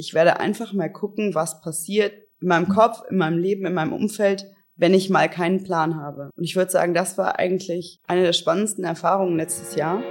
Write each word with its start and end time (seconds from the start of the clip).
ich 0.00 0.14
werde 0.14 0.40
einfach 0.40 0.72
mal 0.72 0.90
gucken, 0.90 1.34
was 1.34 1.60
passiert 1.60 2.14
in 2.40 2.48
meinem 2.48 2.70
Kopf, 2.70 3.02
in 3.10 3.18
meinem 3.18 3.36
Leben, 3.36 3.66
in 3.66 3.74
meinem 3.74 3.92
Umfeld, 3.92 4.46
wenn 4.76 4.94
ich 4.94 5.10
mal 5.10 5.28
keinen 5.28 5.62
Plan 5.62 6.00
habe. 6.00 6.30
Und 6.34 6.44
ich 6.44 6.56
würde 6.56 6.70
sagen, 6.70 6.94
das 6.94 7.18
war 7.18 7.38
eigentlich 7.38 8.00
eine 8.06 8.22
der 8.22 8.32
spannendsten 8.32 8.82
Erfahrungen 8.82 9.36
letztes 9.36 9.74
Jahr. 9.74 10.02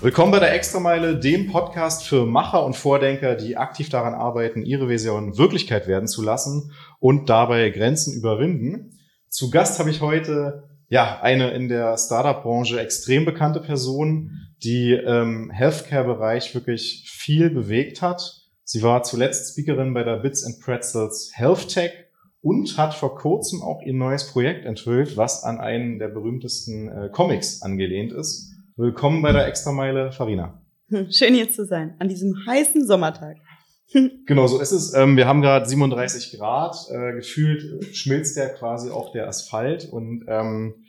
Willkommen 0.00 0.30
bei 0.30 0.38
der 0.38 0.54
Extrameile, 0.54 1.18
dem 1.18 1.50
Podcast 1.50 2.06
für 2.06 2.24
Macher 2.24 2.64
und 2.64 2.76
Vordenker, 2.76 3.34
die 3.34 3.56
aktiv 3.56 3.88
daran 3.88 4.14
arbeiten, 4.14 4.62
ihre 4.62 4.88
Vision 4.88 5.38
Wirklichkeit 5.38 5.88
werden 5.88 6.06
zu 6.06 6.22
lassen 6.22 6.70
und 7.00 7.28
dabei 7.28 7.70
Grenzen 7.70 8.16
überwinden. 8.16 8.96
Zu 9.28 9.50
Gast 9.50 9.80
habe 9.80 9.90
ich 9.90 10.00
heute 10.00 10.68
ja, 10.94 11.20
eine 11.22 11.50
in 11.50 11.66
der 11.66 11.98
Startup-Branche 11.98 12.78
extrem 12.78 13.24
bekannte 13.24 13.58
Person, 13.58 14.30
die 14.62 14.92
im 14.92 15.50
Healthcare-Bereich 15.50 16.54
wirklich 16.54 17.10
viel 17.10 17.50
bewegt 17.50 18.00
hat. 18.00 18.22
Sie 18.62 18.80
war 18.80 19.02
zuletzt 19.02 19.50
Speakerin 19.50 19.92
bei 19.92 20.04
der 20.04 20.18
Bits 20.18 20.44
and 20.44 20.60
Pretzels 20.60 21.32
Health 21.34 21.66
Tech 21.66 21.90
und 22.42 22.78
hat 22.78 22.94
vor 22.94 23.16
kurzem 23.16 23.60
auch 23.60 23.82
ihr 23.82 23.92
neues 23.92 24.30
Projekt 24.30 24.66
enthüllt, 24.66 25.16
was 25.16 25.42
an 25.42 25.58
einen 25.58 25.98
der 25.98 26.10
berühmtesten 26.10 26.86
äh, 26.86 27.08
Comics 27.10 27.62
angelehnt 27.62 28.12
ist. 28.12 28.52
Willkommen 28.76 29.20
bei 29.20 29.32
der 29.32 29.48
Extrameile, 29.48 30.12
Farina. 30.12 30.62
Hm, 30.90 31.10
schön 31.10 31.34
hier 31.34 31.50
zu 31.50 31.66
sein, 31.66 31.96
an 31.98 32.08
diesem 32.08 32.36
heißen 32.46 32.86
Sommertag. 32.86 33.36
Genau, 34.26 34.46
so 34.46 34.60
ist 34.60 34.72
es. 34.72 34.94
Ähm, 34.94 35.16
wir 35.16 35.26
haben 35.26 35.42
gerade 35.42 35.66
37 35.66 36.38
Grad. 36.38 36.76
Äh, 36.90 37.12
gefühlt 37.14 37.84
schmilzt 37.94 38.36
ja 38.36 38.48
quasi 38.48 38.90
auch 38.90 39.12
der 39.12 39.28
Asphalt. 39.28 39.88
Und 39.90 40.24
ähm, 40.28 40.83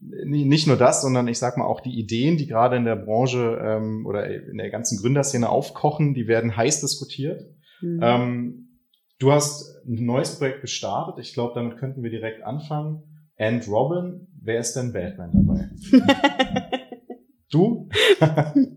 nicht 0.00 0.66
nur 0.66 0.76
das, 0.76 1.02
sondern 1.02 1.28
ich 1.28 1.38
sag 1.38 1.56
mal 1.56 1.64
auch 1.64 1.80
die 1.80 1.98
Ideen, 1.98 2.36
die 2.36 2.46
gerade 2.46 2.76
in 2.76 2.84
der 2.84 2.96
Branche 2.96 3.58
ähm, 3.62 4.06
oder 4.06 4.26
in 4.26 4.58
der 4.58 4.70
ganzen 4.70 4.98
Gründerszene 4.98 5.48
aufkochen, 5.48 6.14
die 6.14 6.26
werden 6.26 6.56
heiß 6.56 6.80
diskutiert. 6.80 7.42
Mhm. 7.80 8.00
Ähm, 8.02 8.68
du 9.18 9.32
hast 9.32 9.82
ein 9.86 10.04
neues 10.04 10.38
Projekt 10.38 10.60
gestartet. 10.60 11.18
Ich 11.18 11.34
glaube, 11.34 11.54
damit 11.54 11.78
könnten 11.78 12.02
wir 12.02 12.10
direkt 12.10 12.42
anfangen. 12.42 13.02
And 13.36 13.66
Robin, 13.68 14.28
wer 14.40 14.60
ist 14.60 14.74
denn 14.74 14.92
Batman 14.92 15.30
dabei? 15.32 15.70
du? 17.50 17.88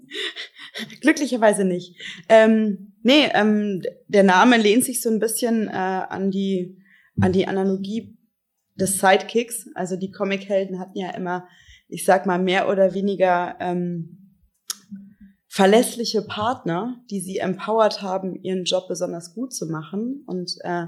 Glücklicherweise 1.01 1.65
nicht. 1.65 1.95
Ähm, 2.29 2.93
nee, 3.03 3.29
ähm, 3.33 3.81
der 4.07 4.23
Name 4.23 4.57
lehnt 4.57 4.83
sich 4.83 5.01
so 5.01 5.09
ein 5.09 5.19
bisschen 5.19 5.67
äh, 5.67 5.71
an 5.71 6.31
die 6.31 6.77
an 7.19 7.33
die 7.33 7.47
Analogie 7.47 8.16
des 8.79 8.99
Sidekicks. 8.99 9.69
Also 9.75 9.95
die 9.95 10.11
Comichelden 10.11 10.79
hatten 10.79 10.97
ja 10.97 11.11
immer, 11.11 11.47
ich 11.87 12.05
sag 12.05 12.25
mal, 12.25 12.39
mehr 12.39 12.69
oder 12.69 12.93
weniger 12.93 13.55
ähm, 13.59 14.35
verlässliche 15.47 16.21
Partner, 16.21 17.01
die 17.09 17.19
sie 17.19 17.37
empowered 17.37 18.01
haben, 18.01 18.35
ihren 18.43 18.63
Job 18.63 18.87
besonders 18.87 19.33
gut 19.33 19.53
zu 19.53 19.65
machen. 19.67 20.23
Und 20.27 20.55
äh, 20.61 20.85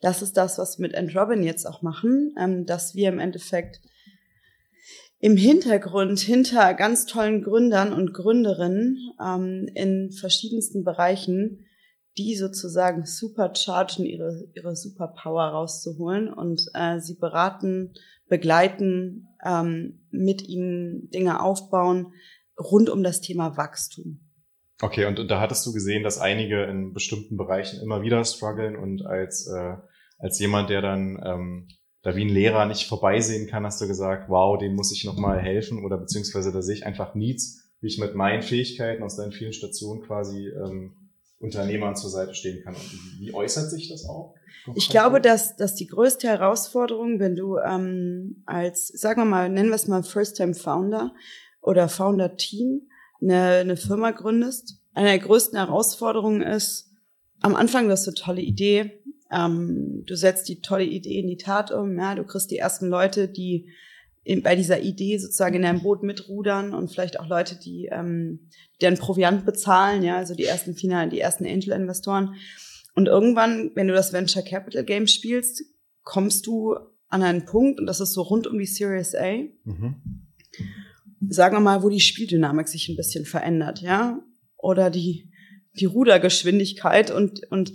das 0.00 0.22
ist 0.22 0.36
das, 0.36 0.58
was 0.58 0.78
wir 0.78 0.82
mit 0.82 0.94
End 0.94 1.14
Robin 1.14 1.42
jetzt 1.42 1.66
auch 1.66 1.82
machen, 1.82 2.34
ähm, 2.38 2.66
dass 2.66 2.94
wir 2.94 3.08
im 3.08 3.18
Endeffekt 3.18 3.80
im 5.20 5.36
Hintergrund 5.36 6.20
hinter 6.20 6.74
ganz 6.74 7.06
tollen 7.06 7.42
Gründern 7.42 7.92
und 7.92 8.14
Gründerinnen 8.14 9.12
ähm, 9.20 9.68
in 9.74 10.12
verschiedensten 10.12 10.84
Bereichen, 10.84 11.66
die 12.18 12.34
sozusagen 12.34 13.06
superchargen, 13.06 14.04
ihre, 14.04 14.48
ihre 14.54 14.74
Superpower 14.74 15.44
rauszuholen 15.44 16.32
und 16.32 16.62
äh, 16.74 16.98
sie 17.00 17.14
beraten, 17.14 17.94
begleiten, 18.28 19.28
ähm, 19.44 20.00
mit 20.10 20.46
ihnen 20.46 21.08
Dinge 21.10 21.40
aufbauen 21.40 22.12
rund 22.58 22.90
um 22.90 23.02
das 23.02 23.20
Thema 23.20 23.56
Wachstum. 23.56 24.20
Okay, 24.80 25.06
und, 25.06 25.18
und 25.18 25.28
da 25.28 25.40
hattest 25.40 25.64
du 25.66 25.72
gesehen, 25.72 26.02
dass 26.02 26.18
einige 26.18 26.64
in 26.64 26.92
bestimmten 26.92 27.36
Bereichen 27.36 27.80
immer 27.80 28.02
wieder 28.02 28.24
strugglen 28.24 28.76
und 28.76 29.04
als, 29.06 29.46
äh, 29.48 29.76
als 30.18 30.38
jemand, 30.38 30.70
der 30.70 30.82
dann 30.82 31.20
ähm, 31.24 31.68
da 32.02 32.14
wie 32.14 32.24
ein 32.24 32.28
Lehrer 32.28 32.64
nicht 32.66 32.86
vorbeisehen 32.86 33.48
kann, 33.48 33.64
hast 33.64 33.80
du 33.80 33.88
gesagt, 33.88 34.28
wow, 34.28 34.56
dem 34.56 34.74
muss 34.74 34.92
ich 34.92 35.04
nochmal 35.04 35.40
helfen 35.40 35.84
oder 35.84 35.98
beziehungsweise 35.98 36.52
da 36.52 36.62
sehe 36.62 36.76
ich 36.76 36.86
einfach 36.86 37.14
Needs, 37.14 37.68
wie 37.80 37.88
ich 37.88 37.98
mit 37.98 38.14
meinen 38.14 38.42
Fähigkeiten 38.42 39.02
aus 39.02 39.16
deinen 39.16 39.32
vielen 39.32 39.52
Stationen 39.52 40.02
quasi 40.02 40.48
ähm, 40.48 41.07
Unternehmern 41.40 41.96
zur 41.96 42.10
Seite 42.10 42.34
stehen 42.34 42.62
kann. 42.64 42.74
Und 42.74 43.20
wie 43.20 43.32
äußert 43.32 43.70
sich 43.70 43.88
das 43.88 44.04
auch? 44.06 44.34
Ich 44.74 44.88
glaube, 44.88 45.20
dass, 45.20 45.56
dass 45.56 45.74
die 45.74 45.86
größte 45.86 46.26
Herausforderung, 46.26 47.20
wenn 47.20 47.36
du 47.36 47.58
ähm, 47.58 48.42
als, 48.44 48.88
sagen 48.88 49.22
wir 49.22 49.24
mal, 49.24 49.48
nennen 49.48 49.68
wir 49.68 49.76
es 49.76 49.86
mal 49.86 50.02
First-Time-Founder 50.02 51.14
oder 51.60 51.88
Founder-Team 51.88 52.88
eine, 53.22 53.42
eine 53.60 53.76
Firma 53.76 54.10
gründest, 54.10 54.80
eine 54.94 55.08
der 55.08 55.18
größten 55.18 55.58
Herausforderungen 55.58 56.42
ist, 56.42 56.90
am 57.40 57.54
Anfang 57.54 57.86
du 57.86 57.92
hast 57.92 58.08
eine 58.08 58.14
tolle 58.14 58.40
Idee, 58.40 59.00
ähm, 59.30 60.02
du 60.06 60.16
setzt 60.16 60.48
die 60.48 60.60
tolle 60.60 60.84
Idee 60.84 61.20
in 61.20 61.28
die 61.28 61.36
Tat 61.36 61.70
um, 61.70 61.96
ja, 61.98 62.14
du 62.14 62.24
kriegst 62.24 62.50
die 62.50 62.58
ersten 62.58 62.88
Leute, 62.88 63.28
die 63.28 63.70
in, 64.28 64.42
bei 64.42 64.54
dieser 64.54 64.82
Idee 64.82 65.16
sozusagen 65.16 65.56
in 65.56 65.62
deinem 65.62 65.82
Boot 65.82 66.02
mitrudern 66.02 66.74
und 66.74 66.90
vielleicht 66.92 67.18
auch 67.18 67.28
Leute, 67.28 67.58
die 67.58 67.88
ähm, 67.90 68.50
deren 68.82 68.98
Proviant 68.98 69.46
bezahlen, 69.46 70.02
ja, 70.02 70.18
also 70.18 70.34
die 70.34 70.44
ersten 70.44 70.74
Finalen, 70.74 71.08
die 71.08 71.18
ersten 71.18 71.46
Angel-Investoren. 71.46 72.34
Und 72.94 73.08
irgendwann, 73.08 73.70
wenn 73.74 73.88
du 73.88 73.94
das 73.94 74.12
Venture 74.12 74.42
Capital 74.42 74.84
Game 74.84 75.06
spielst, 75.06 75.62
kommst 76.02 76.46
du 76.46 76.74
an 77.08 77.22
einen 77.22 77.46
Punkt, 77.46 77.80
und 77.80 77.86
das 77.86 78.00
ist 78.00 78.12
so 78.12 78.20
rund 78.20 78.46
um 78.46 78.58
die 78.58 78.66
Series 78.66 79.14
A, 79.14 79.44
mhm. 79.64 79.96
sagen 81.26 81.56
wir 81.56 81.60
mal, 81.60 81.82
wo 81.82 81.88
die 81.88 81.98
Spieldynamik 81.98 82.68
sich 82.68 82.90
ein 82.90 82.96
bisschen 82.96 83.24
verändert, 83.24 83.80
ja, 83.80 84.20
oder 84.58 84.90
die, 84.90 85.30
die 85.72 85.86
Rudergeschwindigkeit 85.86 87.10
und, 87.10 87.50
und 87.50 87.72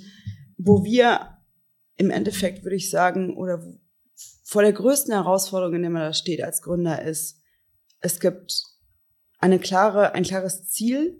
wo 0.57 0.83
wir 0.83 1.39
im 1.97 2.11
Endeffekt 2.11 2.63
würde 2.63 2.75
ich 2.75 2.91
sagen, 2.91 3.35
oder 3.35 3.63
vor 4.53 4.61
der 4.61 4.73
größten 4.73 5.11
Herausforderung, 5.11 5.73
in 5.73 5.81
der 5.81 5.89
man 5.89 6.03
da 6.03 6.13
steht 6.13 6.43
als 6.43 6.61
Gründer, 6.61 7.01
ist, 7.01 7.41
es 8.01 8.19
gibt 8.19 8.65
eine 9.39 9.57
klare, 9.57 10.13
ein 10.13 10.23
klares 10.23 10.69
Ziel, 10.69 11.19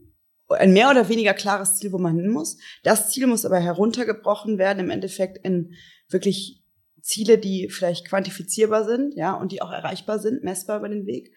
ein 0.49 0.71
mehr 0.71 0.91
oder 0.91 1.09
weniger 1.09 1.33
klares 1.33 1.77
Ziel, 1.77 1.91
wo 1.93 1.97
man 1.97 2.15
hin 2.15 2.29
muss. 2.29 2.57
Das 2.83 3.09
Ziel 3.09 3.25
muss 3.25 3.43
aber 3.43 3.59
heruntergebrochen 3.59 4.59
werden, 4.59 4.81
im 4.81 4.91
Endeffekt 4.91 5.43
in 5.43 5.73
wirklich 6.09 6.63
Ziele, 7.01 7.39
die 7.39 7.69
vielleicht 7.69 8.07
quantifizierbar 8.07 8.85
sind, 8.85 9.15
ja, 9.15 9.33
und 9.33 9.51
die 9.51 9.63
auch 9.63 9.71
erreichbar 9.71 10.19
sind, 10.19 10.43
messbar 10.43 10.77
über 10.77 10.89
den 10.89 11.07
Weg. 11.07 11.33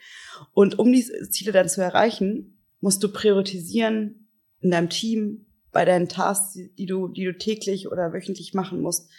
Und 0.53 0.79
um 0.79 0.93
diese 0.93 1.31
Ziele 1.31 1.53
dann 1.53 1.71
zu 1.71 1.81
erreichen, 1.81 2.63
musst 2.81 3.03
du 3.03 3.11
priorisieren 3.11 4.29
in 4.61 4.71
deinem 4.71 4.91
Team, 4.91 5.47
bei 5.73 5.87
deinen 5.87 6.11
Tasks, 6.11 6.59
die 6.77 6.87
du, 6.87 7.09
die 7.09 7.25
du 7.25 7.39
täglich 7.39 7.91
oder 7.91 8.13
wöchentlich 8.13 8.53
machen 8.53 8.83
musst. 8.83 9.11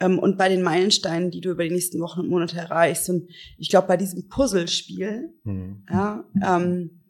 Ähm, 0.00 0.18
und 0.18 0.38
bei 0.38 0.48
den 0.48 0.62
Meilensteinen, 0.62 1.30
die 1.30 1.40
du 1.40 1.50
über 1.50 1.64
die 1.64 1.70
nächsten 1.70 2.00
Wochen 2.00 2.20
und 2.20 2.28
Monate 2.28 2.56
erreichst. 2.56 3.08
Und 3.08 3.30
ich 3.58 3.68
glaube, 3.68 3.88
bei 3.88 3.96
diesem 3.96 4.28
Puzzlespiel, 4.28 5.32
mhm. 5.44 5.84
ja, 5.90 6.24
ähm, 6.42 7.02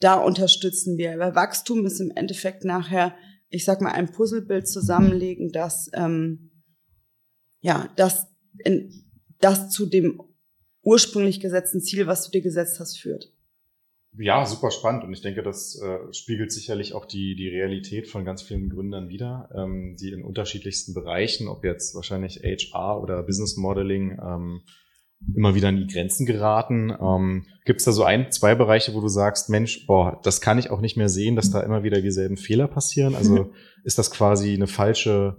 da 0.00 0.14
unterstützen 0.14 0.96
wir. 0.96 1.18
Weil 1.18 1.34
Wachstum 1.34 1.84
ist 1.86 2.00
im 2.00 2.10
Endeffekt 2.14 2.64
nachher, 2.64 3.14
ich 3.48 3.64
sag 3.64 3.80
mal, 3.80 3.92
ein 3.92 4.10
Puzzlebild 4.10 4.66
zusammenlegen, 4.68 5.52
das, 5.52 5.90
ähm, 5.92 6.50
ja, 7.60 7.88
das, 7.96 8.26
in, 8.64 9.04
das 9.38 9.70
zu 9.70 9.86
dem 9.86 10.22
ursprünglich 10.82 11.40
gesetzten 11.40 11.80
Ziel, 11.80 12.06
was 12.06 12.24
du 12.24 12.30
dir 12.30 12.42
gesetzt 12.42 12.80
hast, 12.80 12.98
führt. 12.98 13.32
Ja, 14.18 14.44
super 14.44 14.70
spannend 14.72 15.04
und 15.04 15.12
ich 15.12 15.22
denke, 15.22 15.42
das 15.42 15.80
äh, 15.80 16.12
spiegelt 16.12 16.50
sicherlich 16.52 16.94
auch 16.94 17.06
die, 17.06 17.36
die 17.36 17.48
Realität 17.48 18.08
von 18.08 18.24
ganz 18.24 18.42
vielen 18.42 18.68
Gründern 18.68 19.08
wider, 19.08 19.48
ähm, 19.54 19.96
die 20.00 20.10
in 20.10 20.24
unterschiedlichsten 20.24 20.94
Bereichen, 20.94 21.46
ob 21.46 21.64
jetzt 21.64 21.94
wahrscheinlich 21.94 22.42
HR 22.42 23.00
oder 23.00 23.22
Business 23.22 23.56
Modeling, 23.56 24.18
ähm, 24.20 24.62
immer 25.34 25.54
wieder 25.54 25.68
an 25.68 25.76
die 25.76 25.86
Grenzen 25.86 26.26
geraten. 26.26 26.90
Ähm, 26.90 27.46
Gibt 27.64 27.80
es 27.80 27.84
da 27.84 27.92
so 27.92 28.04
ein, 28.04 28.32
zwei 28.32 28.54
Bereiche, 28.54 28.94
wo 28.94 29.00
du 29.00 29.08
sagst, 29.08 29.48
Mensch, 29.48 29.86
boah, 29.86 30.18
das 30.22 30.40
kann 30.40 30.58
ich 30.58 30.70
auch 30.70 30.80
nicht 30.80 30.96
mehr 30.96 31.08
sehen, 31.08 31.36
dass 31.36 31.50
da 31.50 31.60
immer 31.60 31.82
wieder 31.82 32.00
dieselben 32.00 32.36
Fehler 32.36 32.68
passieren? 32.68 33.14
Also 33.14 33.52
ist 33.84 33.98
das 33.98 34.10
quasi 34.10 34.54
eine 34.54 34.66
falsche 34.66 35.36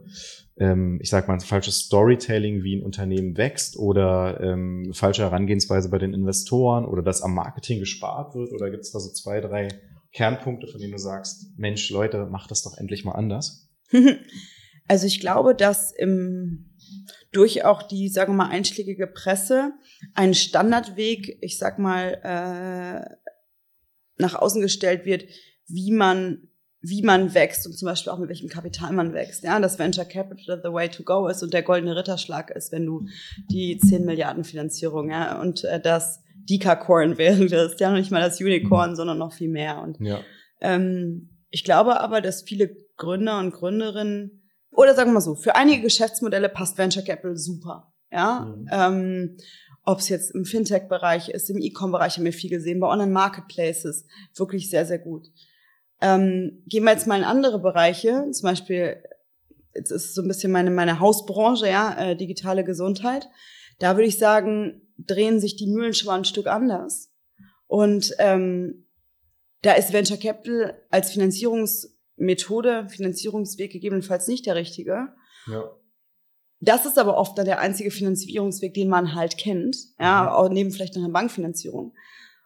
ähm, 0.62 1.00
ich 1.02 1.10
sag 1.10 1.28
mal, 1.28 1.40
falsches 1.40 1.80
Storytelling, 1.80 2.63
wie 2.63 2.75
ein 2.75 2.84
Unternehmen 2.84 3.36
wächst 3.36 3.78
oder 3.78 4.40
ähm, 4.42 4.92
falsche 4.94 5.24
Herangehensweise 5.24 5.90
bei 5.90 5.98
den 5.98 6.13
Investoren 6.13 6.86
oder 6.86 7.02
dass 7.02 7.24
am 7.24 7.34
Marketing 7.34 7.80
gespart 7.80 8.36
wird? 8.36 8.54
Oder 8.54 8.69
gibt 8.69 8.84
es 8.84 8.92
da 8.92 9.00
so 9.00 9.12
zwei, 9.12 9.42
drei 9.42 9.69
Kernpunkte, 10.13 10.68
von 10.68 10.80
denen 10.80 10.92
du 10.92 11.00
sagst, 11.00 11.58
Mensch, 11.58 11.90
Leute, 11.90 12.28
macht 12.28 12.52
das 12.52 12.62
doch 12.62 12.78
endlich 12.78 13.04
mal 13.04 13.13
anders? 13.13 13.69
Also 14.88 15.08
ich 15.08 15.22
glaube, 15.22 15.56
dass 15.56 15.94
im, 15.94 16.72
durch 17.31 17.64
auch 17.64 17.84
die, 17.84 18.10
sagen 18.10 18.34
wir 18.34 18.38
mal, 18.38 18.50
einschlägige 18.50 19.07
Presse 19.07 19.72
ein 20.16 20.34
Standardweg, 20.34 21.38
ich 21.40 21.57
sag 21.57 21.80
mal, 21.80 22.19
äh, 22.24 23.16
nach 24.18 24.36
außen 24.36 24.62
gestellt 24.62 25.06
wird, 25.06 25.24
wie 25.68 25.92
man 25.92 26.50
wie 26.81 27.04
man 27.04 27.33
wächst 27.33 27.68
und 27.68 27.78
zum 27.78 27.88
Beispiel 27.88 28.12
auch 28.12 28.18
mit 28.18 28.30
welchem 28.30 28.50
Kapital 28.50 28.92
man 28.92 29.13
wächst. 29.13 29.44
Ja, 29.44 29.60
dass 29.60 29.78
Venture 29.78 30.06
Capital 30.06 30.60
the 30.63 30.72
way 30.72 30.89
to 30.89 31.04
go 31.04 31.28
ist 31.28 31.44
und 31.44 31.54
der 31.54 31.62
goldene 31.62 31.95
Ritterschlag 31.95 32.50
ist, 32.50 32.72
wenn 32.72 32.86
du 32.86 33.06
die 33.51 33.78
10 33.78 34.04
Milliarden 34.06 34.44
Finanzierung, 34.44 35.12
ja, 35.12 35.39
und 35.39 35.63
äh, 35.63 35.80
dass 35.80 36.24
Dekakorn 36.50 37.18
wäre 37.18 37.45
das. 37.45 37.80
Ja, 37.80 37.89
noch 37.92 37.98
nicht 37.98 38.12
mal 38.12 38.22
das 38.22 38.42
Unicorn, 38.42 38.95
sondern 38.95 39.19
noch 39.19 39.33
viel 39.33 39.50
mehr. 39.50 39.81
Und 39.81 40.00
ja. 40.00 40.22
ähm, 40.60 41.30
ich 41.51 41.63
glaube 41.63 42.00
aber, 42.00 42.19
dass 42.19 42.42
viele 42.42 42.75
Gründer 42.98 43.38
und 43.39 43.51
Gründerinnen, 43.51 44.44
oder 44.72 44.95
sagen 44.95 45.10
wir 45.10 45.16
mal 45.16 45.22
so, 45.22 45.36
für 45.36 45.56
einige 45.56 45.83
Geschäftsmodelle 45.83 46.50
passt 46.50 46.78
Venture 46.78 47.04
Capital 47.04 47.38
super. 47.38 47.94
Ja, 48.12 48.56
mhm. 48.57 48.68
ähm, 48.72 49.38
ob 49.83 50.00
es 50.00 50.10
jetzt 50.10 50.31
im 50.31 50.45
Fintech-Bereich 50.45 51.30
ist, 51.30 51.50
im 51.50 51.62
E-Com-Bereich 51.62 52.18
haben 52.18 52.25
wir 52.25 52.33
viel 52.33 52.50
gesehen, 52.50 52.80
bei 52.80 52.88
Online-Marketplaces 52.88 54.06
wirklich 54.36 54.69
sehr, 54.69 54.86
sehr 54.86 55.00
gut. 55.00 55.28
Ähm, 56.01 56.63
gehen 56.65 56.83
wir 56.83 56.92
jetzt 56.92 57.07
mal 57.07 57.18
in 57.18 57.24
andere 57.24 57.59
Bereiche, 57.59 58.30
zum 58.31 58.50
Beispiel, 58.50 59.03
jetzt 59.75 59.92
ist 59.92 60.15
so 60.15 60.21
ein 60.21 60.27
bisschen 60.27 60.51
meine, 60.51 60.71
meine 60.71 61.00
Hausbranche, 61.00 61.68
ja, 61.68 61.95
äh, 61.98 62.15
digitale 62.15 62.63
Gesundheit. 62.63 63.30
Da 63.80 63.95
würde 63.95 64.07
ich 64.07 64.18
sagen, 64.18 64.81
drehen 64.98 65.39
sich 65.39 65.56
die 65.56 65.68
Mühlen 65.68 65.94
schon 65.94 66.07
mal 66.07 66.18
ein 66.18 66.25
Stück 66.25 66.48
anders. 66.48 67.12
Und 67.68 68.13
ähm, 68.19 68.88
da 69.62 69.74
ist 69.74 69.94
Venture 69.94 70.18
Capital 70.18 70.75
als 70.89 71.12
Finanzierungsmethode, 71.12 72.89
Finanzierungsweg 72.89 73.71
gegebenenfalls 73.71 74.27
nicht 74.27 74.45
der 74.45 74.56
richtige. 74.56 75.09
Ja. 75.47 75.71
Das 76.59 76.86
ist 76.86 77.00
aber 77.00 77.18
oft 77.18 77.38
dann 77.38 77.45
der 77.45 77.59
einzige 77.59 77.89
Finanzierungsweg, 77.89 78.74
den 78.74 78.88
man 78.88 79.15
halt 79.15 79.38
kennt, 79.38 79.75
ja, 80.00 80.24
mhm. 80.24 80.30
auch 80.30 80.50
neben 80.50 80.71
vielleicht 80.71 80.95
noch 80.95 81.04
einer 81.04 81.13
Bankfinanzierung. 81.13 81.94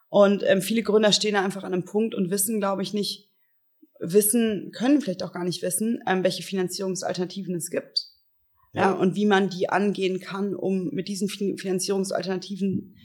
Und 0.09 0.43
ähm, 0.45 0.61
viele 0.61 0.83
Gründer 0.83 1.11
stehen 1.11 1.33
da 1.33 1.43
einfach 1.43 1.63
an 1.63 1.73
einem 1.73 1.83
Punkt 1.83 2.15
und 2.15 2.29
wissen, 2.29 2.59
glaube 2.59 2.81
ich, 2.81 2.93
nicht, 2.93 3.29
wissen, 3.99 4.71
können 4.73 5.01
vielleicht 5.01 5.23
auch 5.23 5.33
gar 5.33 5.43
nicht 5.43 5.61
wissen, 5.61 5.99
ähm, 6.07 6.23
welche 6.23 6.43
Finanzierungsalternativen 6.43 7.55
es 7.55 7.69
gibt. 7.69 8.07
Ja. 8.73 8.81
ja. 8.81 8.91
und 8.91 9.15
wie 9.15 9.25
man 9.25 9.49
die 9.49 9.69
angehen 9.69 10.19
kann, 10.19 10.53
um 10.53 10.89
mit 10.91 11.07
diesen 11.07 11.29
Finanzierungsalternativen 11.29 12.95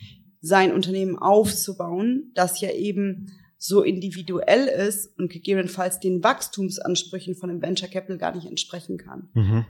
sein 0.41 0.73
Unternehmen 0.73 1.19
aufzubauen, 1.19 2.33
das 2.35 2.61
ja 2.61 2.73
eben 2.73 3.31
so 3.59 3.83
individuell 3.83 4.67
ist 4.67 5.19
und 5.19 5.31
gegebenenfalls 5.31 6.01
den 6.01 6.25
Wachstumsansprüchen 6.25 7.35
von 7.35 7.51
einem 7.51 7.61
Venture 7.61 7.89
Capital 7.89 8.17
gar 8.17 8.35
nicht 8.35 8.47
entsprechen 8.47 8.97
kann. 8.97 9.29
Mhm. 9.35 9.67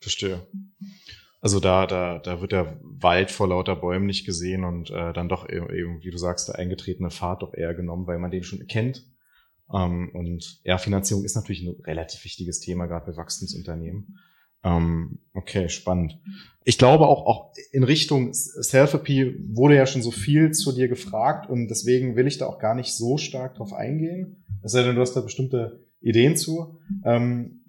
Verstehe. 0.00 0.46
Also 1.42 1.60
da, 1.60 1.86
da, 1.86 2.18
da 2.18 2.40
wird 2.40 2.52
der 2.52 2.80
Wald 2.82 3.30
vor 3.30 3.48
lauter 3.48 3.76
Bäumen 3.76 4.06
nicht 4.06 4.24
gesehen 4.24 4.64
und 4.64 4.90
äh, 4.90 5.12
dann 5.12 5.28
doch 5.28 5.48
eben, 5.48 6.02
wie 6.02 6.10
du 6.10 6.16
sagst, 6.16 6.48
der 6.48 6.56
eingetretene 6.56 7.10
Pfad 7.10 7.42
doch 7.42 7.52
eher 7.52 7.74
genommen, 7.74 8.06
weil 8.06 8.18
man 8.18 8.30
den 8.30 8.42
schon 8.42 8.66
kennt. 8.66 9.04
Ähm, 9.72 10.10
und 10.12 10.60
ja, 10.64 10.78
Finanzierung 10.78 11.24
ist 11.24 11.36
natürlich 11.36 11.62
ein 11.62 11.80
relativ 11.84 12.24
wichtiges 12.24 12.60
Thema, 12.60 12.86
gerade 12.86 13.10
bei 13.10 13.16
Wachstumsunternehmen. 13.16 14.18
Ähm, 14.64 15.18
okay, 15.32 15.68
spannend. 15.68 16.18
Ich 16.64 16.78
glaube 16.78 17.06
auch, 17.06 17.26
auch 17.26 17.52
in 17.70 17.84
Richtung 17.84 18.32
Selfie 18.32 19.36
wurde 19.48 19.76
ja 19.76 19.86
schon 19.86 20.02
so 20.02 20.10
viel 20.10 20.50
zu 20.50 20.72
dir 20.72 20.88
gefragt 20.88 21.48
und 21.48 21.68
deswegen 21.68 22.16
will 22.16 22.26
ich 22.26 22.38
da 22.38 22.46
auch 22.46 22.58
gar 22.58 22.74
nicht 22.74 22.92
so 22.92 23.18
stark 23.18 23.54
drauf 23.54 23.72
eingehen. 23.72 24.44
Es 24.62 24.72
sei 24.72 24.82
denn, 24.82 24.96
du 24.96 25.00
hast 25.00 25.14
da 25.14 25.20
bestimmte 25.20 25.84
Ideen 26.00 26.36
zu. 26.36 26.80
Ähm, 27.04 27.60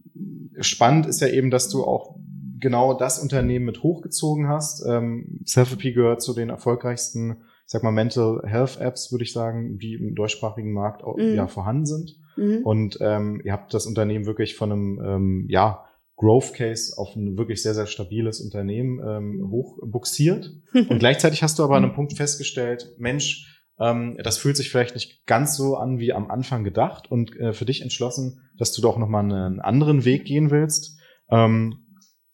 spannend 0.59 1.05
ist 1.05 1.21
ja 1.21 1.27
eben, 1.27 1.51
dass 1.51 1.69
du 1.69 1.83
auch 1.83 2.15
genau 2.59 2.95
das 2.95 3.19
Unternehmen 3.19 3.65
mit 3.65 3.83
hochgezogen 3.83 4.47
hast. 4.47 4.83
Ähm, 4.85 5.41
Selfie 5.45 5.93
gehört 5.93 6.23
zu 6.23 6.33
den 6.33 6.49
erfolgreichsten, 6.49 7.31
ich 7.31 7.37
sag 7.67 7.83
mal, 7.83 7.91
Mental 7.91 8.41
Health 8.45 8.79
Apps, 8.79 9.11
würde 9.11 9.23
ich 9.23 9.33
sagen, 9.33 9.77
die 9.77 9.93
im 9.93 10.15
deutschsprachigen 10.15 10.73
Markt 10.73 11.03
auch, 11.03 11.17
mhm. 11.17 11.35
ja 11.35 11.47
vorhanden 11.47 11.85
sind. 11.85 12.15
Mhm. 12.37 12.61
Und 12.63 12.97
ähm, 13.01 13.41
ihr 13.43 13.51
habt 13.51 13.73
das 13.73 13.85
Unternehmen 13.85 14.25
wirklich 14.25 14.55
von 14.55 14.71
einem 14.71 15.01
ähm, 15.03 15.45
ja 15.49 15.83
Growth 16.15 16.53
Case 16.53 16.97
auf 16.97 17.15
ein 17.15 17.37
wirklich 17.37 17.61
sehr, 17.61 17.75
sehr 17.75 17.85
stabiles 17.85 18.41
Unternehmen 18.41 18.99
ähm, 19.05 19.49
hochbuxiert. 19.51 20.51
Und 20.73 20.97
gleichzeitig 20.97 21.43
hast 21.43 21.59
du 21.59 21.63
aber 21.63 21.75
an 21.75 21.83
einem 21.83 21.93
Punkt 21.93 22.13
festgestellt, 22.13 22.95
Mensch, 22.97 23.61
ähm, 23.79 24.17
das 24.23 24.37
fühlt 24.37 24.57
sich 24.57 24.69
vielleicht 24.69 24.95
nicht 24.95 25.25
ganz 25.27 25.55
so 25.55 25.75
an 25.75 25.99
wie 25.99 26.13
am 26.13 26.31
Anfang 26.31 26.63
gedacht 26.63 27.11
und 27.11 27.35
äh, 27.37 27.53
für 27.53 27.65
dich 27.65 27.81
entschlossen, 27.81 28.41
dass 28.57 28.71
du 28.71 28.81
doch 28.81 28.97
nochmal 28.97 29.25
einen 29.25 29.59
anderen 29.59 30.05
Weg 30.05 30.25
gehen 30.25 30.49
willst. 30.49 30.97
Ähm, 31.29 31.86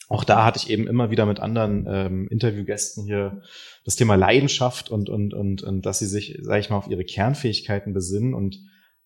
auch 0.10 0.24
da 0.24 0.46
hatte 0.46 0.60
ich 0.60 0.70
eben 0.70 0.88
immer 0.88 1.10
wieder 1.12 1.26
mit 1.26 1.40
anderen 1.40 1.86
ähm, 1.88 2.28
Interviewgästen 2.30 3.06
hier 3.06 3.42
das 3.86 3.96
Thema 3.96 4.16
Leidenschaft 4.16 4.90
und, 4.90 5.10
und, 5.10 5.34
und, 5.34 5.64
und 5.64 5.86
dass 5.86 6.00
sie 6.00 6.06
sich, 6.06 6.40
sage 6.42 6.60
ich 6.60 6.70
mal, 6.70 6.78
auf 6.78 6.88
ihre 6.88 7.06
Kernfähigkeiten 7.06 7.94
besinnen. 7.94 8.34
Und 8.34 8.60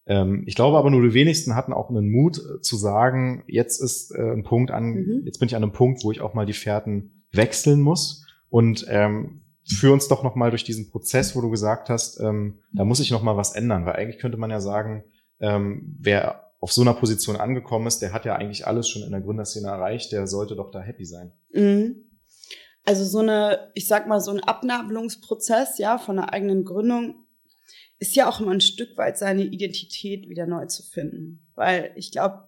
ähm, 0.06 0.44
ich 0.48 0.56
glaube 0.56 0.78
aber 0.78 0.90
nur 0.90 1.02
die 1.02 1.14
wenigsten 1.14 1.56
hatten 1.56 1.74
auch 1.74 1.90
einen 1.90 2.10
Mut 2.10 2.38
äh, 2.38 2.62
zu 2.62 2.78
sagen, 2.78 3.44
jetzt 3.48 3.82
ist 3.82 4.12
äh, 4.12 4.32
ein 4.32 4.44
Punkt 4.44 4.72
an, 4.72 4.94
mhm. 4.94 5.22
jetzt 5.26 5.40
bin 5.40 5.48
ich 5.48 5.56
an 5.56 5.64
einem 5.64 5.72
Punkt, 5.72 6.04
wo 6.04 6.12
ich 6.12 6.22
auch 6.22 6.34
mal 6.34 6.46
die 6.46 6.54
Fährten 6.54 7.26
wechseln 7.32 7.82
muss. 7.82 8.26
Und 8.50 8.86
ähm, 8.90 9.42
führ 9.66 9.92
uns 9.92 10.08
doch 10.08 10.24
noch 10.24 10.36
mal 10.36 10.50
durch 10.50 10.64
diesen 10.64 10.90
Prozess, 10.90 11.36
wo 11.36 11.42
du 11.42 11.50
gesagt 11.50 11.90
hast, 11.90 12.20
ähm, 12.22 12.60
da 12.74 12.86
muss 12.86 13.02
ich 13.02 13.12
noch 13.12 13.22
mal 13.22 13.36
was 13.36 13.54
ändern, 13.54 13.86
weil 13.86 13.96
eigentlich 13.96 14.20
könnte 14.20 14.38
man 14.38 14.50
ja 14.50 14.62
sagen, 14.62 15.04
ähm, 15.40 15.98
wer 16.00 16.47
auf 16.60 16.72
so 16.72 16.82
einer 16.82 16.94
Position 16.94 17.36
angekommen 17.36 17.88
ist, 17.88 18.02
der 18.02 18.14
hat 18.14 18.26
ja 18.26 18.36
eigentlich 18.36 18.66
alles 18.66 18.90
schon 18.90 19.04
in 19.04 19.12
der 19.12 19.22
Gründerszene 19.22 19.68
erreicht, 19.68 20.12
der 20.12 20.28
sollte 20.28 20.56
doch 20.56 20.72
da 20.72 20.82
happy 20.82 21.06
sein. 21.06 21.32
Mhm. 21.52 22.04
Also 22.84 23.04
so 23.04 23.20
eine, 23.20 23.72
ich 23.74 23.88
sag 23.88 24.08
mal, 24.08 24.22
so 24.22 24.32
ein 24.32 24.40
Abnabelungsprozess, 24.40 25.78
ja, 25.78 25.98
von 25.98 26.18
einer 26.18 26.34
eigenen 26.34 26.64
Gründung 26.64 27.28
ist 28.00 28.16
ja 28.16 28.30
auch 28.30 28.40
immer 28.40 28.52
ein 28.52 28.62
Stück 28.62 28.98
weit 28.98 29.18
seine 29.18 29.44
Identität 29.44 30.30
wieder 30.30 30.46
neu 30.46 30.66
zu 30.68 30.84
finden. 30.84 31.48
Weil 31.56 31.92
ich 31.96 32.12
glaube, 32.12 32.48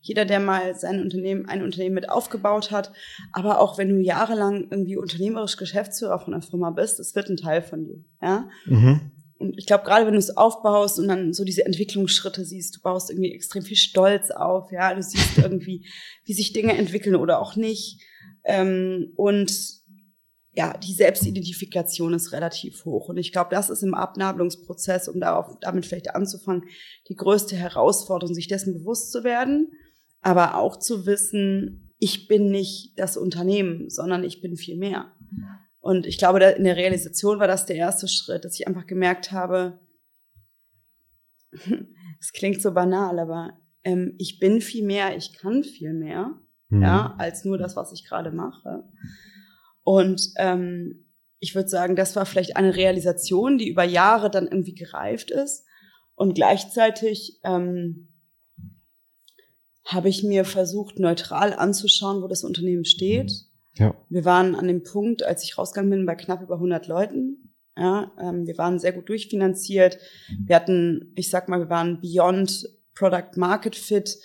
jeder, 0.00 0.24
der 0.24 0.40
mal 0.40 0.74
sein 0.74 1.00
Unternehmen, 1.00 1.46
ein 1.46 1.62
Unternehmen 1.62 1.94
mit 1.94 2.10
aufgebaut 2.10 2.70
hat, 2.70 2.92
aber 3.32 3.60
auch 3.60 3.78
wenn 3.78 3.88
du 3.88 3.98
jahrelang 3.98 4.68
irgendwie 4.70 4.96
unternehmerisch 4.96 5.56
Geschäftsführer 5.56 6.18
von 6.18 6.34
einer 6.34 6.42
Firma 6.42 6.70
bist, 6.70 6.98
das 6.98 7.14
wird 7.14 7.30
ein 7.30 7.36
Teil 7.36 7.62
von 7.62 7.84
dir. 7.84 8.04
Ja? 8.20 8.48
Mhm. 8.66 9.12
Und 9.44 9.58
ich 9.58 9.66
glaube, 9.66 9.84
gerade 9.84 10.06
wenn 10.06 10.14
du 10.14 10.18
es 10.18 10.36
aufbaust 10.36 10.98
und 10.98 11.08
dann 11.08 11.32
so 11.32 11.44
diese 11.44 11.64
Entwicklungsschritte 11.66 12.44
siehst, 12.44 12.76
du 12.76 12.80
baust 12.80 13.10
irgendwie 13.10 13.32
extrem 13.32 13.62
viel 13.62 13.76
Stolz 13.76 14.30
auf, 14.30 14.72
ja, 14.72 14.94
du 14.94 15.02
siehst 15.02 15.38
irgendwie, 15.38 15.86
wie 16.24 16.34
sich 16.34 16.52
Dinge 16.52 16.76
entwickeln 16.76 17.16
oder 17.16 17.40
auch 17.40 17.56
nicht. 17.56 18.00
Ähm, 18.44 19.12
und 19.16 19.84
ja, 20.56 20.76
die 20.78 20.92
Selbstidentifikation 20.92 22.14
ist 22.14 22.32
relativ 22.32 22.84
hoch. 22.84 23.08
Und 23.08 23.16
ich 23.16 23.32
glaube, 23.32 23.50
das 23.50 23.70
ist 23.70 23.82
im 23.82 23.94
Abnabelungsprozess, 23.94 25.08
um 25.08 25.20
darauf, 25.20 25.58
damit 25.60 25.84
vielleicht 25.84 26.14
anzufangen, 26.14 26.64
die 27.08 27.16
größte 27.16 27.56
Herausforderung, 27.56 28.34
sich 28.34 28.46
dessen 28.46 28.74
bewusst 28.74 29.10
zu 29.10 29.24
werden, 29.24 29.72
aber 30.20 30.56
auch 30.56 30.78
zu 30.78 31.06
wissen, 31.06 31.92
ich 31.98 32.28
bin 32.28 32.50
nicht 32.50 32.98
das 32.98 33.16
Unternehmen, 33.16 33.90
sondern 33.90 34.24
ich 34.24 34.40
bin 34.40 34.56
viel 34.56 34.76
mehr. 34.76 35.12
Und 35.84 36.06
ich 36.06 36.16
glaube, 36.16 36.42
in 36.42 36.64
der 36.64 36.76
Realisation 36.76 37.38
war 37.40 37.46
das 37.46 37.66
der 37.66 37.76
erste 37.76 38.08
Schritt, 38.08 38.46
dass 38.46 38.58
ich 38.58 38.66
einfach 38.66 38.86
gemerkt 38.86 39.32
habe, 39.32 39.80
es 41.52 42.32
klingt 42.32 42.62
so 42.62 42.72
banal, 42.72 43.18
aber 43.18 43.60
ähm, 43.82 44.14
ich 44.16 44.38
bin 44.38 44.62
viel 44.62 44.86
mehr, 44.86 45.14
ich 45.14 45.34
kann 45.34 45.62
viel 45.62 45.92
mehr, 45.92 46.40
mhm. 46.70 46.80
ja, 46.80 47.14
als 47.18 47.44
nur 47.44 47.58
das, 47.58 47.76
was 47.76 47.92
ich 47.92 48.08
gerade 48.08 48.30
mache. 48.30 48.84
Und 49.82 50.30
ähm, 50.38 51.04
ich 51.38 51.54
würde 51.54 51.68
sagen, 51.68 51.96
das 51.96 52.16
war 52.16 52.24
vielleicht 52.24 52.56
eine 52.56 52.74
Realisation, 52.74 53.58
die 53.58 53.68
über 53.68 53.84
Jahre 53.84 54.30
dann 54.30 54.46
irgendwie 54.46 54.74
gereift 54.74 55.30
ist. 55.30 55.66
Und 56.14 56.32
gleichzeitig 56.32 57.40
ähm, 57.44 58.08
habe 59.84 60.08
ich 60.08 60.22
mir 60.22 60.46
versucht, 60.46 60.98
neutral 60.98 61.52
anzuschauen, 61.52 62.22
wo 62.22 62.26
das 62.26 62.42
Unternehmen 62.42 62.86
steht. 62.86 63.32
Ja. 63.76 63.94
Wir 64.08 64.24
waren 64.24 64.54
an 64.54 64.68
dem 64.68 64.82
Punkt, 64.82 65.22
als 65.22 65.42
ich 65.44 65.58
rausgegangen 65.58 65.90
bin, 65.90 66.06
bei 66.06 66.14
knapp 66.14 66.42
über 66.42 66.54
100 66.54 66.86
Leuten. 66.86 67.54
Ja, 67.76 68.12
ähm, 68.20 68.46
wir 68.46 68.56
waren 68.56 68.78
sehr 68.78 68.92
gut 68.92 69.08
durchfinanziert. 69.08 69.98
Wir 70.46 70.56
hatten, 70.56 71.12
ich 71.16 71.28
sag 71.28 71.48
mal, 71.48 71.58
wir 71.58 71.70
waren 71.70 72.00
beyond 72.00 72.68
Product 72.94 73.36
Market 73.36 73.74
Fit 73.74 74.16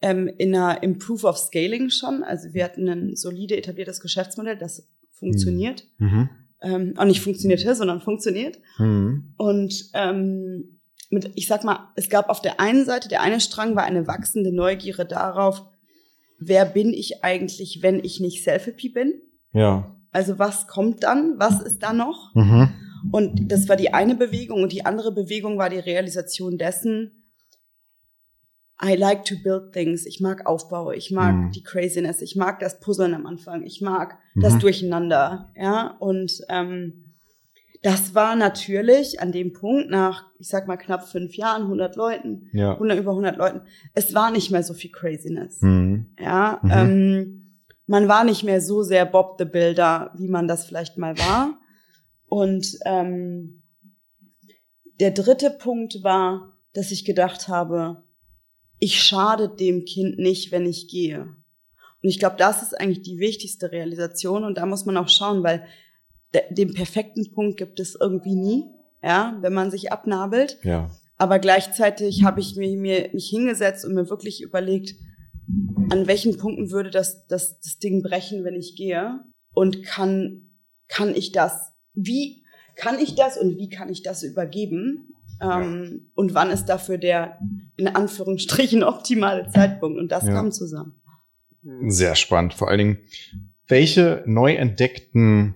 ähm, 0.00 0.28
in 0.38 0.54
einer 0.54 0.82
Improve 0.82 1.26
of 1.26 1.36
Scaling 1.36 1.90
schon. 1.90 2.22
Also 2.22 2.54
wir 2.54 2.64
hatten 2.64 2.88
ein 2.88 3.16
solide 3.16 3.56
etabliertes 3.56 4.00
Geschäftsmodell, 4.00 4.56
das 4.56 4.88
funktioniert. 5.12 5.86
Mhm. 5.98 6.08
mhm. 6.08 6.28
Ähm, 6.62 6.94
auch 6.96 7.04
nicht 7.04 7.20
funktionierte, 7.20 7.74
sondern 7.74 8.00
funktioniert. 8.00 8.58
Mhm. 8.78 9.34
Und 9.36 9.90
ähm, 9.92 10.78
mit, 11.10 11.30
ich 11.34 11.46
sag 11.46 11.62
mal, 11.62 11.92
es 11.96 12.08
gab 12.08 12.30
auf 12.30 12.40
der 12.40 12.58
einen 12.58 12.86
Seite, 12.86 13.08
der 13.08 13.20
eine 13.20 13.40
Strang 13.40 13.76
war 13.76 13.84
eine 13.84 14.06
wachsende 14.06 14.50
Neugierde 14.50 15.04
darauf, 15.04 15.62
wer 16.46 16.64
bin 16.64 16.92
ich 16.92 17.24
eigentlich, 17.24 17.82
wenn 17.82 18.02
ich 18.02 18.20
nicht 18.20 18.42
Selfie 18.42 18.88
bin? 18.88 19.14
Ja. 19.52 19.96
Also 20.10 20.38
was 20.38 20.66
kommt 20.66 21.02
dann? 21.02 21.38
Was 21.38 21.60
ist 21.60 21.82
da 21.82 21.92
noch? 21.92 22.34
Mhm. 22.34 22.70
Und 23.12 23.52
das 23.52 23.68
war 23.68 23.76
die 23.76 23.92
eine 23.92 24.14
Bewegung 24.14 24.62
und 24.62 24.72
die 24.72 24.86
andere 24.86 25.12
Bewegung 25.12 25.58
war 25.58 25.68
die 25.68 25.78
Realisation 25.78 26.56
dessen, 26.56 27.24
I 28.82 28.96
like 28.96 29.24
to 29.24 29.36
build 29.42 29.72
things. 29.72 30.04
Ich 30.06 30.20
mag 30.20 30.46
Aufbau, 30.46 30.90
ich 30.90 31.10
mag 31.10 31.34
mhm. 31.34 31.50
die 31.52 31.62
Craziness, 31.62 32.22
ich 32.22 32.34
mag 32.34 32.58
das 32.60 32.80
Puzzeln 32.80 33.14
am 33.14 33.26
Anfang, 33.26 33.62
ich 33.62 33.80
mag 33.80 34.18
mhm. 34.34 34.40
das 34.40 34.58
Durcheinander, 34.58 35.52
ja. 35.56 35.96
Und 35.98 36.40
ähm, 36.48 37.03
das 37.84 38.14
war 38.14 38.34
natürlich 38.34 39.20
an 39.20 39.30
dem 39.30 39.52
Punkt 39.52 39.90
nach, 39.90 40.24
ich 40.38 40.48
sag 40.48 40.66
mal 40.66 40.78
knapp 40.78 41.06
fünf 41.06 41.36
Jahren, 41.36 41.64
100 41.64 41.96
Leuten, 41.96 42.48
ja. 42.54 42.72
100 42.72 42.98
über 42.98 43.10
100 43.10 43.36
Leuten. 43.36 43.60
Es 43.92 44.14
war 44.14 44.30
nicht 44.30 44.50
mehr 44.50 44.62
so 44.62 44.72
viel 44.72 44.90
Craziness, 44.90 45.60
mhm. 45.60 46.06
ja. 46.18 46.60
Mhm. 46.62 46.70
Ähm, 46.72 47.60
man 47.86 48.08
war 48.08 48.24
nicht 48.24 48.42
mehr 48.42 48.62
so 48.62 48.82
sehr 48.82 49.04
Bob 49.04 49.36
the 49.38 49.44
Builder, 49.44 50.14
wie 50.16 50.28
man 50.28 50.48
das 50.48 50.64
vielleicht 50.64 50.96
mal 50.96 51.18
war. 51.18 51.58
Und 52.24 52.78
ähm, 52.86 53.62
der 54.98 55.10
dritte 55.10 55.50
Punkt 55.50 56.02
war, 56.02 56.54
dass 56.72 56.90
ich 56.90 57.04
gedacht 57.04 57.48
habe, 57.48 58.02
ich 58.78 59.02
schade 59.02 59.50
dem 59.50 59.84
Kind 59.84 60.18
nicht, 60.18 60.52
wenn 60.52 60.64
ich 60.64 60.88
gehe. 60.88 61.20
Und 62.02 62.08
ich 62.08 62.18
glaube, 62.18 62.36
das 62.38 62.62
ist 62.62 62.80
eigentlich 62.80 63.02
die 63.02 63.18
wichtigste 63.18 63.72
Realisation 63.72 64.42
und 64.42 64.56
da 64.56 64.64
muss 64.64 64.86
man 64.86 64.96
auch 64.96 65.10
schauen, 65.10 65.42
weil 65.42 65.66
den 66.50 66.74
perfekten 66.74 67.32
Punkt 67.32 67.56
gibt 67.56 67.80
es 67.80 67.96
irgendwie 68.00 68.34
nie, 68.34 68.64
ja, 69.02 69.36
wenn 69.40 69.52
man 69.52 69.70
sich 69.70 69.92
abnabelt. 69.92 70.58
Ja. 70.62 70.90
Aber 71.16 71.38
gleichzeitig 71.38 72.24
habe 72.24 72.40
ich 72.40 72.56
mir, 72.56 72.76
mir, 72.76 73.10
mich 73.12 73.28
hingesetzt 73.28 73.84
und 73.84 73.94
mir 73.94 74.10
wirklich 74.10 74.42
überlegt, 74.42 74.94
an 75.90 76.06
welchen 76.06 76.36
Punkten 76.38 76.70
würde 76.70 76.90
das, 76.90 77.26
das, 77.26 77.60
das 77.60 77.78
Ding 77.78 78.02
brechen, 78.02 78.44
wenn 78.44 78.54
ich 78.54 78.76
gehe? 78.76 79.20
Und 79.52 79.84
kann, 79.84 80.42
kann 80.88 81.14
ich 81.14 81.32
das, 81.32 81.72
wie 81.94 82.42
kann 82.76 82.98
ich 82.98 83.14
das 83.14 83.38
und 83.38 83.56
wie 83.56 83.68
kann 83.68 83.88
ich 83.88 84.02
das 84.02 84.22
übergeben? 84.22 85.14
Ähm, 85.40 86.10
und 86.14 86.34
wann 86.34 86.50
ist 86.50 86.66
dafür 86.66 86.98
der, 86.98 87.38
in 87.76 87.88
Anführungsstrichen, 87.88 88.82
optimale 88.82 89.48
Zeitpunkt? 89.50 89.98
Und 89.98 90.10
das 90.10 90.26
ja. 90.26 90.32
kam 90.32 90.50
zusammen. 90.50 91.00
Sehr 91.86 92.14
spannend. 92.14 92.54
Vor 92.54 92.68
allen 92.68 92.78
Dingen, 92.78 92.98
welche 93.68 94.22
neu 94.26 94.54
entdeckten 94.54 95.54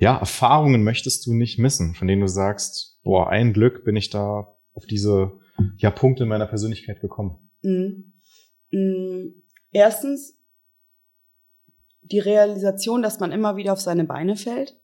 ja, 0.00 0.16
Erfahrungen 0.16 0.82
möchtest 0.82 1.26
du 1.26 1.34
nicht 1.34 1.58
missen, 1.58 1.94
von 1.94 2.08
denen 2.08 2.22
du 2.22 2.26
sagst, 2.26 2.98
boah, 3.04 3.28
ein 3.28 3.52
Glück 3.52 3.84
bin 3.84 3.96
ich 3.96 4.08
da 4.08 4.56
auf 4.72 4.86
diese 4.86 5.38
ja, 5.76 5.90
Punkte 5.90 6.22
in 6.22 6.30
meiner 6.30 6.46
Persönlichkeit 6.46 7.02
gekommen? 7.02 7.50
Mhm. 7.60 8.14
Mhm. 8.70 9.34
Erstens 9.72 10.38
die 12.00 12.18
Realisation, 12.18 13.02
dass 13.02 13.20
man 13.20 13.30
immer 13.30 13.56
wieder 13.56 13.74
auf 13.74 13.80
seine 13.80 14.04
Beine 14.04 14.36
fällt. 14.36 14.80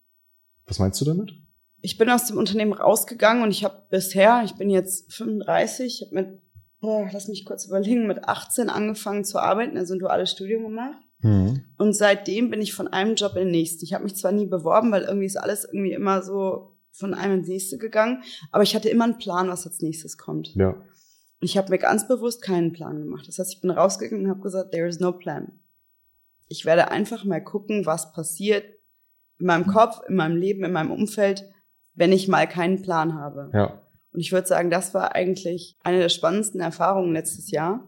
Was 0.66 0.78
meinst 0.78 1.00
du 1.00 1.06
damit? 1.06 1.32
Ich 1.80 1.96
bin 1.96 2.10
aus 2.10 2.26
dem 2.26 2.36
Unternehmen 2.36 2.74
rausgegangen 2.74 3.42
und 3.42 3.50
ich 3.50 3.64
habe 3.64 3.84
bisher, 3.90 4.42
ich 4.44 4.56
bin 4.56 4.68
jetzt 4.68 5.12
35, 5.14 5.86
ich 5.86 6.06
habe 6.06 6.14
mit, 6.14 6.42
oh, 6.82 7.06
lass 7.10 7.28
mich 7.28 7.46
kurz 7.46 7.64
überlegen, 7.64 8.06
mit 8.06 8.24
18 8.24 8.68
angefangen 8.68 9.24
zu 9.24 9.38
arbeiten, 9.38 9.78
also 9.78 9.94
ein 9.94 9.98
duales 9.98 10.30
Studium 10.30 10.64
gemacht. 10.64 11.05
Mhm. 11.20 11.64
Und 11.78 11.94
seitdem 11.94 12.50
bin 12.50 12.60
ich 12.60 12.74
von 12.74 12.88
einem 12.88 13.14
Job 13.14 13.32
in 13.36 13.44
den 13.44 13.50
nächsten. 13.50 13.84
Ich 13.84 13.94
habe 13.94 14.04
mich 14.04 14.16
zwar 14.16 14.32
nie 14.32 14.46
beworben, 14.46 14.92
weil 14.92 15.02
irgendwie 15.02 15.26
ist 15.26 15.36
alles 15.36 15.64
irgendwie 15.64 15.92
immer 15.92 16.22
so 16.22 16.76
von 16.92 17.14
einem 17.14 17.40
ins 17.40 17.48
nächste 17.48 17.78
gegangen, 17.78 18.22
aber 18.50 18.62
ich 18.62 18.74
hatte 18.74 18.88
immer 18.88 19.04
einen 19.04 19.18
Plan, 19.18 19.48
was 19.48 19.66
als 19.66 19.82
nächstes 19.82 20.16
kommt. 20.16 20.54
Ja. 20.54 20.70
Und 20.70 20.84
ich 21.42 21.58
habe 21.58 21.70
mir 21.70 21.78
ganz 21.78 22.08
bewusst 22.08 22.42
keinen 22.42 22.72
Plan 22.72 22.98
gemacht. 22.98 23.28
Das 23.28 23.38
heißt, 23.38 23.52
ich 23.52 23.60
bin 23.60 23.70
rausgegangen 23.70 24.24
und 24.24 24.30
habe 24.30 24.40
gesagt, 24.40 24.72
there 24.72 24.88
is 24.88 25.00
no 25.00 25.12
plan. 25.12 25.52
Ich 26.48 26.64
werde 26.64 26.90
einfach 26.90 27.24
mal 27.24 27.42
gucken, 27.42 27.84
was 27.84 28.12
passiert 28.12 28.64
in 29.38 29.46
meinem 29.46 29.66
Kopf, 29.66 30.00
in 30.08 30.16
meinem 30.16 30.36
Leben, 30.36 30.64
in 30.64 30.72
meinem 30.72 30.90
Umfeld, 30.90 31.44
wenn 31.94 32.12
ich 32.12 32.28
mal 32.28 32.46
keinen 32.46 32.80
Plan 32.82 33.14
habe. 33.14 33.50
Ja. 33.52 33.82
Und 34.12 34.20
ich 34.20 34.32
würde 34.32 34.46
sagen, 34.46 34.70
das 34.70 34.94
war 34.94 35.14
eigentlich 35.14 35.76
eine 35.82 35.98
der 35.98 36.08
spannendsten 36.08 36.60
Erfahrungen 36.60 37.12
letztes 37.12 37.50
Jahr, 37.50 37.86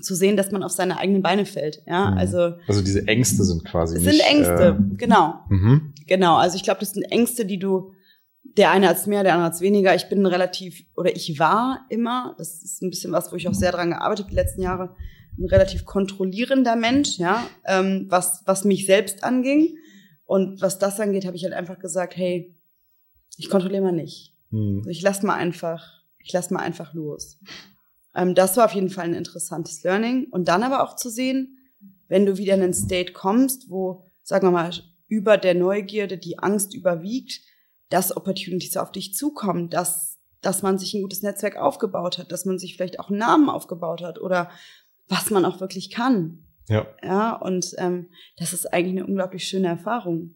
zu 0.00 0.14
sehen, 0.14 0.36
dass 0.36 0.52
man 0.52 0.62
auf 0.62 0.72
seine 0.72 0.98
eigenen 0.98 1.22
Beine 1.22 1.46
fällt. 1.46 1.82
Ja, 1.86 2.10
mhm. 2.10 2.18
also 2.18 2.54
also 2.66 2.82
diese 2.82 3.06
Ängste 3.06 3.44
sind 3.44 3.64
quasi 3.64 3.96
es 3.96 4.04
sind 4.04 4.20
Ängste, 4.20 4.78
äh, 4.78 4.96
genau, 4.96 5.40
mhm. 5.48 5.92
genau. 6.06 6.36
Also 6.36 6.56
ich 6.56 6.62
glaube, 6.62 6.80
das 6.80 6.92
sind 6.92 7.04
Ängste, 7.04 7.44
die 7.44 7.58
du 7.58 7.92
der 8.56 8.70
eine 8.70 8.88
als 8.88 9.06
mehr, 9.06 9.22
der 9.22 9.34
andere 9.34 9.50
als 9.50 9.60
weniger. 9.60 9.94
Ich 9.94 10.08
bin 10.08 10.24
relativ 10.26 10.84
oder 10.96 11.14
ich 11.14 11.38
war 11.38 11.86
immer, 11.88 12.34
das 12.38 12.62
ist 12.62 12.82
ein 12.82 12.90
bisschen 12.90 13.12
was, 13.12 13.32
wo 13.32 13.36
ich 13.36 13.48
auch 13.48 13.54
sehr 13.54 13.72
dran 13.72 13.90
gearbeitet 13.90 14.26
die 14.30 14.34
letzten 14.34 14.62
Jahre, 14.62 14.94
ein 15.38 15.46
relativ 15.46 15.84
kontrollierender 15.84 16.76
Mensch, 16.76 17.18
ja, 17.18 17.46
ähm, 17.66 18.06
was 18.08 18.42
was 18.46 18.64
mich 18.64 18.86
selbst 18.86 19.24
anging 19.24 19.76
und 20.24 20.60
was 20.62 20.78
das 20.78 21.00
angeht, 21.00 21.26
habe 21.26 21.36
ich 21.36 21.44
halt 21.44 21.54
einfach 21.54 21.78
gesagt, 21.78 22.16
hey, 22.16 22.54
ich 23.36 23.48
kontrolliere 23.48 23.82
mal 23.82 23.92
nicht. 23.92 24.34
Mhm. 24.50 24.86
Ich 24.88 25.02
lass 25.02 25.22
mal 25.22 25.34
einfach, 25.34 26.02
ich 26.18 26.32
lass 26.32 26.50
mal 26.50 26.60
einfach 26.60 26.94
los. 26.94 27.38
Ähm, 28.14 28.34
das 28.34 28.56
war 28.56 28.66
auf 28.66 28.72
jeden 28.72 28.90
Fall 28.90 29.04
ein 29.04 29.14
interessantes 29.14 29.82
Learning. 29.82 30.26
Und 30.30 30.48
dann 30.48 30.62
aber 30.62 30.82
auch 30.82 30.96
zu 30.96 31.10
sehen, 31.10 31.58
wenn 32.08 32.26
du 32.26 32.36
wieder 32.38 32.54
in 32.54 32.62
einen 32.62 32.74
State 32.74 33.12
kommst, 33.12 33.70
wo, 33.70 34.04
sagen 34.22 34.46
wir 34.46 34.50
mal, 34.50 34.70
über 35.08 35.36
der 35.36 35.54
Neugierde 35.54 36.18
die 36.18 36.38
Angst 36.38 36.74
überwiegt, 36.74 37.40
dass 37.88 38.16
Opportunities 38.16 38.76
auf 38.76 38.92
dich 38.92 39.14
zukommen, 39.14 39.70
dass, 39.70 40.18
dass 40.40 40.62
man 40.62 40.78
sich 40.78 40.94
ein 40.94 41.02
gutes 41.02 41.22
Netzwerk 41.22 41.56
aufgebaut 41.56 42.18
hat, 42.18 42.30
dass 42.32 42.44
man 42.44 42.58
sich 42.58 42.76
vielleicht 42.76 43.00
auch 43.00 43.10
einen 43.10 43.18
Namen 43.18 43.48
aufgebaut 43.48 44.02
hat 44.02 44.20
oder 44.20 44.50
was 45.08 45.30
man 45.30 45.44
auch 45.44 45.60
wirklich 45.60 45.90
kann. 45.90 46.44
Ja. 46.68 46.86
Ja, 47.02 47.34
und 47.34 47.74
ähm, 47.78 48.06
das 48.36 48.52
ist 48.52 48.72
eigentlich 48.72 48.96
eine 48.96 49.06
unglaublich 49.06 49.44
schöne 49.44 49.66
Erfahrung. 49.66 50.34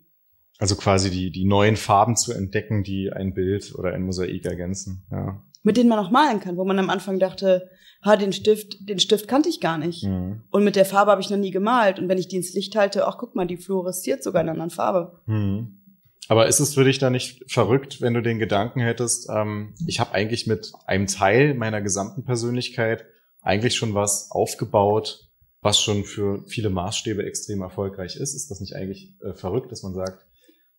Also 0.58 0.74
quasi 0.74 1.10
die, 1.10 1.30
die 1.30 1.44
neuen 1.44 1.76
Farben 1.76 2.16
zu 2.16 2.32
entdecken, 2.32 2.82
die 2.82 3.12
ein 3.12 3.34
Bild 3.34 3.74
oder 3.76 3.92
ein 3.92 4.02
Mosaik 4.02 4.44
ergänzen. 4.44 5.04
Ja 5.10 5.42
mit 5.64 5.76
denen 5.76 5.88
man 5.88 5.98
auch 5.98 6.10
malen 6.10 6.38
kann, 6.38 6.56
wo 6.56 6.64
man 6.64 6.78
am 6.78 6.90
Anfang 6.90 7.18
dachte, 7.18 7.68
ha, 8.04 8.16
den 8.16 8.32
Stift, 8.32 8.88
den 8.88 9.00
Stift 9.00 9.26
kannte 9.26 9.48
ich 9.48 9.60
gar 9.60 9.78
nicht. 9.78 10.04
Mhm. 10.04 10.42
Und 10.50 10.62
mit 10.62 10.76
der 10.76 10.84
Farbe 10.84 11.10
habe 11.10 11.22
ich 11.22 11.30
noch 11.30 11.38
nie 11.38 11.50
gemalt. 11.50 11.98
Und 11.98 12.08
wenn 12.08 12.18
ich 12.18 12.28
die 12.28 12.36
ins 12.36 12.54
Licht 12.54 12.76
halte, 12.76 13.08
ach 13.08 13.16
guck 13.18 13.34
mal, 13.34 13.46
die 13.46 13.56
fluoresziert 13.56 14.22
sogar 14.22 14.42
in 14.42 14.48
einer 14.48 14.52
anderen 14.52 14.70
Farbe. 14.70 15.20
Mhm. 15.26 15.80
Aber 16.28 16.46
ist 16.46 16.60
es 16.60 16.74
für 16.74 16.84
dich 16.84 16.98
da 16.98 17.10
nicht 17.10 17.50
verrückt, 17.50 18.00
wenn 18.00 18.14
du 18.14 18.22
den 18.22 18.38
Gedanken 18.38 18.80
hättest, 18.80 19.28
ähm, 19.30 19.74
ich 19.86 20.00
habe 20.00 20.12
eigentlich 20.12 20.46
mit 20.46 20.72
einem 20.86 21.06
Teil 21.06 21.54
meiner 21.54 21.82
gesamten 21.82 22.24
Persönlichkeit 22.24 23.04
eigentlich 23.42 23.74
schon 23.74 23.94
was 23.94 24.30
aufgebaut, 24.30 25.28
was 25.60 25.80
schon 25.80 26.04
für 26.04 26.42
viele 26.46 26.70
Maßstäbe 26.70 27.24
extrem 27.24 27.62
erfolgreich 27.62 28.16
ist? 28.16 28.34
Ist 28.34 28.50
das 28.50 28.60
nicht 28.60 28.74
eigentlich 28.74 29.14
äh, 29.22 29.34
verrückt, 29.34 29.70
dass 29.70 29.82
man 29.82 29.94
sagt, 29.94 30.26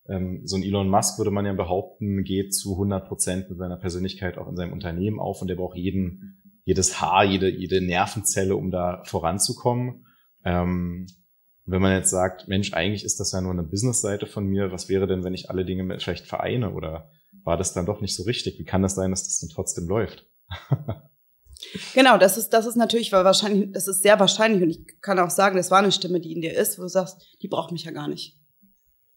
so 0.07 0.55
ein 0.55 0.63
Elon 0.63 0.87
Musk 0.87 1.17
würde 1.17 1.31
man 1.31 1.45
ja 1.45 1.53
behaupten, 1.53 2.23
geht 2.23 2.53
zu 2.53 2.73
100 2.73 3.07
Prozent 3.07 3.49
mit 3.49 3.57
seiner 3.57 3.77
Persönlichkeit 3.77 4.37
auch 4.37 4.47
in 4.47 4.55
seinem 4.55 4.73
Unternehmen 4.73 5.19
auf 5.19 5.41
und 5.41 5.47
der 5.47 5.55
braucht 5.55 5.77
jeden, 5.77 6.61
jedes 6.63 7.01
Haar, 7.01 7.23
jede, 7.25 7.49
jede 7.49 7.81
Nervenzelle, 7.81 8.55
um 8.55 8.69
da 8.69 9.01
voranzukommen. 9.05 10.05
Ähm, 10.43 11.07
wenn 11.65 11.81
man 11.81 11.93
jetzt 11.93 12.11
sagt, 12.11 12.47
Mensch, 12.47 12.73
eigentlich 12.73 13.03
ist 13.03 13.19
das 13.19 13.31
ja 13.31 13.41
nur 13.41 13.51
eine 13.51 13.63
Business-Seite 13.63 14.27
von 14.27 14.45
mir, 14.45 14.71
was 14.71 14.89
wäre 14.89 15.07
denn, 15.07 15.23
wenn 15.23 15.33
ich 15.33 15.49
alle 15.49 15.65
Dinge 15.65 15.99
vielleicht 15.99 16.27
vereine 16.27 16.71
oder 16.71 17.09
war 17.43 17.57
das 17.57 17.73
dann 17.73 17.87
doch 17.87 17.99
nicht 17.99 18.15
so 18.15 18.23
richtig? 18.23 18.59
Wie 18.59 18.65
kann 18.65 18.83
das 18.83 18.93
sein, 18.93 19.09
dass 19.09 19.23
das 19.23 19.39
dann 19.39 19.49
trotzdem 19.49 19.87
läuft? 19.87 20.27
Genau, 21.93 22.17
das 22.17 22.37
ist, 22.37 22.49
das 22.49 22.65
ist 22.65 22.75
natürlich 22.75 23.11
wahrscheinlich, 23.11 23.71
das 23.71 23.87
ist 23.87 24.03
sehr 24.03 24.19
wahrscheinlich 24.19 24.61
und 24.61 24.69
ich 24.69 25.01
kann 25.01 25.17
auch 25.19 25.29
sagen, 25.29 25.55
das 25.55 25.71
war 25.71 25.79
eine 25.79 25.91
Stimme, 25.91 26.19
die 26.19 26.33
in 26.33 26.41
dir 26.41 26.53
ist, 26.53 26.77
wo 26.77 26.83
du 26.83 26.89
sagst, 26.89 27.25
die 27.41 27.47
braucht 27.47 27.71
mich 27.71 27.85
ja 27.85 27.91
gar 27.91 28.07
nicht. 28.07 28.37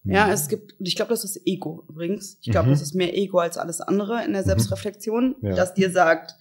Ja, 0.03 0.27
mhm. 0.27 0.33
es 0.33 0.47
gibt, 0.47 0.75
ich 0.79 0.95
glaube, 0.95 1.09
das 1.09 1.23
ist 1.23 1.41
Ego 1.45 1.85
übrigens. 1.89 2.37
Ich 2.41 2.51
glaube, 2.51 2.67
mhm. 2.67 2.71
das 2.71 2.81
ist 2.81 2.95
mehr 2.95 3.17
Ego 3.17 3.39
als 3.39 3.57
alles 3.57 3.81
andere 3.81 4.23
in 4.23 4.33
der 4.33 4.43
mhm. 4.43 4.47
Selbstreflexion, 4.47 5.35
ja. 5.41 5.55
das 5.55 5.73
dir 5.73 5.91
sagt, 5.91 6.35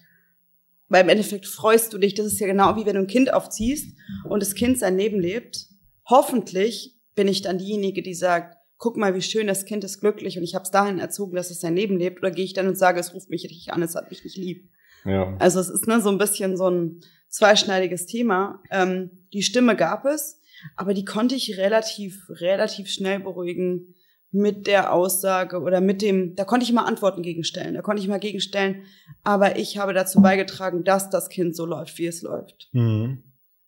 weil 0.88 1.02
im 1.02 1.08
Endeffekt 1.08 1.46
freust 1.46 1.92
du 1.92 1.98
dich, 1.98 2.14
das 2.14 2.26
ist 2.26 2.40
ja 2.40 2.46
genau 2.46 2.76
wie 2.76 2.86
wenn 2.86 2.94
du 2.94 3.00
ein 3.00 3.06
Kind 3.06 3.32
aufziehst 3.32 3.94
und 4.28 4.42
das 4.42 4.54
Kind 4.54 4.78
sein 4.78 4.96
Leben 4.96 5.20
lebt. 5.20 5.66
Hoffentlich 6.08 6.96
bin 7.14 7.28
ich 7.28 7.42
dann 7.42 7.58
diejenige, 7.58 8.02
die 8.02 8.14
sagt, 8.14 8.56
guck 8.78 8.96
mal, 8.96 9.14
wie 9.14 9.22
schön, 9.22 9.46
das 9.46 9.64
Kind 9.64 9.84
ist 9.84 10.00
glücklich 10.00 10.38
und 10.38 10.44
ich 10.44 10.54
habe 10.54 10.62
es 10.62 10.70
dahin 10.70 10.98
erzogen, 10.98 11.36
dass 11.36 11.50
es 11.50 11.60
sein 11.60 11.76
Leben 11.76 11.98
lebt. 11.98 12.20
Oder 12.20 12.30
gehe 12.30 12.44
ich 12.44 12.54
dann 12.54 12.68
und 12.68 12.78
sage, 12.78 13.00
es 13.00 13.12
ruft 13.12 13.28
mich 13.28 13.42
nicht 13.42 13.72
an, 13.72 13.82
es 13.82 13.96
hat 13.96 14.08
mich 14.08 14.24
nicht 14.24 14.36
lieb. 14.36 14.70
Ja. 15.04 15.36
Also 15.38 15.60
es 15.60 15.68
ist 15.68 15.86
ne, 15.86 16.00
so 16.00 16.10
ein 16.10 16.18
bisschen 16.18 16.56
so 16.56 16.70
ein 16.70 17.00
zweischneidiges 17.28 18.06
Thema. 18.06 18.62
Ähm, 18.70 19.26
die 19.32 19.42
Stimme 19.42 19.76
gab 19.76 20.04
es. 20.04 20.37
Aber 20.76 20.94
die 20.94 21.04
konnte 21.04 21.34
ich 21.34 21.58
relativ, 21.58 22.28
relativ 22.28 22.88
schnell 22.88 23.20
beruhigen 23.20 23.94
mit 24.30 24.66
der 24.66 24.92
Aussage 24.92 25.60
oder 25.60 25.80
mit 25.80 26.02
dem, 26.02 26.34
da 26.34 26.44
konnte 26.44 26.64
ich 26.64 26.70
immer 26.70 26.86
Antworten 26.86 27.22
gegenstellen, 27.22 27.74
da 27.74 27.82
konnte 27.82 28.02
ich 28.02 28.08
mal 28.08 28.20
gegenstellen, 28.20 28.82
aber 29.22 29.58
ich 29.58 29.78
habe 29.78 29.94
dazu 29.94 30.20
beigetragen, 30.20 30.84
dass 30.84 31.08
das 31.08 31.30
Kind 31.30 31.56
so 31.56 31.64
läuft, 31.64 31.98
wie 31.98 32.06
es 32.06 32.22
läuft. 32.22 32.68
Mhm. 32.72 33.22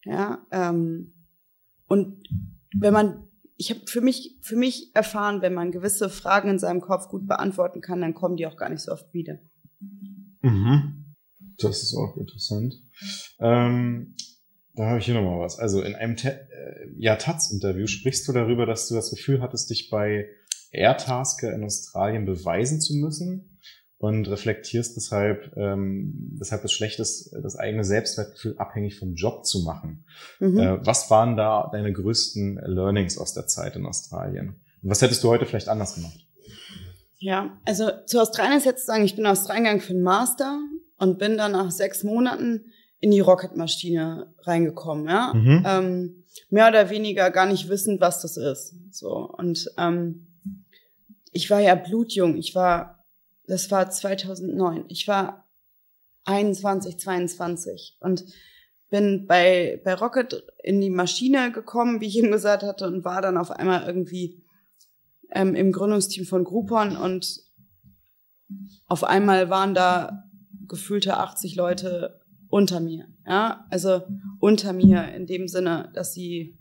Ja, 0.04 0.47
ähm, 0.50 1.14
und 1.87 2.28
wenn 2.78 2.92
man, 2.92 3.28
ich 3.56 3.70
habe 3.70 3.80
für 3.87 4.00
mich, 4.00 4.38
für 4.42 4.56
mich 4.56 4.94
erfahren, 4.94 5.42
wenn 5.42 5.54
man 5.54 5.73
gewisse 5.73 6.11
Fragen 6.11 6.50
in 6.50 6.59
seinem 6.59 6.80
Kopf 6.80 7.09
gut 7.09 7.26
beantworten 7.26 7.80
kann, 7.80 8.00
dann 8.00 8.14
kommen 8.14 8.37
die 8.37 8.47
auch 8.47 8.56
gar 8.56 8.68
nicht 8.68 8.82
so 8.82 8.92
oft 8.92 9.12
wieder. 9.12 9.38
Mhm. 10.42 11.14
Das 11.59 11.82
ist 11.82 11.94
auch 11.94 12.16
interessant. 12.16 12.75
Ähm, 13.38 14.14
da 14.81 14.89
habe 14.89 14.99
ich 14.99 15.05
hier 15.05 15.15
nochmal 15.15 15.41
was. 15.41 15.59
Also 15.59 15.83
in 15.83 15.95
einem 15.95 16.17
Te 16.17 16.31
äh, 16.31 16.89
ja, 16.97 17.17
Taz-Interview 17.17 17.87
sprichst 17.87 18.27
du 18.27 18.33
darüber, 18.33 18.67
dass 18.67 18.89
du 18.89 18.95
das 18.95 19.11
Gefühl 19.11 19.41
hattest, 19.41 19.71
dich 19.71 19.91
bei 19.91 20.29
Airtasker 20.71 21.53
in 21.53 21.65
Australien 21.65 22.25
beweisen 22.25 22.81
zu 22.81 22.95
müssen 22.95 23.59
und 23.99 24.29
reflektierst 24.29 24.97
deshalb, 24.97 25.55
ähm, 25.57 26.13
deshalb 26.41 26.65
es 26.65 26.73
schlecht 26.73 27.01
ist, 27.01 27.35
das 27.43 27.57
eigene 27.57 27.85
Selbstwertgefühl 27.85 28.57
abhängig 28.57 28.99
vom 28.99 29.15
Job 29.15 29.45
zu 29.45 29.63
machen. 29.63 30.07
Mhm. 30.39 30.59
Äh, 30.59 30.87
was 30.87 31.11
waren 31.11 31.37
da 31.37 31.69
deine 31.71 31.93
größten 31.93 32.61
Learnings 32.65 33.19
aus 33.19 33.35
der 33.35 33.47
Zeit 33.47 33.77
in 33.77 33.85
Australien? 33.85 34.61
Und 34.83 34.91
was 34.91 35.03
hättest 35.03 35.23
du 35.23 35.29
heute 35.29 35.45
vielleicht 35.45 35.69
anders 35.69 35.97
gemacht? 35.97 36.27
Ja, 37.19 37.61
also 37.67 37.91
zu 38.07 38.19
Australien 38.19 38.57
ist 38.57 38.65
jetzt 38.65 38.81
zu 38.81 38.87
sagen, 38.87 39.05
ich 39.05 39.15
bin 39.15 39.27
aus 39.27 39.41
Australien 39.41 39.65
gegangen 39.65 39.81
für 39.83 39.93
einen 39.93 40.03
Master 40.03 40.59
und 40.97 41.19
bin 41.19 41.37
dann 41.37 41.53
nach 41.53 41.71
sechs 41.71 42.03
Monaten 42.03 42.73
in 43.00 43.11
die 43.11 43.21
Rocketmaschine 43.21 44.33
reingekommen, 44.42 45.09
ja. 45.09 45.33
Mhm. 45.35 45.64
Ähm, 45.66 46.25
mehr 46.50 46.69
oder 46.69 46.90
weniger 46.90 47.30
gar 47.30 47.47
nicht 47.47 47.69
wissend, 47.69 48.00
was 48.00 48.21
das 48.21 48.37
ist. 48.37 48.75
So. 48.90 49.11
Und 49.11 49.71
ähm, 49.78 50.26
ich 51.33 51.50
war 51.50 51.61
ja 51.61 51.75
blutjung. 51.75 52.37
Ich 52.37 52.54
war 52.54 53.04
Das 53.47 53.71
war 53.71 53.90
2009. 53.90 54.85
Ich 54.88 55.09
war 55.09 55.49
21, 56.25 56.99
22 56.99 57.97
und 58.00 58.25
bin 58.90 59.26
bei, 59.26 59.80
bei 59.85 59.95
Rocket 59.95 60.45
in 60.62 60.80
die 60.80 60.90
Maschine 60.90 61.52
gekommen, 61.52 62.00
wie 62.00 62.07
ich 62.07 62.16
ihm 62.16 62.30
gesagt 62.30 62.62
hatte, 62.62 62.87
und 62.87 63.04
war 63.04 63.23
dann 63.23 63.38
auf 63.38 63.50
einmal 63.50 63.87
irgendwie 63.87 64.42
ähm, 65.30 65.54
im 65.54 65.73
Gründungsteam 65.73 66.26
von 66.26 66.45
Groupon 66.45 66.97
und 66.97 67.40
auf 68.87 69.04
einmal 69.04 69.49
waren 69.49 69.75
da 69.75 70.25
gefühlte 70.69 71.16
80 71.16 71.54
Leute 71.54 72.20
unter 72.50 72.80
mir. 72.80 73.07
Ja, 73.26 73.66
also 73.71 74.02
unter 74.40 74.73
mir 74.73 75.14
in 75.14 75.26
dem 75.26 75.49
Sinne, 75.49 75.90
dass 75.95 76.12
sie 76.12 76.59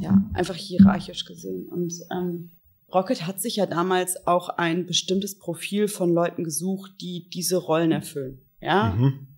ja 0.00 0.30
einfach 0.32 0.54
hierarchisch 0.54 1.24
gesehen 1.24 1.68
und 1.68 1.92
ähm, 2.10 2.50
Rocket 2.92 3.26
hat 3.26 3.40
sich 3.40 3.56
ja 3.56 3.66
damals 3.66 4.26
auch 4.26 4.48
ein 4.48 4.86
bestimmtes 4.86 5.38
Profil 5.38 5.88
von 5.88 6.12
Leuten 6.12 6.42
gesucht, 6.42 6.92
die 7.00 7.28
diese 7.28 7.58
Rollen 7.58 7.92
erfüllen. 7.92 8.40
Ja. 8.60 8.94
Mhm. 8.94 9.28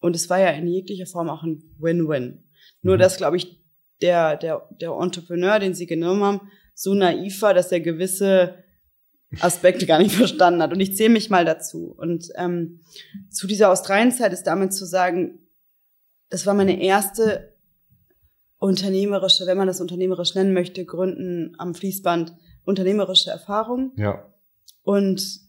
Und 0.00 0.16
es 0.16 0.28
war 0.28 0.40
ja 0.40 0.50
in 0.50 0.66
jeglicher 0.66 1.06
Form 1.06 1.28
auch 1.28 1.44
ein 1.44 1.62
Win-Win. 1.78 2.44
Nur, 2.82 2.96
mhm. 2.96 2.98
dass, 2.98 3.16
glaube 3.16 3.36
ich, 3.36 3.64
der, 4.02 4.36
der, 4.36 4.68
der 4.80 4.90
Entrepreneur, 4.90 5.58
den 5.58 5.74
sie 5.74 5.86
genommen 5.86 6.22
haben, 6.22 6.40
so 6.74 6.94
naiv 6.94 7.40
war, 7.42 7.54
dass 7.54 7.72
er 7.72 7.80
gewisse 7.80 8.56
Aspekte 9.40 9.86
gar 9.86 9.98
nicht 9.98 10.14
verstanden 10.16 10.62
hat. 10.62 10.72
Und 10.72 10.80
ich 10.80 10.96
zähle 10.96 11.10
mich 11.10 11.30
mal 11.30 11.44
dazu. 11.44 11.94
Und 11.96 12.30
ähm, 12.36 12.80
zu 13.30 13.46
dieser 13.46 13.70
Australienzeit 13.70 14.32
ist 14.32 14.44
damit 14.44 14.72
zu 14.72 14.84
sagen, 14.84 15.38
das 16.30 16.46
war 16.46 16.54
meine 16.54 16.82
erste 16.82 17.54
unternehmerische, 18.58 19.46
wenn 19.46 19.58
man 19.58 19.66
das 19.66 19.80
unternehmerisch 19.80 20.34
nennen 20.34 20.52
möchte, 20.52 20.84
Gründen 20.84 21.54
am 21.58 21.74
Fließband, 21.74 22.34
unternehmerische 22.64 23.30
Erfahrung. 23.30 23.92
Ja. 23.96 24.26
Und 24.82 25.40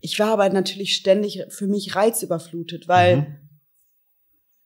ich 0.00 0.18
war 0.18 0.32
aber 0.32 0.48
natürlich 0.50 0.96
ständig 0.96 1.44
für 1.48 1.66
mich 1.66 1.94
reizüberflutet, 1.94 2.88
weil 2.88 3.16
mhm. 3.16 3.26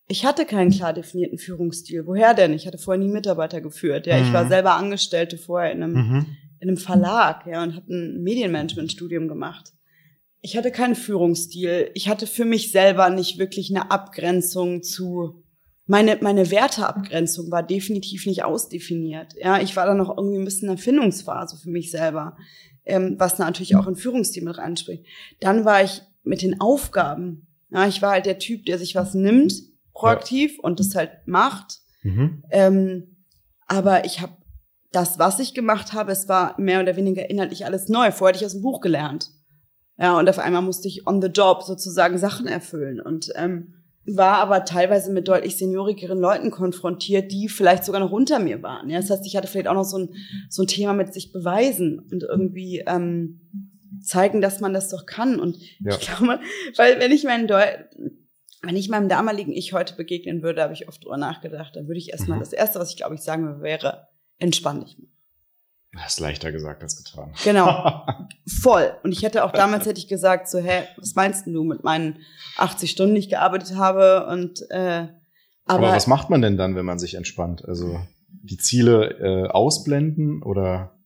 ich 0.08 0.24
hatte 0.24 0.46
keinen 0.46 0.70
klar 0.70 0.92
definierten 0.92 1.38
Führungsstil. 1.38 2.06
Woher 2.06 2.32
denn? 2.34 2.54
Ich 2.54 2.66
hatte 2.66 2.78
vorher 2.78 3.02
nie 3.02 3.12
Mitarbeiter 3.12 3.60
geführt. 3.60 4.06
Ja, 4.06 4.16
mhm. 4.18 4.24
ich 4.24 4.32
war 4.32 4.44
mhm. 4.44 4.48
selber 4.48 4.74
Angestellte 4.76 5.36
vorher 5.36 5.72
in 5.72 5.82
einem, 5.82 5.92
mhm. 5.92 6.36
In 6.60 6.68
einem 6.68 6.78
Verlag, 6.78 7.46
ja, 7.46 7.62
und 7.62 7.74
habe 7.74 7.92
ein 7.92 8.22
Medienmanagement-Studium 8.22 9.28
gemacht. 9.28 9.72
Ich 10.40 10.56
hatte 10.56 10.70
keinen 10.70 10.94
Führungsstil. 10.94 11.90
Ich 11.94 12.08
hatte 12.08 12.26
für 12.26 12.44
mich 12.44 12.70
selber 12.70 13.10
nicht 13.10 13.38
wirklich 13.38 13.70
eine 13.70 13.90
Abgrenzung 13.90 14.82
zu 14.82 15.42
meine, 15.86 16.18
meine 16.20 16.50
Werteabgrenzung 16.50 17.50
war 17.50 17.62
definitiv 17.62 18.26
nicht 18.26 18.44
ausdefiniert. 18.44 19.34
Ja, 19.38 19.60
ich 19.60 19.76
war 19.76 19.86
da 19.86 19.94
noch 19.94 20.16
irgendwie 20.16 20.38
ein 20.38 20.44
bisschen 20.44 20.68
in 20.68 20.74
der 20.74 20.82
Findungsphase 20.82 21.56
für 21.56 21.70
mich 21.70 21.90
selber, 21.90 22.36
ähm, 22.84 23.14
was 23.18 23.38
natürlich 23.38 23.76
auch 23.76 23.86
in 23.86 23.96
Führungsstil 23.96 24.42
mit 24.42 24.58
reinspricht. 24.58 25.04
Dann 25.40 25.64
war 25.64 25.82
ich 25.84 26.02
mit 26.24 26.42
den 26.42 26.60
Aufgaben. 26.60 27.46
Ja, 27.70 27.86
ich 27.86 28.02
war 28.02 28.12
halt 28.12 28.26
der 28.26 28.38
Typ, 28.38 28.66
der 28.66 28.78
sich 28.78 28.96
was 28.96 29.14
nimmt, 29.14 29.54
proaktiv 29.92 30.56
ja. 30.56 30.64
und 30.64 30.80
das 30.80 30.94
halt 30.96 31.10
macht. 31.26 31.80
Mhm. 32.02 32.42
Ähm, 32.50 33.16
aber 33.68 34.04
ich 34.04 34.20
habe 34.20 34.36
das, 34.96 35.18
was 35.18 35.38
ich 35.38 35.52
gemacht 35.52 35.92
habe, 35.92 36.10
es 36.10 36.26
war 36.26 36.58
mehr 36.58 36.80
oder 36.80 36.96
weniger 36.96 37.28
inhaltlich 37.28 37.66
alles 37.66 37.88
neu. 37.88 38.10
Vorher 38.10 38.32
hatte 38.32 38.42
ich 38.42 38.46
aus 38.46 38.54
dem 38.54 38.62
Buch 38.62 38.80
gelernt. 38.80 39.30
Ja, 39.98 40.18
und 40.18 40.28
auf 40.28 40.38
einmal 40.38 40.62
musste 40.62 40.88
ich 40.88 41.06
on 41.06 41.20
the 41.20 41.28
job 41.28 41.62
sozusagen 41.62 42.16
Sachen 42.16 42.46
erfüllen. 42.46 43.00
Und 43.00 43.30
ähm, 43.36 43.74
war 44.06 44.38
aber 44.38 44.64
teilweise 44.64 45.12
mit 45.12 45.28
deutlich 45.28 45.58
seniorigeren 45.58 46.18
Leuten 46.18 46.50
konfrontiert, 46.50 47.30
die 47.30 47.48
vielleicht 47.48 47.84
sogar 47.84 48.00
noch 48.00 48.10
unter 48.10 48.38
mir 48.38 48.62
waren. 48.62 48.88
Ja, 48.88 48.98
das 48.98 49.10
heißt, 49.10 49.26
ich 49.26 49.36
hatte 49.36 49.48
vielleicht 49.48 49.68
auch 49.68 49.74
noch 49.74 49.84
so 49.84 49.98
ein, 49.98 50.14
so 50.48 50.62
ein 50.62 50.68
Thema 50.68 50.94
mit 50.94 51.12
sich 51.12 51.32
beweisen 51.32 51.98
und 52.10 52.22
irgendwie 52.22 52.82
ähm, 52.86 53.40
zeigen, 54.02 54.40
dass 54.40 54.60
man 54.60 54.72
das 54.72 54.88
doch 54.88 55.04
kann. 55.04 55.38
Und 55.38 55.58
ja. 55.80 55.92
ich 55.92 56.00
glaube, 56.00 56.40
weil 56.76 57.00
wenn 57.00 57.12
ich 57.12 57.24
meinen 57.24 57.46
Deu 57.46 57.62
wenn 58.62 58.76
ich 58.76 58.88
meinem 58.88 59.08
damaligen 59.08 59.52
Ich 59.52 59.72
heute 59.72 59.94
begegnen 59.94 60.42
würde, 60.42 60.62
habe 60.62 60.72
ich 60.72 60.88
oft 60.88 61.04
drüber 61.04 61.18
nachgedacht, 61.18 61.76
dann 61.76 61.86
würde 61.86 61.98
ich 61.98 62.10
erstmal, 62.10 62.38
mhm. 62.38 62.42
das 62.42 62.52
Erste, 62.52 62.80
was 62.80 62.90
ich 62.90 62.96
glaube 62.96 63.14
ich 63.14 63.20
sagen 63.20 63.46
würde, 63.46 63.62
wäre, 63.62 64.08
entspann 64.38 64.80
dich 64.80 64.98
mal. 64.98 65.08
Das 66.02 66.14
ist 66.14 66.20
leichter 66.20 66.52
gesagt 66.52 66.82
als 66.82 67.02
getan. 67.02 67.32
Genau. 67.44 68.06
Voll. 68.60 68.94
Und 69.02 69.12
ich 69.12 69.22
hätte 69.22 69.44
auch 69.44 69.52
damals 69.52 69.86
hätte 69.86 69.98
ich 69.98 70.08
gesagt, 70.08 70.48
so, 70.48 70.58
hä, 70.58 70.84
was 70.98 71.14
meinst 71.14 71.46
du 71.46 71.64
mit 71.64 71.84
meinen 71.84 72.18
80 72.58 72.90
Stunden, 72.90 73.14
die 73.14 73.20
ich 73.20 73.28
gearbeitet 73.30 73.76
habe? 73.76 74.26
Und 74.26 74.62
äh, 74.70 75.08
aber, 75.64 75.86
aber 75.86 75.92
was 75.92 76.06
macht 76.06 76.30
man 76.30 76.42
denn 76.42 76.56
dann, 76.56 76.76
wenn 76.76 76.84
man 76.84 76.98
sich 76.98 77.14
entspannt? 77.14 77.64
Also 77.66 77.98
die 78.28 78.58
Ziele 78.58 79.18
äh, 79.18 79.48
ausblenden 79.48 80.42
oder 80.42 80.96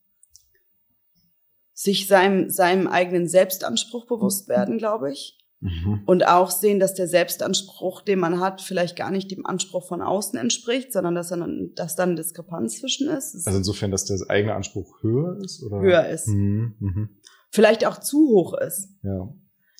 sich 1.73 2.07
seinem, 2.07 2.51
seinem 2.51 2.87
eigenen 2.87 3.27
Selbstanspruch 3.27 4.07
bewusst 4.07 4.49
werden, 4.49 4.77
glaube 4.77 5.13
ich. 5.13 5.39
Mhm. 5.61 6.03
Und 6.07 6.27
auch 6.27 6.51
sehen, 6.51 6.81
dass 6.81 6.95
der 6.95 7.07
Selbstanspruch, 7.07 8.01
den 8.01 8.19
man 8.19 8.41
hat, 8.41 8.63
vielleicht 8.63 8.97
gar 8.97 9.11
nicht 9.11 9.31
dem 9.31 9.45
Anspruch 9.45 9.87
von 9.87 10.01
außen 10.01 10.39
entspricht, 10.39 10.93
sondern 10.93 11.15
dass, 11.15 11.29
dann, 11.29 11.73
dass 11.75 11.97
dann 11.97 12.17
Diskrepanz 12.17 12.81
zwischen 12.81 13.09
ist. 13.09 13.47
Also 13.47 13.59
insofern, 13.59 13.91
dass 13.91 14.07
der 14.07 14.19
eigene 14.29 14.55
Anspruch 14.55 15.03
höher 15.03 15.39
ist? 15.45 15.63
Oder? 15.63 15.81
Höher 15.81 16.09
ist. 16.09 16.29
Mhm. 16.29 16.77
Mhm. 16.81 17.09
Vielleicht 17.51 17.87
auch 17.87 17.99
zu 17.99 18.19
hoch 18.31 18.55
ist. 18.55 18.89
Ja. 19.03 19.35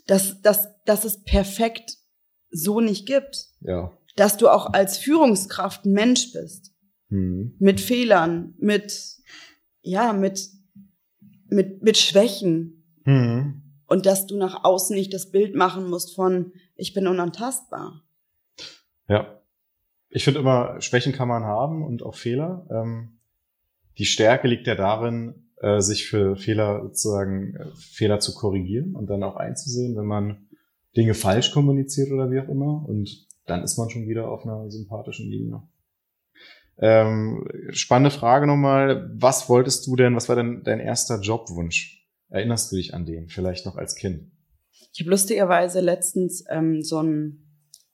Dass, 0.07 0.43
dass, 0.43 0.69
dass 0.85 1.05
es 1.05 1.23
perfekt 1.23 1.97
so 2.51 2.81
nicht 2.81 3.07
gibt. 3.07 3.47
Ja. 3.61 3.97
Dass 4.17 4.37
du 4.37 4.49
auch 4.49 4.73
als 4.73 4.99
Führungskraft 4.99 5.87
ein 5.87 5.93
Mensch 5.93 6.33
bist. 6.33 6.75
Mhm. 7.09 7.55
Mit 7.59 7.81
Fehlern, 7.81 8.55
mit, 8.59 9.17
ja, 9.81 10.13
mit, 10.13 10.47
mit, 11.49 11.83
mit 11.83 11.97
Schwächen. 11.97 12.85
Und 13.91 14.07
dass 14.07 14.29
du 14.29 14.37
nach 14.37 14.63
außen 14.63 14.95
nicht 14.95 15.13
das 15.13 15.33
Bild 15.33 15.57
machen 15.57 15.91
musst 15.91 16.15
von 16.15 16.53
ich 16.77 16.95
bin 16.95 17.09
unantastbar. 17.09 18.05
Ja. 19.09 19.43
Ich 20.09 20.23
finde 20.23 20.39
immer, 20.39 20.81
Schwächen 20.81 21.13
kann 21.13 21.27
man 21.27 21.43
haben 21.43 21.85
und 21.85 22.05
auch 22.05 22.15
Fehler. 22.15 22.69
Ähm, 22.71 23.19
die 23.99 24.05
Stärke 24.05 24.47
liegt 24.47 24.69
ja 24.69 24.77
darin, 24.77 25.51
äh, 25.57 25.81
sich 25.81 26.09
für 26.09 26.37
Fehler 26.37 26.83
sozusagen 26.85 27.57
äh, 27.57 27.67
Fehler 27.75 28.21
zu 28.21 28.33
korrigieren 28.33 28.95
und 28.95 29.11
dann 29.11 29.25
auch 29.25 29.35
einzusehen, 29.35 29.97
wenn 29.97 30.07
man 30.07 30.49
Dinge 30.97 31.15
falsch 31.15 31.51
kommuniziert 31.51 32.13
oder 32.13 32.31
wie 32.31 32.39
auch 32.39 32.49
immer. 32.49 32.89
Und 32.89 33.27
dann 33.47 33.65
ist 33.65 33.77
man 33.77 33.91
schon 33.91 34.07
wieder 34.07 34.31
auf 34.31 34.45
einer 34.45 34.71
sympathischen 34.71 35.29
Linie. 35.29 35.63
Ähm, 36.79 37.45
spannende 37.71 38.17
Frage 38.17 38.47
nochmal. 38.47 39.11
Was 39.17 39.49
wolltest 39.49 39.85
du 39.89 39.97
denn, 39.97 40.15
was 40.15 40.29
war 40.29 40.37
denn 40.37 40.63
dein 40.63 40.79
erster 40.79 41.21
Jobwunsch? 41.21 42.00
Erinnerst 42.31 42.71
du 42.71 42.77
dich 42.77 42.95
an 42.95 43.05
den, 43.05 43.29
vielleicht 43.29 43.67
noch 43.67 43.77
als 43.77 43.97
Kind? 43.97 44.31
Ich 44.93 45.01
habe 45.01 45.11
lustigerweise 45.11 45.81
letztens 45.81 46.45
ähm, 46.49 46.83
so, 46.83 47.03
ein, 47.03 47.45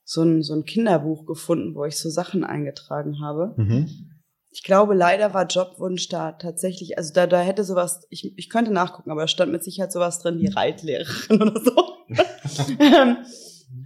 so, 0.03 0.21
ein, 0.21 0.43
so 0.43 0.53
ein 0.53 0.63
Kinderbuch 0.63 1.25
gefunden, 1.25 1.75
wo 1.75 1.85
ich 1.85 1.97
so 1.97 2.09
Sachen 2.09 2.43
eingetragen 2.43 3.19
habe. 3.19 3.53
Mhm. 3.57 4.11
Ich 4.51 4.63
glaube, 4.63 4.95
leider 4.95 5.33
war 5.33 5.45
Jobwunsch 5.45 6.07
da 6.07 6.31
tatsächlich, 6.31 6.97
also 6.97 7.13
da, 7.13 7.27
da 7.27 7.41
hätte 7.41 7.63
sowas, 7.63 8.07
ich, 8.09 8.37
ich 8.37 8.49
könnte 8.49 8.71
nachgucken, 8.71 9.11
aber 9.11 9.21
da 9.21 9.27
stand 9.27 9.51
mit 9.51 9.63
Sicherheit 9.63 9.91
sowas 9.91 10.19
drin 10.19 10.39
wie 10.39 10.47
Reitlehrerin 10.47 11.41
oder 11.41 11.61
so. 11.61 11.75
ähm, 12.79 13.17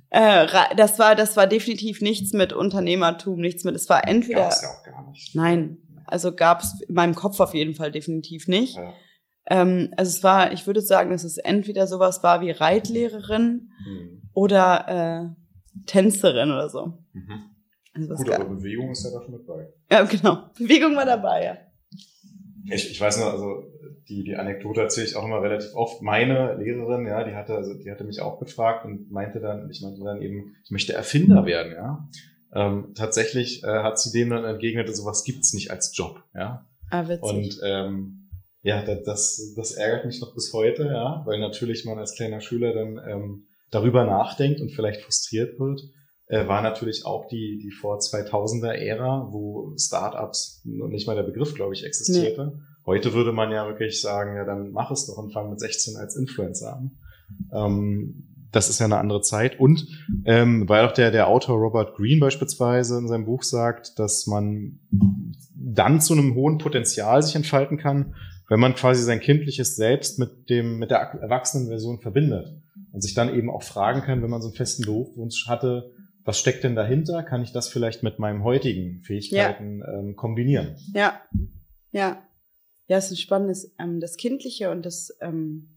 äh, 0.10 0.48
das 0.78 1.00
war, 1.00 1.16
das 1.16 1.36
war 1.36 1.48
definitiv 1.48 2.02
nichts 2.02 2.34
mit 2.34 2.54
Unternehmertum, 2.54 3.40
nichts 3.40 3.64
mit, 3.64 3.76
es 3.76 3.90
war 3.90 4.08
entweder. 4.08 4.42
Gab's 4.42 4.62
ja 4.62 4.70
auch 4.70 4.84
gar 4.84 5.10
nicht. 5.10 5.36
Nein, 5.36 5.78
also 6.06 6.34
gab 6.34 6.62
es 6.62 6.82
in 6.88 6.94
meinem 6.94 7.16
Kopf 7.16 7.40
auf 7.40 7.54
jeden 7.54 7.76
Fall 7.76 7.92
definitiv 7.92 8.48
nicht. 8.48 8.76
Ja. 8.76 8.94
Ähm, 9.48 9.94
also 9.98 10.10
es 10.10 10.24
war, 10.24 10.52
ich 10.54 10.68
würde 10.68 10.82
sagen, 10.82 11.12
dass 11.12 11.24
es 11.24 11.38
entweder 11.38 11.88
sowas 11.88 12.24
war 12.24 12.42
wie 12.42 12.52
Reitlehrerin 12.52 13.70
mhm. 13.86 14.22
oder 14.34 15.36
äh, 15.36 15.82
Tänzerin 15.86 16.52
oder 16.52 16.70
so. 16.70 16.98
Mhm. 17.14 17.52
Also 17.94 18.16
Gut, 18.16 18.30
aber 18.32 18.46
Bewegung 18.46 18.92
ist 18.92 19.04
ja 19.04 19.12
da 19.12 19.24
schon 19.24 19.34
mit 19.34 19.46
bei. 19.46 19.68
Ja, 19.90 20.04
genau. 20.04 20.50
Bewegung 20.58 20.96
war 20.96 21.06
dabei, 21.06 21.44
ja. 21.44 21.58
Ich, 22.74 22.92
ich 22.92 23.02
weiß 23.02 23.20
nur, 23.20 23.32
also 23.32 23.64
die, 24.08 24.24
die 24.24 24.36
Anekdote 24.36 24.82
erzähle 24.82 25.08
ich 25.08 25.16
auch 25.16 25.26
immer 25.26 25.42
relativ 25.42 25.74
oft. 25.74 26.02
Meine 26.02 26.56
Lehrerin, 26.56 27.06
ja, 27.06 27.24
die 27.24 27.34
hatte, 27.34 27.56
also 27.56 27.74
die 27.74 27.92
hatte 27.92 28.04
mich 28.04 28.22
auch 28.22 28.40
gefragt 28.40 28.86
und 28.86 29.12
meinte 29.12 29.40
dann, 29.40 29.70
ich 29.70 29.82
meinte 29.82 30.04
dann 30.04 30.22
eben, 30.22 30.56
ich 30.64 30.72
möchte 30.72 30.94
Erfinder 30.94 31.46
werden, 31.46 31.74
ja. 31.74 32.08
Ähm, 32.54 32.94
tatsächlich 32.96 33.64
äh, 33.64 33.68
hat 33.68 34.00
sie 34.00 34.12
dem 34.12 34.30
dann 34.30 34.44
entgegnet, 34.44 34.94
sowas 34.96 35.24
gibt's 35.24 35.54
nicht 35.54 35.72
als 35.72 35.96
Job, 35.96 36.24
ja. 36.36 36.66
Ah, 36.90 37.08
witzig. 37.08 37.24
Und 37.24 37.60
ähm, 37.64 38.21
ja, 38.64 38.84
das, 38.84 39.54
das 39.56 39.72
ärgert 39.72 40.06
mich 40.06 40.22
noch 40.22 40.34
bis 40.34 40.54
heute, 40.54 40.86
ja, 40.86 41.24
weil 41.26 41.40
natürlich 41.40 41.86
man 41.86 41.98
als 41.98 42.14
kleiner 42.14 42.42
Schüler 42.42 42.74
dann 42.74 43.00
ähm, 43.08 43.48
darüber 43.72 44.06
nachdenkt 44.06 44.62
und 44.62 44.72
vielleicht 44.72 45.02
frustriert 45.02 45.60
wird. 45.60 45.82
Äh, 46.28 46.48
war 46.48 46.62
natürlich 46.62 47.06
auch 47.06 47.28
die, 47.28 47.60
die 47.62 47.72
vor 47.72 47.98
2000er 47.98 48.72
Ära, 48.72 49.28
wo 49.32 49.74
Startups 49.78 50.62
noch 50.64 50.88
nicht 50.88 51.08
mal 51.08 51.16
der 51.16 51.24
Begriff, 51.24 51.56
glaube 51.56 51.74
ich, 51.74 51.84
existierte. 51.84 52.54
Nee. 52.56 52.62
Heute 52.86 53.14
würde 53.14 53.32
man 53.32 53.52
ja 53.52 53.68
wirklich 53.68 54.00
sagen, 54.00 54.36
ja, 54.36 54.46
dann 54.46 54.72
mach 54.72 54.92
es 54.92 55.08
doch 55.08 55.18
und 55.18 55.34
fang 55.34 55.50
mit 55.50 55.60
16 55.60 55.98
als 55.98 56.16
Influencer 56.16 56.78
an. 56.78 56.92
Ähm, 57.52 58.28
das 58.52 58.70
ist 58.70 58.80
ja 58.80 58.86
eine 58.86 58.98
andere 58.98 59.22
Zeit. 59.22 59.60
Und 59.60 59.88
ähm, 60.26 60.68
weil 60.68 60.86
auch 60.86 60.92
der, 60.92 61.12
der 61.12 61.28
Autor 61.28 61.58
Robert 61.58 61.96
Greene 61.96 62.20
beispielsweise 62.20 62.98
in 62.98 63.08
seinem 63.08 63.26
Buch 63.26 63.44
sagt, 63.44 63.98
dass 63.98 64.28
man 64.28 64.80
dann 65.56 66.02
zu 66.02 66.14
einem 66.14 66.36
hohen 66.36 66.58
Potenzial 66.58 67.22
sich 67.24 67.36
entfalten 67.36 67.78
kann, 67.78 68.16
wenn 68.52 68.60
man 68.60 68.76
quasi 68.76 69.02
sein 69.02 69.22
kindliches 69.22 69.78
Selbst 69.78 70.20
mit 70.20 70.50
dem, 70.50 70.78
mit 70.78 70.92
der 70.92 71.00
Erwachsenenversion 71.00 72.02
verbindet 72.02 72.54
und 72.92 73.02
sich 73.02 73.14
dann 73.14 73.34
eben 73.34 73.50
auch 73.50 73.64
fragen 73.64 74.02
kann, 74.02 74.22
wenn 74.22 74.30
man 74.30 74.42
so 74.42 74.50
einen 74.50 74.58
festen 74.58 74.84
Berufswunsch 74.84 75.48
hatte, 75.48 75.94
was 76.26 76.38
steckt 76.38 76.66
denn 76.66 76.76
dahinter? 76.76 77.24
Kann 77.24 77.44
ich 77.44 77.54
das 77.54 77.70
vielleicht 77.70 78.04
mit 78.04 78.20
meinen 78.20 78.44
heutigen 78.44 79.04
Fähigkeiten 79.04 79.80
ja. 79.80 80.00
ähm, 80.00 80.18
kombinieren? 80.18 80.76
Ja, 80.94 81.22
ja. 81.94 82.22
Ja, 82.88 82.98
es 82.98 83.06
ist 83.06 83.12
ein 83.12 83.18
spannendes, 83.18 83.74
ähm, 83.80 84.02
das 84.02 84.18
Kindliche 84.18 84.70
und 84.70 84.86
das, 84.86 85.16
ähm, 85.22 85.70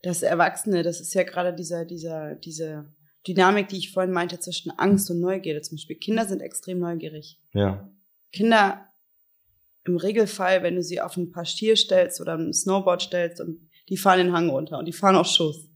das 0.00 0.22
Erwachsene, 0.22 0.82
das 0.82 1.02
ist 1.02 1.12
ja 1.12 1.24
gerade 1.24 1.54
dieser, 1.54 1.84
dieser, 1.84 2.36
diese 2.36 2.86
Dynamik, 3.28 3.68
die 3.68 3.76
ich 3.76 3.92
vorhin 3.92 4.14
meinte, 4.14 4.40
zwischen 4.40 4.70
Angst 4.78 5.10
und 5.10 5.20
Neugierde. 5.20 5.60
Zum 5.60 5.76
Beispiel 5.76 5.96
Kinder 5.96 6.24
sind 6.24 6.40
extrem 6.40 6.78
neugierig. 6.78 7.38
Ja. 7.52 7.86
Kinder 8.32 8.85
im 9.86 9.96
Regelfall, 9.96 10.62
wenn 10.62 10.76
du 10.76 10.82
sie 10.82 11.00
auf 11.00 11.16
ein 11.16 11.30
paar 11.30 11.44
Stier 11.44 11.76
stellst 11.76 12.20
oder 12.20 12.36
ein 12.36 12.52
Snowboard 12.52 13.02
stellst 13.02 13.40
und 13.40 13.60
die 13.88 13.96
fahren 13.96 14.18
den 14.18 14.32
Hang 14.32 14.50
runter 14.50 14.78
und 14.78 14.86
die 14.86 14.92
fahren 14.92 15.16
auch 15.16 15.26
Schuss. 15.26 15.68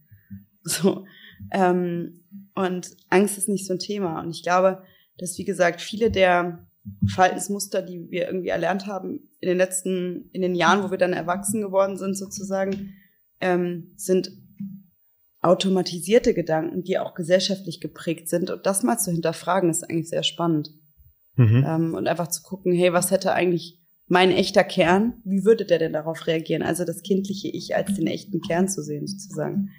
So. 0.63 1.07
Ähm, 1.53 2.21
und 2.55 2.95
Angst 3.09 3.39
ist 3.39 3.49
nicht 3.49 3.67
so 3.67 3.73
ein 3.73 3.79
Thema. 3.79 4.21
Und 4.21 4.31
ich 4.31 4.43
glaube, 4.43 4.83
dass, 5.17 5.39
wie 5.39 5.47
gesagt, 5.47 5.81
viele 5.81 6.11
der 6.11 6.67
Verhaltensmuster, 7.07 7.81
die 7.81 8.11
wir 8.11 8.27
irgendwie 8.27 8.49
erlernt 8.49 8.87
haben 8.87 9.31
in 9.41 9.49
den 9.49 9.57
letzten, 9.57 10.29
in 10.33 10.43
den 10.43 10.55
Jahren, 10.55 10.83
wo 10.83 10.91
wir 10.91 10.99
dann 10.99 11.15
erwachsen 11.15 11.63
geworden 11.63 11.97
sind, 11.97 12.15
sozusagen, 12.15 12.95
ähm, 13.41 13.93
sind 13.97 14.31
automatisierte 15.41 16.35
Gedanken, 16.35 16.83
die 16.83 16.99
auch 16.99 17.15
gesellschaftlich 17.15 17.81
geprägt 17.81 18.29
sind. 18.29 18.51
Und 18.51 18.67
das 18.67 18.83
mal 18.83 18.99
zu 18.99 19.11
hinterfragen, 19.11 19.71
ist 19.71 19.85
eigentlich 19.85 20.11
sehr 20.11 20.23
spannend. 20.23 20.71
Mhm. 21.37 21.65
Ähm, 21.67 21.95
und 21.95 22.07
einfach 22.07 22.29
zu 22.29 22.43
gucken, 22.43 22.73
hey, 22.73 22.93
was 22.93 23.11
hätte 23.11 23.33
eigentlich 23.33 23.80
mein 24.11 24.33
echter 24.33 24.65
Kern, 24.65 25.15
wie 25.25 25.45
würde 25.45 25.65
der 25.65 25.79
denn 25.79 25.93
darauf 25.93 26.27
reagieren? 26.27 26.63
Also 26.63 26.85
das 26.85 27.03
kindliche 27.03 27.47
Ich 27.47 27.77
als 27.77 27.95
den 27.95 28.09
echten 28.09 28.41
Kern 28.41 28.69
zu 28.69 28.83
sehen, 28.83 29.07
sozusagen. 29.07 29.71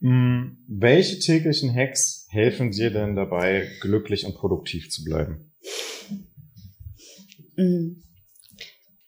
Hm, 0.00 0.58
welche 0.68 1.18
täglichen 1.18 1.74
Hacks 1.74 2.26
helfen 2.28 2.72
dir 2.72 2.90
denn 2.90 3.16
dabei, 3.16 3.66
glücklich 3.80 4.26
und 4.26 4.34
produktiv 4.34 4.90
zu 4.90 5.02
bleiben? 5.02 5.50
Hm. 7.56 8.02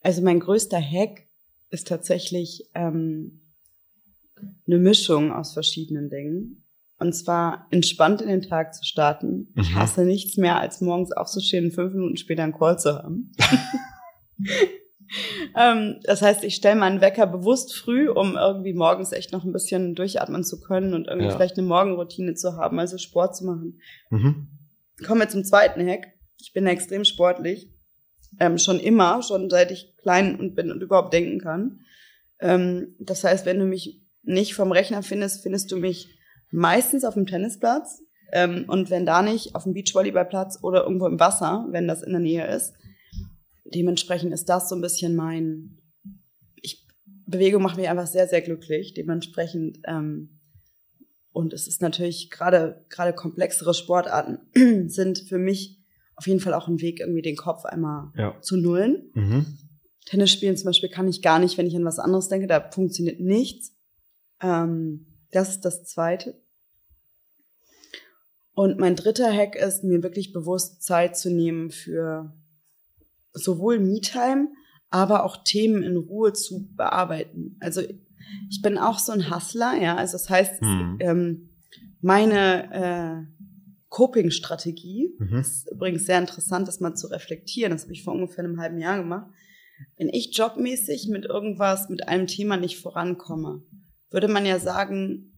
Also 0.01 0.23
mein 0.23 0.40
größter 0.40 0.81
Hack 0.81 1.27
ist 1.69 1.87
tatsächlich 1.88 2.71
ähm, 2.75 3.42
eine 4.66 4.79
Mischung 4.79 5.33
aus 5.33 5.53
verschiedenen 5.53 6.09
Dingen. 6.09 6.64
Und 6.99 7.12
zwar 7.12 7.66
entspannt 7.71 8.23
in 8.23 8.29
den 8.29 8.40
Tag 8.40 8.73
zu 8.73 8.87
starten. 8.87 9.49
Ich 9.55 9.69
mhm. 9.69 9.75
hasse 9.75 10.07
nichts 10.07 10.38
mehr, 10.38 10.59
als 10.59 10.81
morgens 10.81 11.12
aufzustehen 11.12 11.66
und 11.66 11.73
fünf 11.73 11.92
Minuten 11.92 12.16
später 12.16 12.42
einen 12.42 12.55
Call 12.55 12.79
zu 12.79 12.95
haben. 12.95 13.33
ähm, 15.57 16.01
das 16.05 16.22
heißt, 16.22 16.44
ich 16.44 16.55
stelle 16.55 16.77
meinen 16.77 17.01
Wecker 17.01 17.27
bewusst 17.27 17.75
früh, 17.75 18.09
um 18.09 18.37
irgendwie 18.37 18.75
morgens 18.75 19.12
echt 19.12 19.33
noch 19.33 19.44
ein 19.44 19.53
bisschen 19.53 19.94
durchatmen 19.94 20.44
zu 20.44 20.61
können 20.61 20.94
und 20.94 21.07
irgendwie 21.07 21.29
ja. 21.29 21.35
vielleicht 21.35 21.59
eine 21.59 21.66
Morgenroutine 21.66 22.35
zu 22.35 22.57
haben, 22.57 22.79
also 22.79 22.99
Sport 22.99 23.37
zu 23.37 23.44
machen. 23.44 23.81
Mhm. 24.11 24.49
Kommen 25.07 25.20
wir 25.20 25.29
zum 25.29 25.44
zweiten 25.44 25.87
Hack. 25.87 26.09
Ich 26.40 26.53
bin 26.53 26.66
extrem 26.66 27.05
sportlich. 27.05 27.70
Ähm, 28.38 28.59
schon 28.59 28.81
immer, 28.81 29.22
schon 29.22 29.49
seit 29.49 29.70
ich 29.70 29.94
klein 29.96 30.38
und 30.38 30.55
bin 30.55 30.70
und 30.70 30.83
überhaupt 30.83 31.12
denken 31.12 31.38
kann. 31.38 31.81
Ähm, 32.40 32.94
das 32.99 33.25
heißt, 33.25 33.46
wenn 33.46 33.59
du 33.59 33.64
mich 33.64 34.03
nicht 34.22 34.55
vom 34.55 34.72
Rechner 34.72 35.03
findest, 35.03 35.42
findest 35.42 35.70
du 35.72 35.77
mich 35.77 36.18
meistens 36.51 37.05
auf 37.05 37.14
dem 37.14 37.27
Tennisplatz. 37.27 38.03
Ähm, 38.33 38.64
und 38.66 38.90
wenn 38.90 39.07
da 39.07 39.22
nicht, 39.22 39.55
auf 39.55 39.62
dem 39.62 39.72
Beachvolleyballplatz 39.72 40.59
oder 40.62 40.83
irgendwo 40.83 41.07
im 41.07 41.20
Wasser, 41.20 41.66
wenn 41.70 41.87
das 41.87 42.03
in 42.03 42.11
der 42.11 42.20
Nähe 42.20 42.46
ist 42.46 42.75
dementsprechend 43.74 44.33
ist 44.33 44.48
das 44.48 44.68
so 44.68 44.74
ein 44.74 44.81
bisschen 44.81 45.16
mein, 45.16 45.79
ich, 46.57 46.87
Bewegung 47.26 47.62
macht 47.62 47.76
mich 47.76 47.88
einfach 47.88 48.07
sehr, 48.07 48.29
sehr 48.29 48.42
glücklich. 48.42 48.94
Dementsprechend, 48.94 49.81
ähm, 49.87 50.40
und 51.33 51.52
es 51.52 51.66
ist 51.66 51.83
natürlich 51.83 52.31
gerade, 52.31 52.85
gerade 52.88 53.12
komplexere 53.12 53.74
Sportarten 53.74 54.88
sind 54.88 55.18
für 55.20 55.38
mich 55.38 55.79
auf 56.16 56.26
jeden 56.26 56.40
Fall 56.40 56.55
auch 56.55 56.66
ein 56.66 56.81
Weg, 56.81 57.00
irgendwie 57.00 57.22
den 57.22 57.37
Kopf 57.37 57.64
einmal 57.66 58.11
ja. 58.16 58.40
zu 58.40 58.57
nullen. 58.57 59.11
Mhm. 59.14 59.59
Tennis 60.07 60.31
spielen 60.31 60.57
zum 60.57 60.66
Beispiel 60.66 60.88
kann 60.88 61.09
ich 61.09 61.20
gar 61.20 61.38
nicht, 61.38 61.59
wenn 61.59 61.66
ich 61.66 61.76
an 61.76 61.85
was 61.85 61.98
anderes 61.98 62.29
denke, 62.29 62.46
da 62.46 62.70
funktioniert 62.70 63.20
nichts. 63.20 63.74
Ähm, 64.40 65.07
das 65.31 65.50
ist 65.50 65.64
das 65.64 65.85
Zweite. 65.85 66.40
Und 68.55 68.79
mein 68.79 68.96
dritter 68.96 69.31
Hack 69.31 69.55
ist, 69.55 69.85
mir 69.85 70.02
wirklich 70.02 70.33
bewusst 70.33 70.83
Zeit 70.83 71.18
zu 71.18 71.31
nehmen 71.31 71.70
für 71.70 72.33
sowohl 73.37 73.79
Me-Time, 73.79 74.49
aber 74.90 75.25
auch 75.25 75.44
Themen 75.44 75.83
in 75.83 75.96
Ruhe 75.96 76.33
zu 76.33 76.68
bearbeiten. 76.75 77.57
Also 77.61 77.83
ich 78.51 78.62
bin 78.62 78.79
auch 78.79 78.99
so 78.99 79.12
ein 79.12 79.35
Hustler, 79.35 79.75
ja. 79.81 79.96
Also 79.96 80.12
das 80.12 80.29
heißt, 80.29 80.62
mhm. 80.62 80.96
ähm, 81.01 81.49
meine 82.01 82.72
äh, 82.72 83.46
Coping-Strategie, 83.88 85.14
mhm. 85.18 85.38
ist 85.38 85.70
übrigens 85.70 86.07
sehr 86.07 86.18
interessant, 86.18 86.68
das 86.68 86.81
mal 86.81 86.94
zu 86.94 87.07
reflektieren. 87.09 87.72
Das 87.72 87.85
habe 87.85 87.92
ich 87.92 88.05
vor 88.05 88.14
ungefähr 88.14 88.44
einem 88.44 88.61
halben 88.61 88.79
Jahr 88.79 88.99
gemacht. 88.99 89.31
Wenn 89.96 90.09
ich 90.09 90.37
jobmäßig 90.37 91.09
mit 91.09 91.27
irgendwas, 91.27 91.88
mit 91.88 92.09
einem 92.09 92.27
Thema 92.27 92.57
nicht 92.57 92.79
vorankomme, 92.79 93.62
würde 94.11 94.29
man 94.29 94.46
ja 94.46 94.59
sagen, 94.59 95.36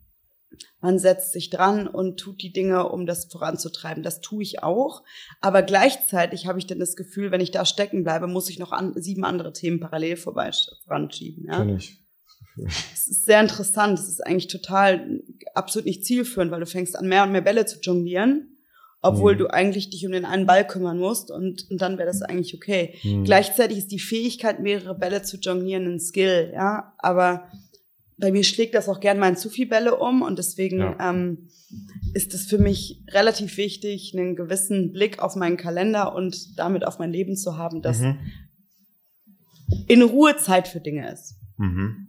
man 0.81 0.99
setzt 0.99 1.33
sich 1.33 1.51
dran 1.51 1.87
und 1.87 2.19
tut 2.19 2.43
die 2.43 2.53
Dinge, 2.53 2.89
um 2.89 3.07
das 3.07 3.27
voranzutreiben. 3.27 4.03
Das 4.03 4.21
tue 4.21 4.43
ich 4.43 4.63
auch. 4.63 5.03
Aber 5.41 5.63
gleichzeitig 5.63 6.47
habe 6.47 6.59
ich 6.59 6.67
dann 6.67 6.79
das 6.79 6.97
Gefühl, 6.97 7.31
wenn 7.31 7.41
ich 7.41 7.51
da 7.51 7.65
stecken 7.65 8.05
bleibe, 8.05 8.27
muss 8.27 8.49
ich 8.49 8.59
noch 8.59 8.73
an, 8.73 8.95
sieben 8.97 9.25
andere 9.25 9.53
Themen 9.53 9.81
parallel 9.81 10.17
vorbei 10.17 10.51
voranschieben. 10.85 11.47
Ja? 11.47 11.59
Kenn 11.59 11.77
ich. 11.77 11.99
Es 12.67 13.07
ist 13.07 13.25
sehr 13.25 13.41
interessant. 13.41 13.99
Es 13.99 14.09
ist 14.09 14.27
eigentlich 14.27 14.49
total 14.49 15.21
absolut 15.55 15.87
nicht 15.87 16.05
zielführend, 16.05 16.51
weil 16.51 16.61
du 16.61 16.67
fängst 16.67 16.97
an, 16.97 17.09
mehr 17.09 17.25
und 17.25 17.33
mehr 17.33 17.41
Bälle 17.41 17.67
zu 17.67 17.79
jonglieren, 17.81 18.59
obwohl 19.01 19.35
mhm. 19.35 19.39
du 19.39 19.47
eigentlich 19.49 19.91
dich 19.91 20.05
um 20.07 20.13
den 20.13 20.25
einen 20.25 20.47
Ball 20.47 20.67
kümmern 20.67 20.99
musst 20.99 21.31
und, 21.31 21.67
und 21.71 21.81
dann 21.81 21.99
wäre 21.99 22.09
das 22.09 22.23
eigentlich 22.23 22.55
okay. 22.55 22.95
Mhm. 23.03 23.25
Gleichzeitig 23.25 23.79
ist 23.79 23.93
die 23.93 24.01
Fähigkeit, 24.01 24.61
mehrere 24.61 24.97
Bälle 24.97 25.23
zu 25.23 25.37
jonglieren, 25.37 25.87
ein 25.87 26.01
Skill, 26.01 26.51
ja. 26.53 26.95
Aber 26.99 27.49
bei 28.19 28.33
mir 28.33 28.45
schlägt 28.45 28.75
das 28.75 28.89
auch 28.89 29.01
gern 29.01 29.19
mal 29.19 29.31
in 29.31 29.37
zu 29.37 29.49
viel 29.49 29.67
Bälle 29.67 29.97
um 29.97 30.23
und 30.23 30.39
deswegen 30.39 30.79
ja. 30.79 31.11
ähm, 31.11 31.49
ist 32.15 32.35
es 32.35 32.47
für 32.47 32.59
mich 32.59 33.05
relativ 33.11 33.57
wichtig, 33.57 34.15
einen 34.15 34.37
gewissen 34.37 34.93
Blick 34.93 35.21
auf 35.21 35.37
meinen 35.37 35.57
Kalender 35.57 36.15
und 36.15 36.59
damit 36.59 36.87
auf 36.87 36.99
mein 36.99 37.13
Leben 37.13 37.37
zu 37.37 37.57
haben, 37.57 37.81
dass 37.83 38.01
mhm. 38.01 38.19
in 39.87 40.03
Ruhe 40.03 40.37
Zeit 40.37 40.69
für 40.69 40.81
Dinge 40.81 41.11
ist. 41.13 41.37
Mhm. 41.57 42.09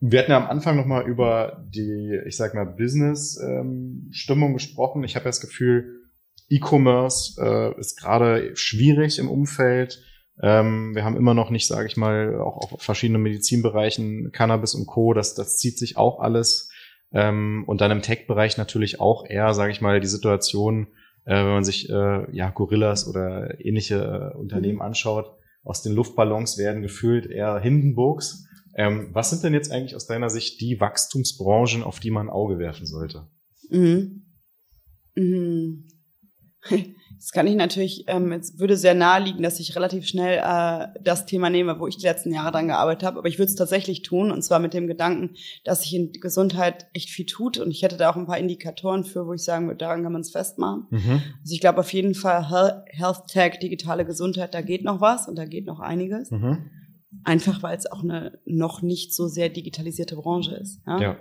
Wir 0.00 0.20
hatten 0.20 0.32
ja 0.32 0.36
am 0.36 0.50
Anfang 0.50 0.76
nochmal 0.76 1.06
über 1.06 1.64
die, 1.72 2.18
ich 2.26 2.36
sag 2.36 2.54
mal, 2.54 2.64
Business-Stimmung 2.64 4.48
ähm, 4.50 4.54
gesprochen. 4.54 5.04
Ich 5.04 5.14
habe 5.14 5.26
das 5.26 5.40
Gefühl, 5.40 6.00
E-Commerce 6.48 7.40
äh, 7.40 7.78
ist 7.78 7.98
gerade 7.98 8.56
schwierig 8.56 9.18
im 9.18 9.30
Umfeld 9.30 10.02
ähm, 10.40 10.94
wir 10.94 11.04
haben 11.04 11.16
immer 11.16 11.34
noch 11.34 11.50
nicht, 11.50 11.66
sage 11.66 11.86
ich 11.86 11.96
mal, 11.96 12.40
auch 12.40 12.72
auf 12.72 12.82
verschiedenen 12.82 13.22
Medizinbereichen 13.22 14.32
Cannabis 14.32 14.74
und 14.74 14.86
Co. 14.86 15.12
Das, 15.12 15.34
das 15.34 15.58
zieht 15.58 15.78
sich 15.78 15.96
auch 15.96 16.20
alles. 16.20 16.70
Ähm, 17.12 17.64
und 17.66 17.80
dann 17.80 17.90
im 17.90 18.02
Tech-Bereich 18.02 18.56
natürlich 18.56 19.00
auch 19.00 19.26
eher, 19.26 19.52
sage 19.52 19.72
ich 19.72 19.80
mal, 19.80 20.00
die 20.00 20.06
Situation, 20.06 20.88
äh, 21.24 21.36
wenn 21.36 21.52
man 21.52 21.64
sich 21.64 21.90
äh, 21.90 22.34
ja 22.34 22.50
Gorillas 22.50 23.06
oder 23.06 23.60
ähnliche 23.64 24.32
äh, 24.34 24.36
Unternehmen 24.36 24.76
mhm. 24.76 24.82
anschaut, 24.82 25.36
aus 25.64 25.82
den 25.82 25.92
Luftballons 25.92 26.58
werden 26.58 26.82
gefühlt 26.82 27.26
eher 27.26 27.60
Hindenburgs. 27.60 28.46
Ähm, 28.74 29.10
was 29.12 29.30
sind 29.30 29.44
denn 29.44 29.52
jetzt 29.52 29.70
eigentlich 29.70 29.94
aus 29.94 30.06
deiner 30.06 30.30
Sicht 30.30 30.60
die 30.60 30.80
Wachstumsbranchen, 30.80 31.82
auf 31.82 32.00
die 32.00 32.10
man 32.10 32.28
ein 32.28 32.32
Auge 32.32 32.58
werfen 32.58 32.86
sollte? 32.86 33.28
Mhm. 33.68 34.22
Mhm. 35.14 35.88
Das 37.22 37.30
kann 37.30 37.46
ich 37.46 37.54
natürlich, 37.54 38.02
ähm, 38.08 38.32
es 38.32 38.58
würde 38.58 38.76
sehr 38.76 38.94
naheliegen, 38.94 39.44
dass 39.44 39.60
ich 39.60 39.76
relativ 39.76 40.08
schnell 40.08 40.40
äh, 40.42 40.88
das 41.04 41.24
Thema 41.24 41.50
nehme, 41.50 41.78
wo 41.78 41.86
ich 41.86 41.96
die 41.96 42.04
letzten 42.04 42.34
Jahre 42.34 42.50
dran 42.50 42.66
gearbeitet 42.66 43.04
habe. 43.04 43.18
Aber 43.18 43.28
ich 43.28 43.38
würde 43.38 43.48
es 43.48 43.54
tatsächlich 43.54 44.02
tun 44.02 44.32
und 44.32 44.42
zwar 44.42 44.58
mit 44.58 44.74
dem 44.74 44.88
Gedanken, 44.88 45.36
dass 45.62 45.82
sich 45.82 45.94
in 45.94 46.10
Gesundheit 46.10 46.88
echt 46.94 47.10
viel 47.10 47.24
tut. 47.24 47.58
Und 47.58 47.70
ich 47.70 47.82
hätte 47.82 47.96
da 47.96 48.10
auch 48.10 48.16
ein 48.16 48.26
paar 48.26 48.38
Indikatoren 48.38 49.04
für, 49.04 49.24
wo 49.24 49.34
ich 49.34 49.44
sagen 49.44 49.68
würde, 49.68 49.78
daran 49.78 50.02
kann 50.02 50.10
man 50.10 50.22
es 50.22 50.32
festmachen. 50.32 50.88
Mhm. 50.90 51.22
Also 51.42 51.54
ich 51.54 51.60
glaube 51.60 51.78
auf 51.78 51.92
jeden 51.92 52.16
Fall 52.16 52.82
Health 52.88 53.28
Tech, 53.28 53.60
digitale 53.60 54.04
Gesundheit, 54.04 54.52
da 54.52 54.60
geht 54.60 54.82
noch 54.82 55.00
was 55.00 55.28
und 55.28 55.36
da 55.36 55.44
geht 55.44 55.64
noch 55.64 55.78
einiges. 55.78 56.32
Mhm. 56.32 56.70
Einfach 57.22 57.62
weil 57.62 57.78
es 57.78 57.86
auch 57.86 58.02
eine 58.02 58.40
noch 58.46 58.82
nicht 58.82 59.14
so 59.14 59.28
sehr 59.28 59.48
digitalisierte 59.48 60.16
Branche 60.16 60.56
ist. 60.56 60.80
Ja. 60.88 61.00
ja. 61.00 61.16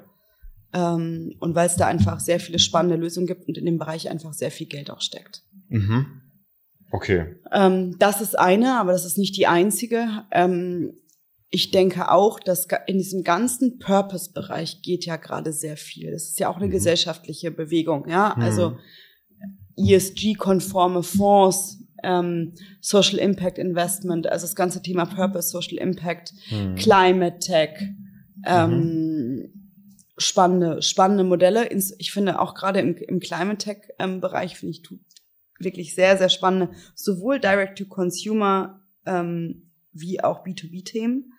Ähm, 0.74 1.36
und 1.40 1.54
weil 1.54 1.68
es 1.68 1.76
da 1.76 1.86
einfach 1.86 2.20
sehr 2.20 2.40
viele 2.40 2.58
spannende 2.58 2.96
Lösungen 2.96 3.28
gibt 3.28 3.48
und 3.48 3.58
in 3.58 3.66
dem 3.66 3.78
Bereich 3.78 4.10
einfach 4.10 4.34
sehr 4.34 4.52
viel 4.52 4.68
Geld 4.68 4.90
auch 4.90 5.02
steckt. 5.02 5.44
Mhm. 5.72 6.06
Okay. 6.92 7.36
Ähm, 7.52 7.96
das 8.00 8.22
ist 8.22 8.38
eine, 8.38 8.78
aber 8.80 8.92
das 8.92 9.06
ist 9.06 9.18
nicht 9.18 9.38
die 9.38 9.48
einzige. 9.48 10.26
Ähm, 10.32 10.94
ich 11.50 11.72
denke 11.72 12.12
auch, 12.12 12.40
dass 12.40 12.68
in 12.88 12.98
diesem 12.98 13.24
ganzen 13.24 13.80
Purpose-Bereich 13.80 14.82
geht 14.82 15.06
ja 15.06 15.16
gerade 15.16 15.52
sehr 15.52 15.78
viel. 15.78 16.12
Das 16.12 16.24
ist 16.24 16.40
ja 16.40 16.50
auch 16.50 16.58
eine 16.58 16.68
mhm. 16.68 16.72
gesellschaftliche 16.72 17.52
Bewegung, 17.52 18.08
ja. 18.08 18.34
Mhm. 18.36 18.44
Also 18.44 18.78
ESG-konforme 19.78 21.04
Fonds, 21.04 21.80
ähm, 22.04 22.54
Social 22.82 23.20
Impact 23.20 23.58
Investment, 23.58 24.28
also 24.28 24.46
das 24.46 24.56
ganze 24.56 24.82
Thema 24.82 25.06
Purpose, 25.06 25.50
Social 25.50 25.78
Impact, 25.78 26.34
Mhm. 26.52 26.76
Climate 26.76 27.40
Tech, 27.40 27.70
ähm, 28.46 29.50
spannende, 30.18 30.82
spannende 30.82 31.24
Modelle. 31.24 31.70
Ich 32.00 32.12
finde 32.12 32.40
auch 32.40 32.54
gerade 32.54 32.80
im, 32.80 32.96
im 32.96 33.20
Climate 33.20 33.58
Tech 33.58 33.78
ähm, 34.00 34.22
finde 34.22 34.72
ich 34.72 34.82
tut 34.82 35.00
wirklich 35.64 35.96
sehr, 35.96 36.18
sehr 36.18 36.30
spannende, 36.30 36.70
sowohl 36.96 37.40
Direct 37.40 37.78
to 37.78 37.86
Consumer 37.86 38.80
ähm, 39.06 39.64
wie 39.94 40.24
auch 40.24 40.46
B2B-Themen. 40.46 41.34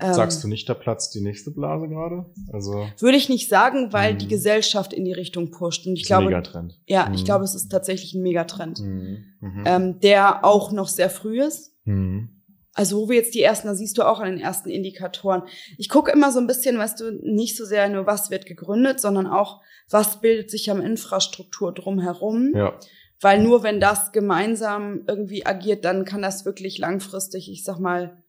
Ähm, 0.00 0.14
Sagst 0.14 0.42
du 0.42 0.48
nicht, 0.48 0.66
da 0.66 0.72
platzt 0.72 1.14
die 1.14 1.20
nächste 1.20 1.50
Blase 1.50 1.88
gerade? 1.88 2.24
Also 2.52 2.86
Würde 3.00 3.18
ich 3.18 3.28
nicht 3.28 3.50
sagen, 3.50 3.92
weil 3.92 4.14
Mhm. 4.14 4.18
die 4.18 4.28
Gesellschaft 4.28 4.94
in 4.94 5.04
die 5.04 5.12
Richtung 5.12 5.50
pusht. 5.50 5.86
Und 5.86 5.94
ich 5.96 6.02
ist 6.04 6.06
ein 6.06 6.20
glaube, 6.20 6.26
Megatrend. 6.26 6.80
ja, 6.86 7.06
Mhm. 7.06 7.14
ich 7.14 7.24
glaube, 7.26 7.44
es 7.44 7.54
ist 7.54 7.68
tatsächlich 7.68 8.14
ein 8.14 8.22
Megatrend, 8.22 8.80
Mhm. 8.80 9.24
Mhm. 9.40 9.62
ähm, 9.66 10.00
der 10.00 10.42
auch 10.44 10.72
noch 10.72 10.88
sehr 10.88 11.10
früh 11.10 11.42
ist. 11.42 11.72
Mhm. 11.84 12.30
Also 12.72 12.96
wo 13.02 13.08
wir 13.10 13.16
jetzt 13.16 13.34
die 13.34 13.42
ersten, 13.42 13.68
da 13.68 13.74
siehst 13.74 13.98
du 13.98 14.02
auch 14.08 14.20
an 14.20 14.30
den 14.32 14.40
ersten 14.40 14.70
Indikatoren. 14.70 15.42
Ich 15.76 15.88
gucke 15.90 16.10
immer 16.10 16.32
so 16.32 16.40
ein 16.40 16.46
bisschen, 16.46 16.76
weißt 16.78 16.98
du, 17.00 17.10
nicht 17.22 17.56
so 17.56 17.64
sehr 17.66 17.88
nur, 17.90 18.06
was 18.06 18.30
wird 18.30 18.46
gegründet, 18.46 19.00
sondern 19.00 19.26
auch, 19.26 19.60
was 19.90 20.20
bildet 20.22 20.50
sich 20.50 20.70
am 20.70 20.80
Infrastruktur 20.80 21.72
drumherum. 21.74 22.52
Ja. 22.54 22.72
Weil 23.20 23.42
nur 23.42 23.62
wenn 23.62 23.80
das 23.80 24.12
gemeinsam 24.12 25.02
irgendwie 25.06 25.46
agiert, 25.46 25.84
dann 25.84 26.04
kann 26.04 26.22
das 26.22 26.44
wirklich 26.44 26.78
langfristig, 26.78 27.50
ich 27.50 27.64
sag 27.64 27.78
mal, 27.78 28.22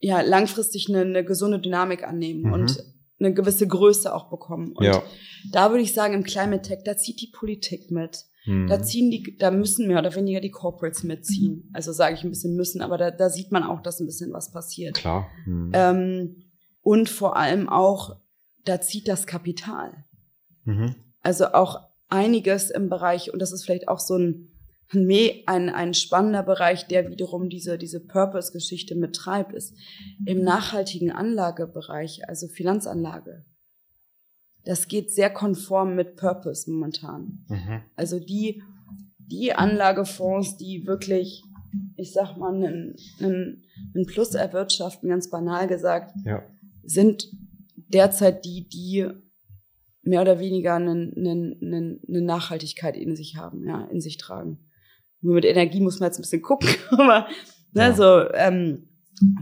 ja, 0.00 0.20
langfristig 0.20 0.88
eine, 0.88 1.00
eine 1.02 1.24
gesunde 1.24 1.58
Dynamik 1.58 2.06
annehmen 2.06 2.42
Mhm. 2.44 2.52
und 2.52 2.84
eine 3.20 3.34
gewisse 3.34 3.66
Größe 3.66 4.14
auch 4.14 4.30
bekommen. 4.30 4.72
Und 4.72 4.84
Ja. 4.84 5.02
da 5.50 5.70
würde 5.70 5.82
ich 5.82 5.92
sagen, 5.92 6.14
im 6.14 6.22
Climate 6.22 6.62
Tech, 6.62 6.78
da 6.84 6.96
zieht 6.96 7.20
die 7.20 7.32
Politik 7.32 7.90
mit. 7.90 8.24
Mhm. 8.46 8.68
Da 8.68 8.80
ziehen 8.80 9.10
die, 9.10 9.36
da 9.38 9.50
müssen 9.50 9.88
mehr 9.88 9.98
oder 9.98 10.14
weniger 10.14 10.40
die 10.40 10.52
Corporates 10.52 11.02
mitziehen. 11.02 11.68
Also 11.72 11.92
sage 11.92 12.14
ich 12.14 12.22
ein 12.22 12.30
bisschen 12.30 12.54
müssen, 12.54 12.80
aber 12.80 12.96
da, 12.96 13.10
da 13.10 13.28
sieht 13.28 13.50
man 13.50 13.64
auch, 13.64 13.82
dass 13.82 13.98
ein 14.00 14.06
bisschen 14.06 14.32
was 14.32 14.52
passiert. 14.52 14.94
Klar. 14.96 15.26
Mhm. 15.46 15.72
Ähm, 15.74 16.36
und 16.80 17.08
vor 17.10 17.36
allem 17.36 17.68
auch, 17.68 18.16
da 18.64 18.80
zieht 18.80 19.08
das 19.08 19.26
Kapital. 19.26 20.04
Mhm. 20.64 20.94
Also 21.22 21.46
auch 21.48 21.87
einiges 22.08 22.70
im 22.70 22.88
Bereich, 22.88 23.32
und 23.32 23.40
das 23.40 23.52
ist 23.52 23.64
vielleicht 23.64 23.88
auch 23.88 24.00
so 24.00 24.16
ein, 24.16 24.48
ein, 25.46 25.68
ein 25.68 25.94
spannender 25.94 26.42
Bereich, 26.42 26.86
der 26.86 27.10
wiederum 27.10 27.50
diese, 27.50 27.76
diese 27.76 28.00
Purpose-Geschichte 28.00 28.94
mittreibt, 28.94 29.52
ist 29.52 29.74
im 30.24 30.42
nachhaltigen 30.42 31.10
Anlagebereich, 31.10 32.26
also 32.28 32.48
Finanzanlage. 32.48 33.44
Das 34.64 34.88
geht 34.88 35.12
sehr 35.12 35.30
konform 35.30 35.94
mit 35.94 36.16
Purpose 36.16 36.70
momentan. 36.70 37.44
Mhm. 37.48 37.82
Also 37.96 38.18
die, 38.18 38.62
die 39.18 39.52
Anlagefonds, 39.52 40.56
die 40.56 40.86
wirklich, 40.86 41.42
ich 41.96 42.12
sag 42.12 42.36
mal, 42.36 42.54
einen, 42.54 42.96
einen, 43.20 43.62
einen 43.94 44.06
Plus 44.06 44.34
erwirtschaften, 44.34 45.08
ganz 45.10 45.28
banal 45.28 45.68
gesagt, 45.68 46.14
Ja. 46.24 46.42
sind 46.82 47.30
derzeit 47.76 48.44
die, 48.44 48.68
die 48.68 49.06
mehr 50.08 50.22
oder 50.22 50.38
weniger 50.40 50.74
einen, 50.74 51.14
einen, 51.16 51.58
einen, 51.62 52.00
eine 52.08 52.22
Nachhaltigkeit 52.22 52.96
in 52.96 53.14
sich 53.14 53.36
haben, 53.36 53.66
ja, 53.66 53.84
in 53.92 54.00
sich 54.00 54.16
tragen. 54.16 54.58
Nur 55.20 55.34
mit 55.34 55.44
Energie 55.44 55.80
muss 55.80 56.00
man 56.00 56.08
jetzt 56.08 56.18
ein 56.18 56.22
bisschen 56.22 56.42
gucken, 56.42 56.68
aber 56.90 57.26
ne, 57.72 57.82
Ja. 57.82 57.92
so, 57.92 58.32
ähm, 58.34 58.88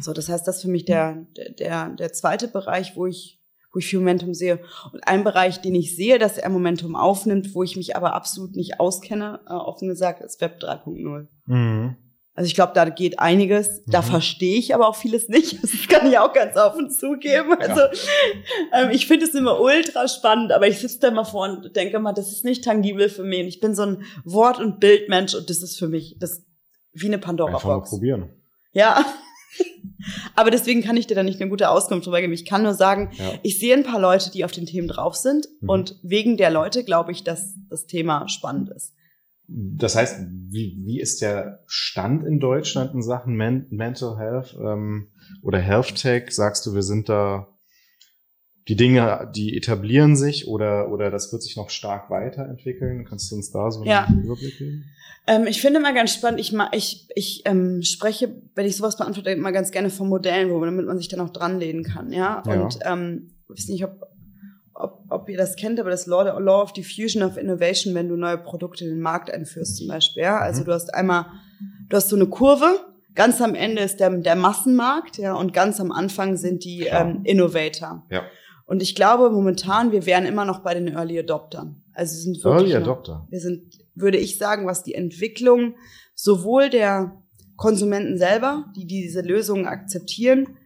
so, 0.00 0.12
das 0.12 0.29
heißt, 0.29 0.46
das 0.46 0.57
ist 0.57 0.62
für 0.62 0.70
mich 0.70 0.85
der, 0.87 1.26
der, 1.37 1.50
der, 1.52 1.88
der 1.90 2.12
zweite 2.12 2.48
Bereich, 2.48 2.96
wo 2.96 3.07
ich, 3.07 3.38
wo 3.72 3.79
ich 3.79 3.87
viel 3.87 3.98
Momentum 3.98 4.33
sehe. 4.33 4.59
Und 4.92 5.07
ein 5.07 5.22
Bereich, 5.22 5.61
den 5.61 5.74
ich 5.74 5.94
sehe, 5.94 6.18
dass 6.18 6.38
er 6.38 6.48
Momentum 6.48 6.96
aufnimmt, 6.96 7.55
wo 7.55 7.62
ich 7.62 7.76
mich 7.76 7.94
aber 7.94 8.14
absolut 8.14 8.57
nicht 8.57 8.81
auskenne, 8.81 9.40
äh, 9.46 9.52
offen 9.52 9.87
gesagt, 9.88 10.22
ist 10.22 10.40
Web 10.40 10.59
3.0. 10.62 11.26
Mhm. 11.46 11.96
Also 12.37 12.46
ich 12.49 12.55
glaube, 12.55 12.72
da 12.75 12.85
geht 12.90 13.18
einiges. 13.18 13.83
Da 13.87 14.03
Mhm. 14.03 14.07
verstehe 14.07 14.59
ich 14.59 14.75
aber 14.75 14.87
auch 14.88 14.94
vieles 14.96 15.29
nicht. 15.29 15.59
Das 15.62 15.72
kann 15.88 16.07
ich 16.11 16.18
auch 16.18 16.33
ganz 16.33 16.57
offen 16.57 16.90
zugeben. 16.90 17.55
Also 17.59 17.81
ähm, 18.72 18.90
ich 18.90 19.07
finde 19.07 19.25
es 19.27 19.35
immer 19.35 19.59
ultra 19.61 20.07
spannend, 20.07 20.53
aber 20.53 20.68
ich 20.68 20.79
sitze 20.79 21.01
da 21.01 21.11
mal 21.11 21.25
vor 21.25 21.49
und 21.49 21.75
denke 21.75 21.99
mal, 21.99 22.12
das 22.12 22.31
ist 22.33 22.44
nicht 22.44 22.62
tangibel 22.64 23.09
für 23.09 23.25
mich. 23.25 23.40
Und 23.40 23.46
ich 23.49 23.61
bin 23.61 23.75
so 23.75 23.83
ein 23.83 24.05
Wort- 24.25 24.61
und 24.61 24.79
Bildmensch 24.81 25.35
und 25.35 25.49
das 25.51 25.62
ist 25.62 25.79
für 25.79 25.88
mich 25.88 26.16
das 26.20 26.42
wie 26.92 27.07
eine 27.07 27.16
Einfach 27.16 27.33
mal 27.33 27.37
Pandora-Box. 27.46 27.90
probieren. 27.90 28.29
Ja. 28.72 29.05
aber 30.35 30.51
deswegen 30.51 30.83
kann 30.83 30.96
ich 30.96 31.07
dir 31.07 31.14
da 31.14 31.22
nicht 31.22 31.40
eine 31.40 31.49
gute 31.51 31.70
Auskunft 31.70 32.07
drüber 32.07 32.20
geben. 32.20 32.33
Ich 32.33 32.44
kann 32.44 32.62
nur 32.62 32.75
sagen, 32.75 33.11
Ja. 33.14 33.25
ich 33.42 33.59
sehe 33.59 33.75
ein 33.75 33.83
paar 33.85 34.01
Leute, 34.01 34.31
die 34.31 34.44
auf 34.44 34.53
den 34.53 34.66
Themen 34.66 34.88
drauf 34.88 35.14
sind 35.16 35.49
Mhm. 35.61 35.68
und 35.70 35.96
wegen 36.03 36.37
der 36.37 36.51
Leute 36.51 36.85
glaube 36.85 37.12
ich, 37.12 37.25
dass 37.25 37.55
das 37.70 37.87
Thema 37.87 38.29
spannend 38.29 38.70
ist. 38.70 38.92
Das 39.49 39.95
heißt, 39.95 40.27
wie, 40.51 40.77
wie 40.85 41.01
ist 41.01 41.23
der 41.23 41.61
Stand 41.67 42.25
in 42.25 42.41
Deutschland 42.41 42.95
in 42.95 43.03
Sachen 43.03 43.37
Men 43.37 43.67
Mental 43.71 44.19
Health 44.19 44.57
ähm, 44.61 45.09
oder 45.43 45.59
Health 45.59 45.95
Tech? 45.95 46.31
Sagst 46.31 46.67
du, 46.67 46.75
wir 46.75 46.83
sind 46.83 47.09
da, 47.09 47.47
die 48.67 48.75
Dinge, 48.75 49.31
die 49.37 49.57
etablieren 49.57 50.17
sich 50.17 50.49
oder, 50.49 50.91
oder 50.91 51.11
das 51.11 51.33
wird 51.33 51.43
sich 51.43 51.57
noch 51.57 51.71
stark 51.71 52.11
weiterentwickeln? 52.11 53.05
Kannst 53.05 53.31
du 53.31 53.37
uns 53.37 53.53
da 53.53 53.71
so 53.71 53.81
einen 53.81 53.89
Ja. 53.89 54.09
Überblick 54.11 54.59
geben? 54.59 54.85
Ähm, 55.29 55.47
ich 55.47 55.61
finde 55.61 55.79
immer 55.79 55.93
ganz 55.93 56.13
spannend, 56.13 56.41
ich, 56.41 56.53
ich, 56.73 57.09
ich 57.15 57.43
ähm, 57.45 57.83
spreche, 57.83 58.35
wenn 58.55 58.67
ich 58.67 58.77
sowas 58.77 58.97
beantworte, 58.97 59.31
immer 59.31 59.53
ganz 59.53 59.71
gerne 59.71 59.91
von 59.91 60.09
Modellen, 60.09 60.51
wo, 60.51 60.65
damit 60.65 60.87
man 60.87 60.99
sich 60.99 61.09
dann 61.09 61.21
auch 61.21 61.31
dran 61.31 61.59
lehnen 61.59 61.85
kann, 61.85 62.13
ja. 62.13 62.43
Ja. 62.47 62.53
Und 62.53 62.79
ähm, 62.85 63.31
ich 63.45 63.51
weiß 63.51 63.69
nicht, 63.69 63.85
ob, 63.85 64.09
ob, 65.16 65.29
ihr 65.29 65.37
das 65.37 65.57
kennt, 65.57 65.81
aber 65.81 65.90
das 65.90 66.07
Law, 66.07 66.22
Law 66.38 66.62
of 66.62 66.72
Diffusion 66.72 67.22
of 67.22 67.37
Innovation, 67.37 67.94
wenn 67.94 68.09
du 68.09 68.16
neue 68.16 68.38
Produkte 68.38 68.85
in 68.85 68.90
den 68.90 69.00
Markt 69.00 69.31
einführst 69.31 69.79
zum 69.79 69.88
Beispiel, 69.88 70.22
ja. 70.22 70.38
Also 70.38 70.61
Mhm. 70.62 70.66
du 70.66 70.72
hast 70.72 70.94
einmal, 70.94 71.26
du 71.88 71.96
hast 71.96 72.09
so 72.09 72.16
eine 72.16 72.26
Kurve, 72.26 72.66
ganz 73.14 73.40
am 73.40 73.55
Ende 73.55 73.83
ist 73.83 73.98
der, 73.98 74.11
der 74.11 74.37
Massenmarkt, 74.37 75.18
ja, 75.18 75.35
und 75.35 75.52
ganz 75.52 75.81
am 75.81 75.90
Anfang 75.90 76.37
sind 76.37 76.64
die 76.64 76.87
ähm, 76.87 77.20
Innovator. 77.24 78.07
Ja. 78.11 78.22
Und 78.66 78.83
ich 78.83 78.94
glaube 78.94 79.31
momentan, 79.31 79.92
wir 79.92 80.07
wären 80.07 80.26
immer 80.26 80.44
noch 80.44 80.59
bei 80.61 80.74
den 80.74 80.88
Early 80.88 81.18
Adoptern. 81.18 81.83
Also 81.94 82.14
sind 82.16 82.42
wirklich 82.44 82.72
Early 82.72 82.83
Adopter. 82.85 83.26
wir 83.31 83.40
sind, 83.40 83.62
würde 83.94 84.18
ich 84.18 84.38
sagen, 84.38 84.66
was 84.66 84.83
die 84.83 84.94
Entwicklung 84.94 85.76
sowohl 86.14 86.68
der 86.68 87.12
Konsumenten 87.57 88.18
selber, 88.18 88.66
die 88.76 88.87
diese 88.87 89.22
Lösungen 89.22 89.66
akzeptieren, 89.66 90.57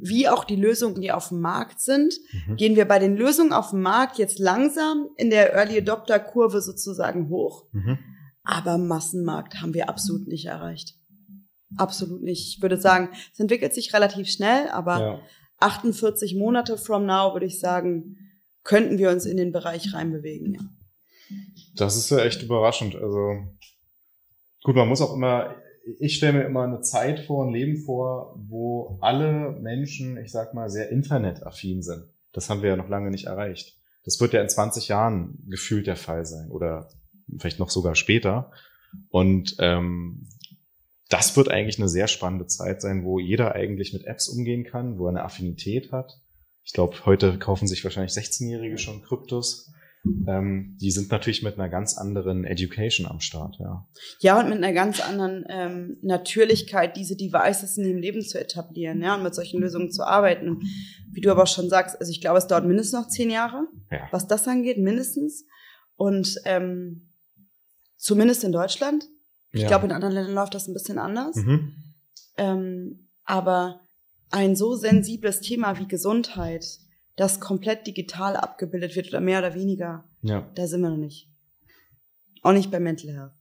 wie 0.00 0.28
auch 0.28 0.44
die 0.44 0.56
Lösungen, 0.56 1.00
die 1.00 1.12
auf 1.12 1.28
dem 1.28 1.40
Markt 1.40 1.80
sind, 1.80 2.14
Mhm. 2.46 2.56
gehen 2.56 2.76
wir 2.76 2.86
bei 2.86 2.98
den 2.98 3.16
Lösungen 3.16 3.52
auf 3.52 3.70
dem 3.70 3.82
Markt 3.82 4.18
jetzt 4.18 4.38
langsam 4.38 5.08
in 5.16 5.30
der 5.30 5.52
Early 5.54 5.78
Adopter 5.78 6.18
Kurve 6.18 6.60
sozusagen 6.60 7.28
hoch. 7.28 7.66
Mhm. 7.72 7.98
Aber 8.42 8.78
Massenmarkt 8.78 9.60
haben 9.60 9.74
wir 9.74 9.88
absolut 9.88 10.26
nicht 10.28 10.46
erreicht. 10.46 10.94
Absolut 11.76 12.22
nicht. 12.22 12.54
Ich 12.56 12.62
würde 12.62 12.80
sagen, 12.80 13.10
es 13.32 13.38
entwickelt 13.38 13.74
sich 13.74 13.92
relativ 13.92 14.28
schnell, 14.28 14.68
aber 14.70 15.00
Ja. 15.00 15.20
48 15.60 16.34
Monate 16.36 16.78
from 16.78 17.04
now, 17.04 17.32
würde 17.34 17.46
ich 17.46 17.60
sagen, 17.60 18.16
könnten 18.64 18.96
wir 18.98 19.10
uns 19.10 19.26
in 19.26 19.36
den 19.36 19.52
Bereich 19.52 19.92
reinbewegen. 19.92 20.54
Ja. 20.54 20.60
Das 21.76 21.96
ist 21.96 22.10
ja 22.10 22.18
echt 22.20 22.42
überraschend. 22.42 22.94
Also 22.96 23.34
gut, 24.62 24.76
man 24.76 24.88
muss 24.88 25.00
auch 25.02 25.14
immer, 25.14 25.54
ich 25.98 26.16
stelle 26.16 26.38
mir 26.38 26.44
immer 26.44 26.64
eine 26.64 26.80
Zeit 26.80 27.20
vor, 27.20 27.46
ein 27.46 27.52
Leben 27.52 27.78
vor, 27.78 28.34
wo 28.48 28.98
alle 29.00 29.52
Menschen, 29.60 30.16
ich 30.18 30.30
sag 30.30 30.54
mal, 30.54 30.70
sehr 30.70 30.90
internetaffin 30.90 31.82
sind. 31.82 32.04
Das 32.32 32.50
haben 32.50 32.62
wir 32.62 32.70
ja 32.70 32.76
noch 32.76 32.88
lange 32.88 33.10
nicht 33.10 33.26
erreicht. 33.26 33.76
Das 34.04 34.20
wird 34.20 34.32
ja 34.32 34.40
in 34.40 34.48
20 34.48 34.88
Jahren 34.88 35.38
gefühlt 35.48 35.86
der 35.86 35.96
Fall 35.96 36.24
sein 36.24 36.50
oder 36.50 36.88
vielleicht 37.38 37.58
noch 37.58 37.70
sogar 37.70 37.94
später. 37.94 38.50
Und 39.10 39.56
ähm, 39.58 40.28
das 41.08 41.36
wird 41.36 41.50
eigentlich 41.50 41.78
eine 41.78 41.88
sehr 41.88 42.08
spannende 42.08 42.46
Zeit 42.46 42.82
sein, 42.82 43.04
wo 43.04 43.18
jeder 43.18 43.54
eigentlich 43.54 43.92
mit 43.92 44.04
Apps 44.04 44.28
umgehen 44.28 44.64
kann, 44.64 44.98
wo 44.98 45.06
er 45.06 45.10
eine 45.10 45.24
Affinität 45.24 45.92
hat. 45.92 46.20
Ich 46.64 46.72
glaube, 46.74 47.06
heute 47.06 47.38
kaufen 47.38 47.66
sich 47.66 47.82
wahrscheinlich 47.84 48.12
16-Jährige 48.12 48.78
schon 48.78 49.02
Kryptos. 49.02 49.72
Ähm, 50.26 50.76
die 50.80 50.90
sind 50.90 51.10
natürlich 51.10 51.42
mit 51.42 51.54
einer 51.58 51.68
ganz 51.68 51.98
anderen 51.98 52.44
Education 52.44 53.06
am 53.06 53.20
Start, 53.20 53.56
ja. 53.58 53.86
Ja, 54.20 54.38
und 54.40 54.48
mit 54.48 54.58
einer 54.58 54.72
ganz 54.72 55.00
anderen 55.00 55.44
ähm, 55.48 55.98
Natürlichkeit, 56.02 56.96
diese 56.96 57.16
Devices 57.16 57.76
in 57.76 57.84
dem 57.84 57.98
Leben 57.98 58.22
zu 58.22 58.40
etablieren, 58.40 59.02
ja, 59.02 59.16
und 59.16 59.22
mit 59.22 59.34
solchen 59.34 59.60
Lösungen 59.60 59.90
zu 59.90 60.06
arbeiten. 60.06 60.60
Wie 61.12 61.20
du 61.20 61.30
aber 61.30 61.42
auch 61.42 61.48
schon 61.48 61.68
sagst, 61.68 61.98
also 62.00 62.10
ich 62.10 62.20
glaube, 62.20 62.38
es 62.38 62.46
dauert 62.46 62.64
mindestens 62.64 62.92
noch 63.00 63.08
zehn 63.08 63.30
Jahre, 63.30 63.66
Ja. 63.90 64.08
was 64.12 64.26
das 64.26 64.46
angeht, 64.46 64.78
mindestens. 64.78 65.44
Und 65.96 66.36
ähm, 66.44 67.10
zumindest 67.96 68.44
in 68.44 68.52
Deutschland. 68.52 69.04
Ich 69.50 69.62
Ja. 69.62 69.68
glaube, 69.68 69.86
in 69.86 69.92
anderen 69.92 70.14
Ländern 70.14 70.34
läuft 70.34 70.54
das 70.54 70.68
ein 70.68 70.74
bisschen 70.74 70.98
anders. 70.98 71.34
Mhm. 71.36 71.74
Ähm, 72.36 73.08
aber 73.24 73.80
ein 74.30 74.54
so 74.56 74.74
sensibles 74.76 75.40
Thema 75.40 75.78
wie 75.78 75.88
Gesundheit, 75.88 76.64
das 77.18 77.40
komplett 77.40 77.86
digital 77.86 78.36
abgebildet 78.36 78.96
wird 78.96 79.08
oder 79.08 79.20
mehr 79.20 79.40
oder 79.40 79.54
weniger, 79.54 80.04
Ja. 80.22 80.48
da 80.54 80.66
sind 80.66 80.80
wir 80.80 80.90
noch 80.90 80.96
nicht. 80.96 81.28
Auch 82.42 82.52
nicht 82.52 82.70
bei 82.70 82.80
Mental 82.80 83.12
Health. 83.12 83.32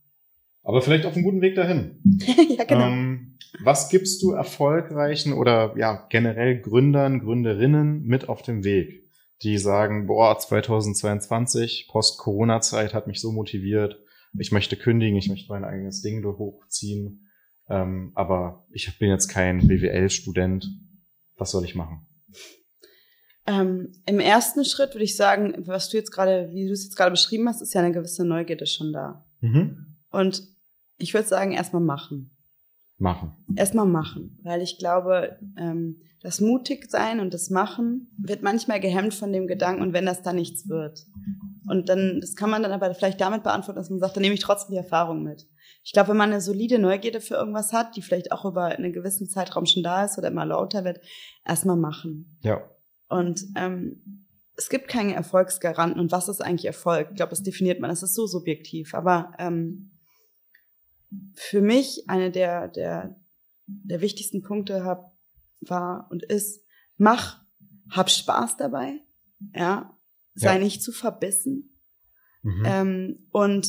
Aber 0.64 0.82
vielleicht 0.82 1.06
auf 1.06 1.14
einem 1.14 1.24
guten 1.24 1.42
Weg 1.42 1.56
dahin. 1.56 2.02
ja, 2.58 2.66
genau. 2.66 2.88
Ähm, 2.88 3.38
was 3.64 3.90
gibst 3.90 4.22
du 4.24 4.32
erfolgreichen 4.32 5.32
oder 5.32 5.74
ja 5.78 6.06
generell 6.10 6.60
Gründern, 6.60 7.20
Gründerinnen 7.20 8.04
mit 8.04 8.28
auf 8.28 8.42
dem 8.42 8.64
Weg, 8.64 9.10
die 9.44 9.58
sagen, 9.60 10.08
boah, 10.08 10.38
2022, 10.38 11.88
Post-Corona-Zeit 11.90 12.94
hat 12.94 13.08
mich 13.08 13.22
so 13.22 13.32
motiviert, 13.32 14.00
ich 14.38 14.52
möchte 14.52 14.76
kündigen, 14.76 15.18
ich 15.18 15.30
möchte 15.30 15.52
mein 15.52 15.64
eigenes 15.64 16.02
Ding 16.02 16.24
hochziehen, 16.26 17.28
ähm, 17.70 18.12
aber 18.16 18.66
ich 18.72 18.98
bin 19.00 19.10
jetzt 19.10 19.28
kein 19.28 19.68
BWL-Student. 19.68 20.68
Was 21.38 21.52
soll 21.52 21.64
ich 21.66 21.76
machen? 21.76 22.08
Ähm, 23.48 23.94
Im 24.06 24.20
ersten 24.20 24.66
Schritt 24.66 24.94
würde 24.94 25.06
ich 25.06 25.16
sagen, 25.16 25.54
was 25.66 25.90
du 25.90 25.98
jetzt 25.98 26.12
gerade, 26.12 26.50
wie 26.52 26.68
du 26.68 26.74
es 26.74 26.84
jetzt 26.84 26.98
gerade 26.98 27.12
beschrieben 27.12 27.48
hast, 27.48 27.62
ist 27.62 27.74
ja 27.74 27.82
eine 27.82 27.94
gewisse 27.94 28.26
Neugierde 28.26 28.68
schon 28.68 28.92
da. 28.92 29.26
Mhm. 29.40 29.96
Und 30.12 30.44
ich 30.98 31.14
würde 31.14 31.28
sagen, 31.28 31.54
erstmal 31.54 31.82
machen. 31.82 32.32
Machen. 32.98 33.34
Erstmal 33.56 33.86
machen, 33.86 34.40
weil 34.44 34.62
ich 34.62 34.80
glaube, 34.80 35.38
ähm, 35.58 36.02
das 36.22 36.42
mutig 36.42 36.90
sein 36.90 37.20
und 37.20 37.34
das 37.34 37.50
Machen 37.50 38.12
wird 38.18 38.42
manchmal 38.42 38.80
gehemmt 38.80 39.14
von 39.14 39.32
dem 39.32 39.48
Gedanken 39.48 39.84
und 39.84 39.94
wenn 39.94 40.06
das 40.06 40.24
dann 40.24 40.36
nichts 40.36 40.68
wird. 40.68 41.06
Und 41.70 41.90
dann, 41.90 42.20
das 42.22 42.36
kann 42.36 42.50
man 42.50 42.64
dann 42.64 42.72
aber 42.72 42.94
vielleicht 42.96 43.22
damit 43.22 43.44
beantworten, 43.44 43.78
dass 43.78 43.90
man 43.90 44.00
sagt, 44.00 44.16
dann 44.16 44.24
nehme 44.24 44.34
ich 44.34 44.42
trotzdem 44.42 44.72
die 44.72 44.78
Erfahrung 44.78 45.24
mit. 45.24 45.48
Ich 45.84 45.94
glaube, 45.94 46.10
wenn 46.10 46.18
man 46.18 46.32
eine 46.32 46.42
solide 46.42 46.80
Neugierde 46.80 47.22
für 47.22 47.36
irgendwas 47.36 47.72
hat, 47.72 47.96
die 47.96 48.02
vielleicht 48.02 48.32
auch 48.32 48.46
über 48.46 48.66
einen 48.66 48.94
gewissen 48.94 49.30
Zeitraum 49.30 49.66
schon 49.66 49.84
da 49.84 50.04
ist 50.06 50.18
oder 50.18 50.30
immer 50.30 50.46
lauter 50.46 50.84
wird, 50.84 51.00
erstmal 51.46 51.78
machen. 51.78 52.38
Ja. 52.42 52.62
Und 53.10 53.46
ähm, 53.56 54.26
es 54.56 54.70
gibt 54.70 54.88
keine 54.88 55.14
Erfolgsgaranten. 55.14 56.00
Und 56.00 56.12
was 56.12 56.28
ist 56.28 56.42
eigentlich 56.42 56.66
Erfolg? 56.66 57.10
Ich 57.12 57.16
glaube, 57.16 57.30
das 57.30 57.44
definiert 57.44 57.80
man. 57.80 57.90
Das 57.90 58.04
ist 58.04 58.16
so 58.16 58.26
subjektiv. 58.28 58.94
Aber 58.94 59.34
ähm, 59.38 59.92
für 61.36 61.62
mich 61.62 62.10
eine 62.10 62.32
der, 62.32 62.68
der, 62.68 63.16
der 63.68 64.02
wichtigsten 64.02 64.42
Punkte 64.42 64.84
hab, 64.84 65.14
war 65.62 66.08
und 66.10 66.24
ist, 66.24 66.64
mach, 66.98 67.42
hab 67.90 68.10
Spaß 68.10 68.58
dabei, 68.58 69.00
ja, 69.54 69.98
sei 70.36 70.54
ja. 70.54 70.60
nicht 70.60 70.84
zu 70.84 70.92
verbissen. 70.92 71.80
Mhm. 72.42 72.64
Ähm, 72.66 73.28
und 73.32 73.68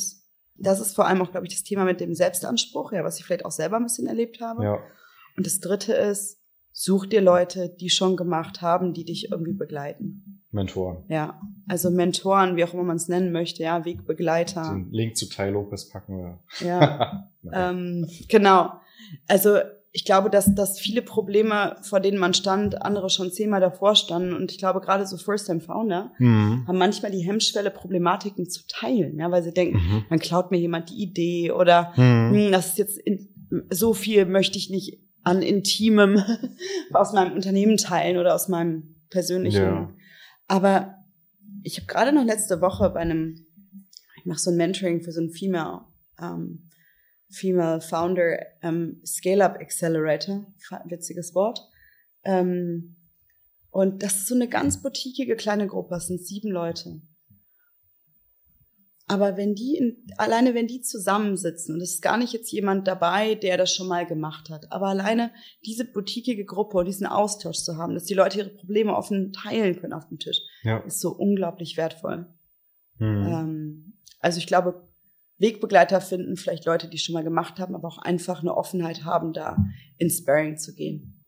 das 0.56 0.80
ist 0.80 0.94
vor 0.94 1.06
allem 1.06 1.22
auch, 1.22 1.30
glaube 1.30 1.46
ich, 1.46 1.54
das 1.54 1.62
Thema 1.62 1.84
mit 1.84 2.00
dem 2.00 2.14
Selbstanspruch, 2.14 2.92
ja, 2.92 3.04
was 3.04 3.18
ich 3.18 3.24
vielleicht 3.24 3.44
auch 3.44 3.52
selber 3.52 3.76
ein 3.76 3.84
bisschen 3.84 4.06
erlebt 4.06 4.40
habe. 4.40 4.64
Ja. 4.64 4.82
Und 5.36 5.46
das 5.46 5.60
dritte 5.60 5.92
ist, 5.94 6.40
such 6.72 7.06
dir 7.06 7.20
Leute, 7.20 7.74
die 7.80 7.90
schon 7.90 8.16
gemacht 8.16 8.62
haben, 8.62 8.94
die 8.94 9.04
dich 9.04 9.30
irgendwie 9.30 9.52
begleiten. 9.52 10.42
Mentoren. 10.50 11.04
Ja, 11.08 11.40
also 11.66 11.90
Mentoren, 11.90 12.56
wie 12.56 12.64
auch 12.64 12.72
immer 12.72 12.84
man 12.84 12.96
es 12.96 13.08
nennen 13.08 13.32
möchte, 13.32 13.62
ja, 13.62 13.84
Wegbegleiter. 13.84 14.62
Den 14.62 14.90
Link 14.90 15.16
zu 15.16 15.28
Tai 15.28 15.50
Lopez 15.50 15.88
packen 15.88 16.18
wir. 16.18 16.38
Ja, 16.66 17.30
ähm, 17.52 18.06
genau. 18.28 18.72
Also 19.26 19.58
ich 19.90 20.04
glaube, 20.04 20.30
dass, 20.30 20.54
dass 20.54 20.78
viele 20.78 21.02
Probleme, 21.02 21.76
vor 21.82 22.00
denen 22.00 22.18
man 22.18 22.34
stand, 22.34 22.82
andere 22.82 23.10
schon 23.10 23.32
zehnmal 23.32 23.60
davor 23.60 23.96
standen. 23.96 24.34
Und 24.34 24.52
ich 24.52 24.58
glaube, 24.58 24.80
gerade 24.80 25.06
so 25.06 25.16
First-Time-Founder 25.16 26.12
mhm. 26.18 26.64
haben 26.66 26.78
manchmal 26.78 27.10
die 27.10 27.26
Hemmschwelle, 27.26 27.70
Problematiken 27.70 28.48
zu 28.48 28.62
teilen, 28.68 29.18
ja, 29.18 29.30
weil 29.30 29.42
sie 29.42 29.52
denken, 29.52 29.78
mhm. 29.78 30.04
dann 30.08 30.18
klaut 30.18 30.50
mir 30.50 30.58
jemand 30.58 30.90
die 30.90 31.02
Idee 31.02 31.52
oder 31.52 31.92
mhm. 31.96 32.32
hm, 32.32 32.52
das 32.52 32.68
ist 32.68 32.78
jetzt 32.78 32.98
in, 32.98 33.28
so 33.70 33.94
viel 33.94 34.26
möchte 34.26 34.58
ich 34.58 34.70
nicht 34.70 34.98
an 35.28 35.42
Intimem 35.42 36.22
aus 36.92 37.12
meinem 37.12 37.34
Unternehmen 37.34 37.76
teilen 37.76 38.16
oder 38.16 38.34
aus 38.34 38.48
meinem 38.48 38.94
persönlichen. 39.10 39.62
Ja. 39.62 39.94
Aber 40.46 40.94
ich 41.62 41.76
habe 41.76 41.86
gerade 41.86 42.12
noch 42.12 42.24
letzte 42.24 42.60
Woche 42.60 42.90
bei 42.90 43.00
einem, 43.00 43.46
ich 44.16 44.24
mache 44.24 44.38
so 44.38 44.50
ein 44.50 44.56
Mentoring 44.56 45.02
für 45.02 45.12
so 45.12 45.20
ein 45.20 45.30
Female, 45.30 45.82
ähm, 46.20 46.70
Female 47.30 47.82
Founder 47.82 48.38
ähm, 48.62 49.02
Scale-Up 49.04 49.58
Accelerator, 49.60 50.46
witziges 50.86 51.34
Wort. 51.34 51.60
Ähm, 52.24 52.96
und 53.70 54.02
das 54.02 54.16
ist 54.16 54.28
so 54.28 54.34
eine 54.34 54.48
ganz 54.48 54.82
boutiquige 54.82 55.36
kleine 55.36 55.66
Gruppe, 55.66 55.90
das 55.90 56.06
sind 56.06 56.24
sieben 56.24 56.50
Leute. 56.50 57.02
Aber 59.10 59.38
wenn 59.38 59.54
die, 59.54 59.76
in, 59.76 59.96
alleine 60.18 60.54
wenn 60.54 60.66
die 60.66 60.82
zusammensitzen, 60.82 61.74
und 61.74 61.80
es 61.80 61.94
ist 61.94 62.02
gar 62.02 62.18
nicht 62.18 62.34
jetzt 62.34 62.52
jemand 62.52 62.86
dabei, 62.86 63.34
der 63.34 63.56
das 63.56 63.72
schon 63.72 63.88
mal 63.88 64.06
gemacht 64.06 64.50
hat, 64.50 64.70
aber 64.70 64.88
alleine 64.88 65.32
diese 65.64 65.86
boutiquige 65.86 66.44
Gruppe 66.44 66.76
und 66.76 66.84
diesen 66.84 67.06
Austausch 67.06 67.56
zu 67.56 67.78
haben, 67.78 67.94
dass 67.94 68.04
die 68.04 68.14
Leute 68.14 68.38
ihre 68.38 68.50
Probleme 68.50 68.94
offen 68.94 69.32
teilen 69.32 69.80
können 69.80 69.94
auf 69.94 70.06
dem 70.08 70.18
Tisch, 70.18 70.40
ja. 70.62 70.78
ist 70.80 71.00
so 71.00 71.10
unglaublich 71.10 71.78
wertvoll. 71.78 72.26
Mhm. 72.98 73.26
Ähm, 73.26 73.92
also 74.20 74.38
ich 74.38 74.46
glaube, 74.46 74.86
Wegbegleiter 75.38 76.02
finden 76.02 76.36
vielleicht 76.36 76.66
Leute, 76.66 76.88
die 76.88 76.98
schon 76.98 77.14
mal 77.14 77.24
gemacht 77.24 77.58
haben, 77.58 77.74
aber 77.74 77.88
auch 77.88 77.98
einfach 77.98 78.40
eine 78.40 78.54
Offenheit 78.54 79.04
haben, 79.04 79.32
da 79.32 79.56
ins 79.96 80.18
Sparring 80.18 80.58
zu 80.58 80.74
gehen. 80.74 81.24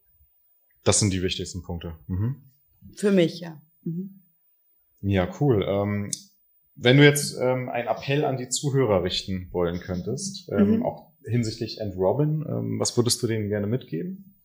Das 0.84 0.98
sind 0.98 1.12
die 1.12 1.22
wichtigsten 1.22 1.62
Punkte. 1.62 1.96
Mhm. 2.08 2.42
Für 2.96 3.10
mich, 3.10 3.40
ja. 3.40 3.62
Mhm. 3.84 4.22
Ja, 5.00 5.32
cool. 5.40 5.64
Ähm, 5.66 6.10
wenn 6.82 6.96
du 6.96 7.04
jetzt 7.04 7.36
ähm, 7.38 7.68
einen 7.68 7.88
Appell 7.88 8.24
an 8.24 8.38
die 8.38 8.48
Zuhörer 8.48 9.04
richten 9.04 9.48
wollen 9.52 9.80
könntest, 9.80 10.50
ähm, 10.50 10.78
mhm. 10.78 10.82
auch 10.82 11.12
hinsichtlich 11.24 11.78
End 11.78 11.94
Robin, 11.96 12.42
ähm, 12.48 12.80
was 12.80 12.96
würdest 12.96 13.22
du 13.22 13.26
denen 13.26 13.50
gerne 13.50 13.66
mitgeben? 13.66 14.40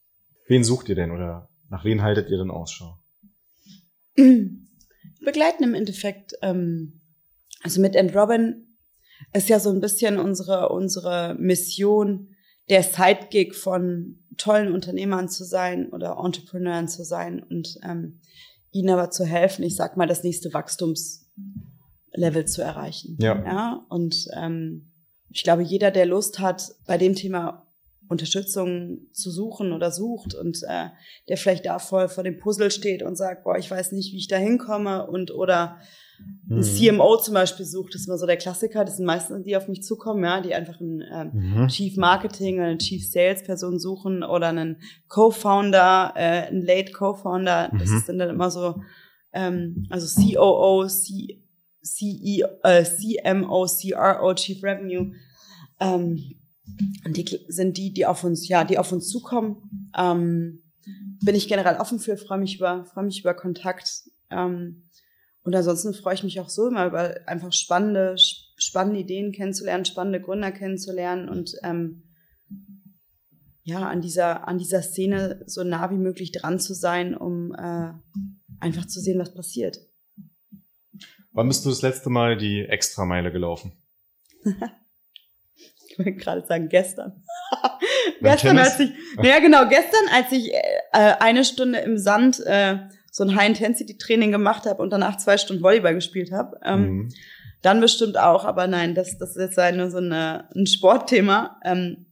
Wen 0.48 0.66
sucht 0.66 0.90
ihr 0.90 0.96
denn 0.96 1.12
oder 1.12 1.50
nach 1.70 1.86
wen 1.86 2.02
haltet 2.02 2.30
ihr 2.30 2.38
denn 2.38 2.52
Ausschau? 2.52 3.00
Begleiten 4.16 5.64
im 5.64 5.74
Endeffekt, 5.74 6.34
ähm, 6.42 7.02
also 7.64 7.80
mit 7.80 7.96
End 7.96 8.14
Robin 8.14 8.68
ist 9.34 9.48
ja 9.48 9.60
so 9.62 9.70
ein 9.70 9.80
bisschen 9.80 10.20
unsere, 10.20 10.70
unsere 10.70 11.36
Mission, 11.40 12.36
der 12.70 12.84
Sidekick 12.84 13.56
von 13.56 14.20
tollen 14.36 14.74
Unternehmern 14.74 15.30
zu 15.30 15.46
sein 15.46 15.88
oder 15.90 16.18
Entrepreneuren 16.22 16.90
zu 16.90 17.06
sein 17.06 17.42
und 17.42 17.78
ähm, 17.84 18.20
ihnen 18.72 18.90
aber 18.90 19.10
zu 19.10 19.24
helfen, 19.24 19.64
ich 19.64 19.78
sag 19.78 19.96
mal, 19.96 20.08
das 20.08 20.24
nächste 20.24 20.54
Wachstums 20.54 21.32
Level 22.16 22.46
zu 22.46 22.62
erreichen. 22.62 23.18
Ja. 23.20 23.44
ja? 23.44 23.86
Und 23.90 24.28
ähm, 24.36 24.92
ich 25.30 25.44
glaube, 25.44 25.64
jeder, 25.64 25.92
der 25.92 26.06
Lust 26.06 26.40
hat, 26.40 26.72
bei 26.88 26.98
dem 26.98 27.16
Thema 27.16 27.66
Unterstützung 28.08 29.00
zu 29.12 29.32
suchen 29.32 29.74
oder 29.74 29.92
sucht 29.92 30.36
und 30.36 30.62
äh, 30.68 30.90
der 31.28 31.38
vielleicht 31.38 31.66
da 31.66 31.80
voll 31.80 32.08
vor 32.08 32.24
dem 32.24 32.38
Puzzle 32.38 32.72
steht 32.72 33.04
und 33.04 33.16
sagt, 33.16 33.44
boah, 33.44 33.58
ich 33.58 33.70
weiß 33.70 33.92
nicht, 33.94 34.14
wie 34.14 34.18
ich 34.18 34.28
da 34.28 34.38
hinkomme 34.38 35.08
und 35.08 35.32
oder 35.32 35.80
ein 36.50 36.58
mhm. 36.58 36.62
CMO 36.62 37.18
zum 37.18 37.34
Beispiel 37.34 37.66
sucht, 37.66 37.94
das 37.94 38.02
ist 38.02 38.08
immer 38.08 38.18
so 38.18 38.26
der 38.26 38.38
Klassiker, 38.38 38.86
das 38.86 38.98
sind 38.98 39.06
meistens 39.06 39.44
die 39.44 39.58
auf 39.58 39.68
mich 39.68 39.84
zukommen, 39.84 40.24
ja, 40.24 40.40
die 40.40 40.54
einfach 40.54 40.80
einen 40.80 41.02
ähm, 41.02 41.32
mhm. 41.34 41.68
Chief 41.68 41.98
Marketing 41.98 42.58
oder 42.58 42.68
eine 42.68 42.78
Chief 42.78 43.06
Sales 43.06 43.44
Person 43.44 43.80
suchen 43.80 44.24
oder 44.24 44.48
einen 44.48 44.78
Co-Founder, 45.08 46.14
äh, 46.16 46.48
einen 46.48 46.62
Late 46.62 46.92
Co-Founder, 46.92 47.72
das 47.78 47.90
mhm. 47.90 47.98
ist 47.98 48.10
dann 48.10 48.20
immer 48.22 48.52
so, 48.52 48.76
ähm, 49.34 49.88
also 49.90 50.22
COO, 50.22 50.88
C 50.88 51.42
CE, 51.86 52.44
äh, 52.64 52.84
CMO, 52.84 53.68
CRO, 53.68 54.34
Chief 54.34 54.62
Revenue. 54.64 55.14
Ähm, 55.80 56.36
die 57.08 57.40
sind 57.48 57.78
die, 57.78 57.94
die 57.94 58.06
auf 58.06 58.24
uns, 58.24 58.48
ja, 58.48 58.64
die 58.64 58.78
auf 58.78 58.92
uns 58.92 59.10
zukommen. 59.10 59.92
Ähm, 59.96 60.64
bin 61.24 61.36
ich 61.36 61.48
generell 61.48 61.78
offen 61.78 62.00
für, 62.00 62.18
freue 62.18 62.40
mich 62.40 62.58
über, 62.58 62.86
freue 62.86 63.06
mich 63.06 63.20
über 63.22 63.34
Kontakt. 63.34 64.04
Ähm, 64.30 64.84
und 65.44 65.56
ansonsten 65.56 65.94
freue 65.94 66.16
ich 66.16 66.24
mich 66.24 66.40
auch 66.40 66.50
so 66.50 66.68
immer 66.68 66.88
über 66.88 67.16
einfach 67.28 67.54
spannende, 67.54 68.16
spannende 68.18 69.00
Ideen 69.00 69.32
kennenzulernen, 69.32 69.86
spannende 69.86 70.20
Gründer 70.20 70.52
kennenzulernen 70.52 71.30
und 71.30 71.56
ähm, 71.64 72.04
ja, 73.64 73.88
an 73.88 74.02
dieser, 74.02 74.48
an 74.48 74.58
dieser 74.58 74.82
Szene 74.82 75.44
so 75.48 75.64
nah 75.64 75.90
wie 75.90 75.98
möglich 75.98 76.32
dran 76.32 76.60
zu 76.60 76.74
sein, 76.74 77.16
um 77.16 77.52
äh, 77.54 77.94
einfach 78.60 78.86
zu 78.86 79.00
sehen, 79.00 79.20
was 79.20 79.34
passiert. 79.34 79.80
Wann 81.36 81.50
bist 81.50 81.66
du 81.66 81.70
das 81.70 81.82
letzte 81.82 82.10
Mal 82.10 82.38
die 82.38 82.62
Extrameile 82.62 83.30
gelaufen? 83.30 83.74
ich 84.46 86.00
wollte 86.00 86.14
gerade 86.14 86.46
sagen, 86.48 86.70
gestern. 86.70 87.24
gestern, 88.22 88.58
als 88.58 88.80
ich, 88.80 88.92
naja 89.18 89.40
genau, 89.40 89.68
gestern, 89.68 90.08
als 90.14 90.32
ich 90.32 90.54
äh, 90.54 90.62
eine 91.20 91.44
Stunde 91.44 91.80
im 91.80 91.98
Sand 91.98 92.40
äh, 92.46 92.78
so 93.12 93.26
ein 93.26 93.36
High-Intensity-Training 93.36 94.32
gemacht 94.32 94.66
habe 94.66 94.82
und 94.82 94.92
danach 94.92 95.18
zwei 95.18 95.38
Stunden 95.38 95.62
Volleyball 95.62 95.94
gespielt 95.94 96.32
habe. 96.32 96.58
Ähm, 96.64 96.82
mhm. 96.82 97.14
Dann 97.62 97.82
bestimmt 97.82 98.18
auch, 98.18 98.46
aber 98.46 98.68
nein, 98.68 98.96
das, 98.96 99.18
das 99.18 99.36
ist 99.36 99.58
jetzt 99.58 99.76
nur 99.76 99.92
so 99.92 99.98
eine, 99.98 100.48
ein 100.56 100.68
Sportthema. 100.68 101.60
Ähm, 101.66 102.06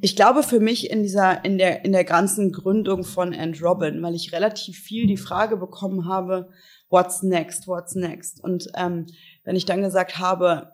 ich 0.00 0.14
glaube 0.14 0.44
für 0.44 0.60
mich 0.60 0.90
in 0.90 1.02
dieser, 1.02 1.44
in 1.44 1.58
der, 1.58 1.84
in 1.84 1.90
der 1.90 2.04
ganzen 2.04 2.52
Gründung 2.52 3.02
von 3.02 3.34
And 3.34 3.60
Robin, 3.60 4.00
weil 4.00 4.14
ich 4.14 4.32
relativ 4.32 4.78
viel 4.78 5.08
die 5.08 5.16
Frage 5.16 5.56
bekommen 5.56 6.06
habe, 6.08 6.50
what's 6.90 7.22
next, 7.22 7.66
what's 7.66 7.94
next? 7.94 8.42
Und 8.42 8.68
ähm, 8.74 9.06
wenn 9.44 9.56
ich 9.56 9.64
dann 9.64 9.80
gesagt 9.80 10.18
habe, 10.18 10.72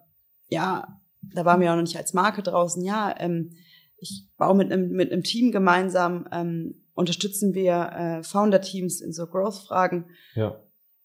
ja, 0.48 1.00
da 1.22 1.44
waren 1.44 1.60
wir 1.60 1.70
auch 1.70 1.76
noch 1.76 1.82
nicht 1.82 1.96
als 1.96 2.14
Marke 2.14 2.42
draußen, 2.42 2.82
ja, 2.82 3.14
ähm, 3.18 3.52
ich 3.98 4.28
baue 4.36 4.56
mit 4.56 4.72
einem, 4.72 4.90
mit 4.90 5.12
einem 5.12 5.22
Team 5.22 5.52
gemeinsam, 5.52 6.26
ähm, 6.32 6.82
unterstützen 6.94 7.54
wir 7.54 7.92
äh, 7.92 8.22
Founder-Teams 8.22 9.00
in 9.00 9.12
so 9.12 9.26
Growth-Fragen. 9.26 10.06
Ja. 10.34 10.60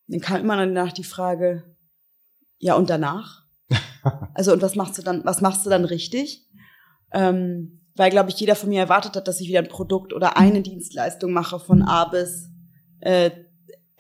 Dann 0.08 0.20
kam 0.20 0.42
immer 0.42 0.58
danach 0.58 0.92
die 0.92 1.04
Frage, 1.04 1.64
ja, 2.58 2.76
und 2.76 2.90
danach? 2.90 3.46
also, 4.34 4.54
und 4.54 4.62
was 4.62 4.76
machst 4.76 4.98
du 4.98 5.02
dann, 5.02 5.24
was 5.26 5.42
machst 5.42 5.66
du 5.66 5.70
dann 5.70 5.86
richtig? 5.86 6.48
Ähm, 7.14 7.82
weil, 7.96 8.10
glaube 8.10 8.30
ich, 8.30 8.40
jeder 8.40 8.56
von 8.56 8.70
mir 8.70 8.80
erwartet 8.80 9.16
hat, 9.16 9.28
dass 9.28 9.42
ich 9.42 9.50
wieder 9.50 9.60
ein 9.60 9.68
Produkt 9.68 10.14
oder 10.14 10.38
eine 10.38 10.62
Dienstleistung 10.62 11.34
mache 11.34 11.60
von 11.60 11.82
A 11.82 12.06
bis 12.06 12.50
äh, 13.00 13.32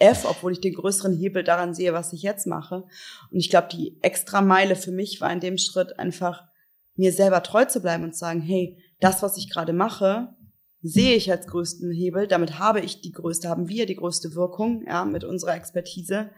F, 0.02 0.26
obwohl 0.26 0.54
ich 0.54 0.62
den 0.62 0.74
größeren 0.74 1.16
Hebel 1.16 1.43
daran 1.43 1.74
sehe, 1.74 1.93
was 1.93 2.12
ich 2.14 2.24
jetzt 2.24 2.47
mache. 2.47 2.84
Und 3.32 3.39
ich 3.39 3.49
glaube, 3.49 3.68
die 3.72 3.97
extra 4.02 4.41
Meile 4.41 4.76
für 4.76 4.91
mich 4.91 5.22
war 5.22 5.32
in 5.32 5.39
dem 5.39 5.58
Schritt 5.58 5.99
einfach, 5.99 6.43
mir 6.95 7.14
selber 7.14 7.43
treu 7.43 7.66
zu 7.66 7.82
bleiben 7.82 8.04
und 8.04 8.14
zu 8.14 8.20
sagen, 8.20 8.41
hey, 8.41 8.78
das, 8.99 9.22
was 9.24 9.38
ich 9.38 9.49
gerade 9.49 9.74
mache, 9.74 10.36
sehe 10.82 11.16
ich 11.16 11.32
als 11.32 11.47
größten 11.47 11.91
Hebel. 11.91 12.28
Damit 12.28 12.60
habe 12.60 12.82
ich 12.82 13.02
die 13.02 13.12
größte, 13.12 13.47
haben 13.47 13.70
wir 13.70 13.86
die 13.86 13.95
größte 13.95 14.36
Wirkung, 14.36 14.84
ja, 14.88 15.06
mit 15.06 15.24
unserer 15.24 15.56
Expertise. 15.56 16.32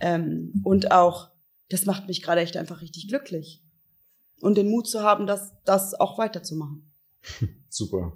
Ähm, 0.00 0.52
und 0.64 0.92
auch, 0.92 1.30
das 1.70 1.86
macht 1.86 2.06
mich 2.06 2.22
gerade 2.22 2.42
echt 2.42 2.56
einfach 2.56 2.82
richtig 2.82 3.08
glücklich. 3.08 3.62
Und 4.40 4.56
den 4.56 4.70
Mut 4.70 4.86
zu 4.86 5.02
haben, 5.02 5.26
das, 5.26 5.52
das 5.64 5.94
auch 5.94 6.18
weiterzumachen. 6.18 6.92
Super. 7.68 8.12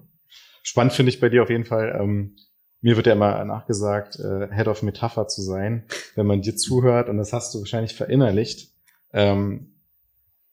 Spannend 0.62 0.92
finde 0.92 1.10
ich 1.10 1.20
bei 1.20 1.28
dir 1.28 1.42
auf 1.42 1.50
jeden 1.50 1.64
Fall. 1.64 1.98
Ähm, 2.00 2.36
mir 2.82 2.96
wird 2.96 3.06
ja 3.06 3.14
immer 3.14 3.44
nachgesagt, 3.44 4.18
äh, 4.18 4.48
Head 4.52 4.68
of 4.68 4.82
Metapher 4.82 5.28
zu 5.28 5.40
sein, 5.40 5.84
wenn 6.16 6.26
man 6.26 6.42
dir 6.42 6.56
zuhört, 6.56 7.08
und 7.08 7.16
das 7.16 7.32
hast 7.32 7.54
du 7.54 7.60
wahrscheinlich 7.60 7.94
verinnerlicht. 7.94 8.72
Ähm, 9.12 9.72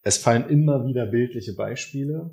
es 0.04 0.18
fallen 0.18 0.48
immer 0.48 0.86
wieder 0.86 1.08
bildliche 1.08 1.54
Beispiele 1.54 2.32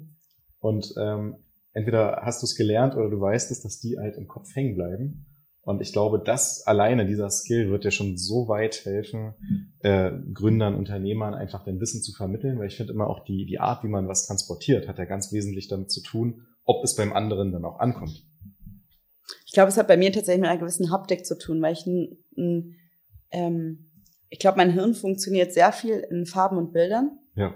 und 0.61 0.94
ähm, 0.99 1.36
entweder 1.72 2.20
hast 2.22 2.42
du 2.42 2.47
es 2.47 2.55
gelernt 2.55 2.94
oder 2.94 3.11
du 3.11 3.20
weißt 3.20 3.51
es, 3.51 3.62
dass 3.62 3.80
die 3.80 3.99
halt 3.99 4.16
im 4.16 4.28
Kopf 4.28 4.55
hängen 4.55 4.76
bleiben. 4.76 5.26
Und 5.62 5.80
ich 5.80 5.92
glaube, 5.92 6.22
das 6.24 6.64
alleine, 6.64 7.07
dieser 7.07 7.28
Skill, 7.28 7.70
wird 7.70 7.82
dir 7.82 7.90
schon 7.90 8.16
so 8.16 8.47
weit 8.47 8.84
helfen, 8.84 9.34
äh, 9.80 10.12
Gründern, 10.32 10.76
Unternehmern 10.76 11.34
einfach 11.34 11.64
dein 11.64 11.80
Wissen 11.80 12.03
zu 12.03 12.12
vermitteln, 12.12 12.59
weil 12.59 12.68
ich 12.68 12.76
finde 12.76 12.92
immer 12.92 13.11
auch 13.11 13.24
die, 13.24 13.47
die 13.47 13.59
Art, 13.59 13.82
wie 13.82 13.88
man 13.88 14.07
was 14.07 14.26
transportiert, 14.26 14.86
hat 14.86 14.99
ja 14.99 15.07
ganz 15.07 15.32
wesentlich 15.32 15.66
damit 15.66 15.90
zu 15.90 16.03
tun, 16.03 16.42
ob 16.64 16.84
es 16.84 16.94
beim 16.94 17.12
anderen 17.12 17.51
dann 17.51 17.64
auch 17.64 17.80
ankommt. 17.80 18.22
Ich 19.46 19.52
glaube, 19.52 19.68
es 19.68 19.76
hat 19.76 19.88
bei 19.88 19.96
mir 19.96 20.12
tatsächlich 20.12 20.40
mit 20.40 20.50
einer 20.50 20.60
gewissen 20.60 20.90
Haptik 20.90 21.26
zu 21.26 21.36
tun, 21.38 21.60
weil 21.62 21.72
ich 21.72 21.86
ein, 21.86 22.18
ein 22.36 22.76
ähm, 23.30 23.86
ich 24.28 24.38
glaube, 24.38 24.58
mein 24.58 24.72
Hirn 24.72 24.94
funktioniert 24.94 25.52
sehr 25.52 25.72
viel 25.72 26.04
in 26.10 26.26
Farben 26.26 26.58
und 26.58 26.72
Bildern. 26.72 27.18
Ja. 27.34 27.54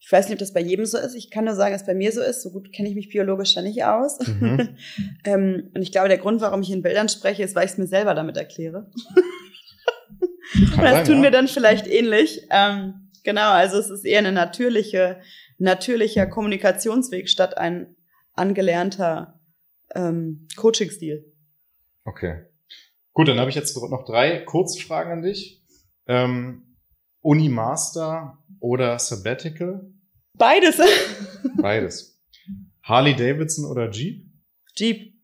Ich 0.00 0.10
weiß 0.10 0.26
nicht, 0.26 0.34
ob 0.34 0.38
das 0.38 0.52
bei 0.52 0.60
jedem 0.60 0.86
so 0.86 0.96
ist. 0.96 1.14
Ich 1.14 1.30
kann 1.30 1.44
nur 1.44 1.54
sagen, 1.54 1.72
dass 1.72 1.82
es 1.82 1.86
bei 1.86 1.94
mir 1.94 2.12
so 2.12 2.22
ist. 2.22 2.42
So 2.42 2.50
gut 2.50 2.72
kenne 2.72 2.88
ich 2.88 2.94
mich 2.94 3.08
biologisch 3.08 3.56
ja 3.56 3.62
nicht 3.62 3.84
aus. 3.84 4.18
Mhm. 4.26 4.76
ähm, 5.24 5.70
und 5.74 5.82
ich 5.82 5.90
glaube, 5.90 6.08
der 6.08 6.18
Grund, 6.18 6.40
warum 6.40 6.62
ich 6.62 6.70
in 6.70 6.82
Bildern 6.82 7.08
spreche, 7.08 7.42
ist, 7.42 7.54
weil 7.54 7.64
ich 7.64 7.72
es 7.72 7.78
mir 7.78 7.88
selber 7.88 8.14
damit 8.14 8.36
erkläre. 8.36 8.90
das 10.76 11.06
tun 11.06 11.18
ja. 11.18 11.22
wir 11.24 11.30
dann 11.30 11.48
vielleicht 11.48 11.88
ähnlich. 11.88 12.46
Ähm, 12.50 13.10
genau, 13.24 13.50
also 13.50 13.78
es 13.78 13.90
ist 13.90 14.04
eher 14.04 14.20
eine 14.20 14.32
natürliche, 14.32 15.20
natürlicher 15.58 16.26
Kommunikationsweg 16.26 17.28
statt 17.28 17.58
ein 17.58 17.96
angelernter 18.34 19.37
ähm, 19.94 20.48
Coaching-Stil. 20.56 21.32
Okay. 22.04 22.44
Gut, 23.12 23.28
dann 23.28 23.38
habe 23.38 23.50
ich 23.50 23.56
jetzt 23.56 23.76
noch 23.76 24.04
drei 24.04 24.40
Kurzfragen 24.40 25.12
an 25.12 25.22
dich. 25.22 25.62
Ähm, 26.06 26.76
Uni 27.20 27.48
Master 27.48 28.38
oder 28.60 28.98
Sabbatical? 28.98 29.90
Beides. 30.34 30.80
Beides. 31.56 32.18
Harley 32.82 33.14
Davidson 33.14 33.64
oder 33.64 33.90
Jeep? 33.90 34.24
Jeep. 34.74 35.14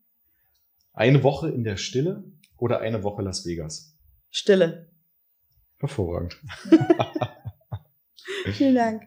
Eine 0.93 1.23
Woche 1.23 1.49
in 1.49 1.63
der 1.63 1.77
Stille 1.77 2.23
oder 2.57 2.81
eine 2.81 3.03
Woche 3.03 3.21
Las 3.21 3.45
Vegas? 3.45 3.97
Stille. 4.29 4.89
Hervorragend. 5.77 6.37
Vielen 8.53 8.75
Dank. 8.75 9.03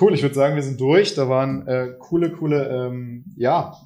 Cool, 0.00 0.14
ich 0.14 0.22
würde 0.22 0.34
sagen, 0.34 0.56
wir 0.56 0.62
sind 0.62 0.80
durch. 0.80 1.14
Da 1.14 1.28
waren 1.28 1.66
äh, 1.66 1.94
coole, 1.98 2.32
coole, 2.32 2.68
ähm, 2.68 3.24
ja, 3.36 3.76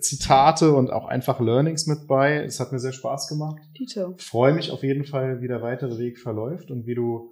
Zitate 0.00 0.72
und 0.72 0.90
auch 0.90 1.06
einfach 1.06 1.40
Learnings 1.40 1.86
mit 1.86 2.06
bei. 2.06 2.44
Es 2.44 2.60
hat 2.60 2.72
mir 2.72 2.78
sehr 2.78 2.92
Spaß 2.92 3.28
gemacht. 3.28 3.62
Tito. 3.74 4.14
Freue 4.18 4.54
mich 4.54 4.70
auf 4.70 4.82
jeden 4.82 5.04
Fall, 5.04 5.40
wie 5.40 5.48
der 5.48 5.62
weitere 5.62 5.98
Weg 5.98 6.18
verläuft 6.18 6.70
und 6.70 6.86
wie 6.86 6.94
du 6.94 7.30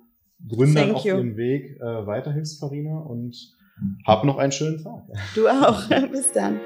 Gründern 0.48 0.86
Thank 0.86 0.96
auf 0.96 1.04
you. 1.04 1.14
ihrem 1.14 1.36
Weg 1.36 1.80
äh, 1.80 2.06
weiterhilfst, 2.06 2.60
Farina. 2.60 2.98
Und 2.98 3.54
hab 4.06 4.24
noch 4.24 4.38
einen 4.38 4.52
schönen 4.52 4.82
Tag. 4.82 5.02
Du 5.34 5.48
auch. 5.48 5.88
Bis 6.10 6.32
dann. 6.32 6.60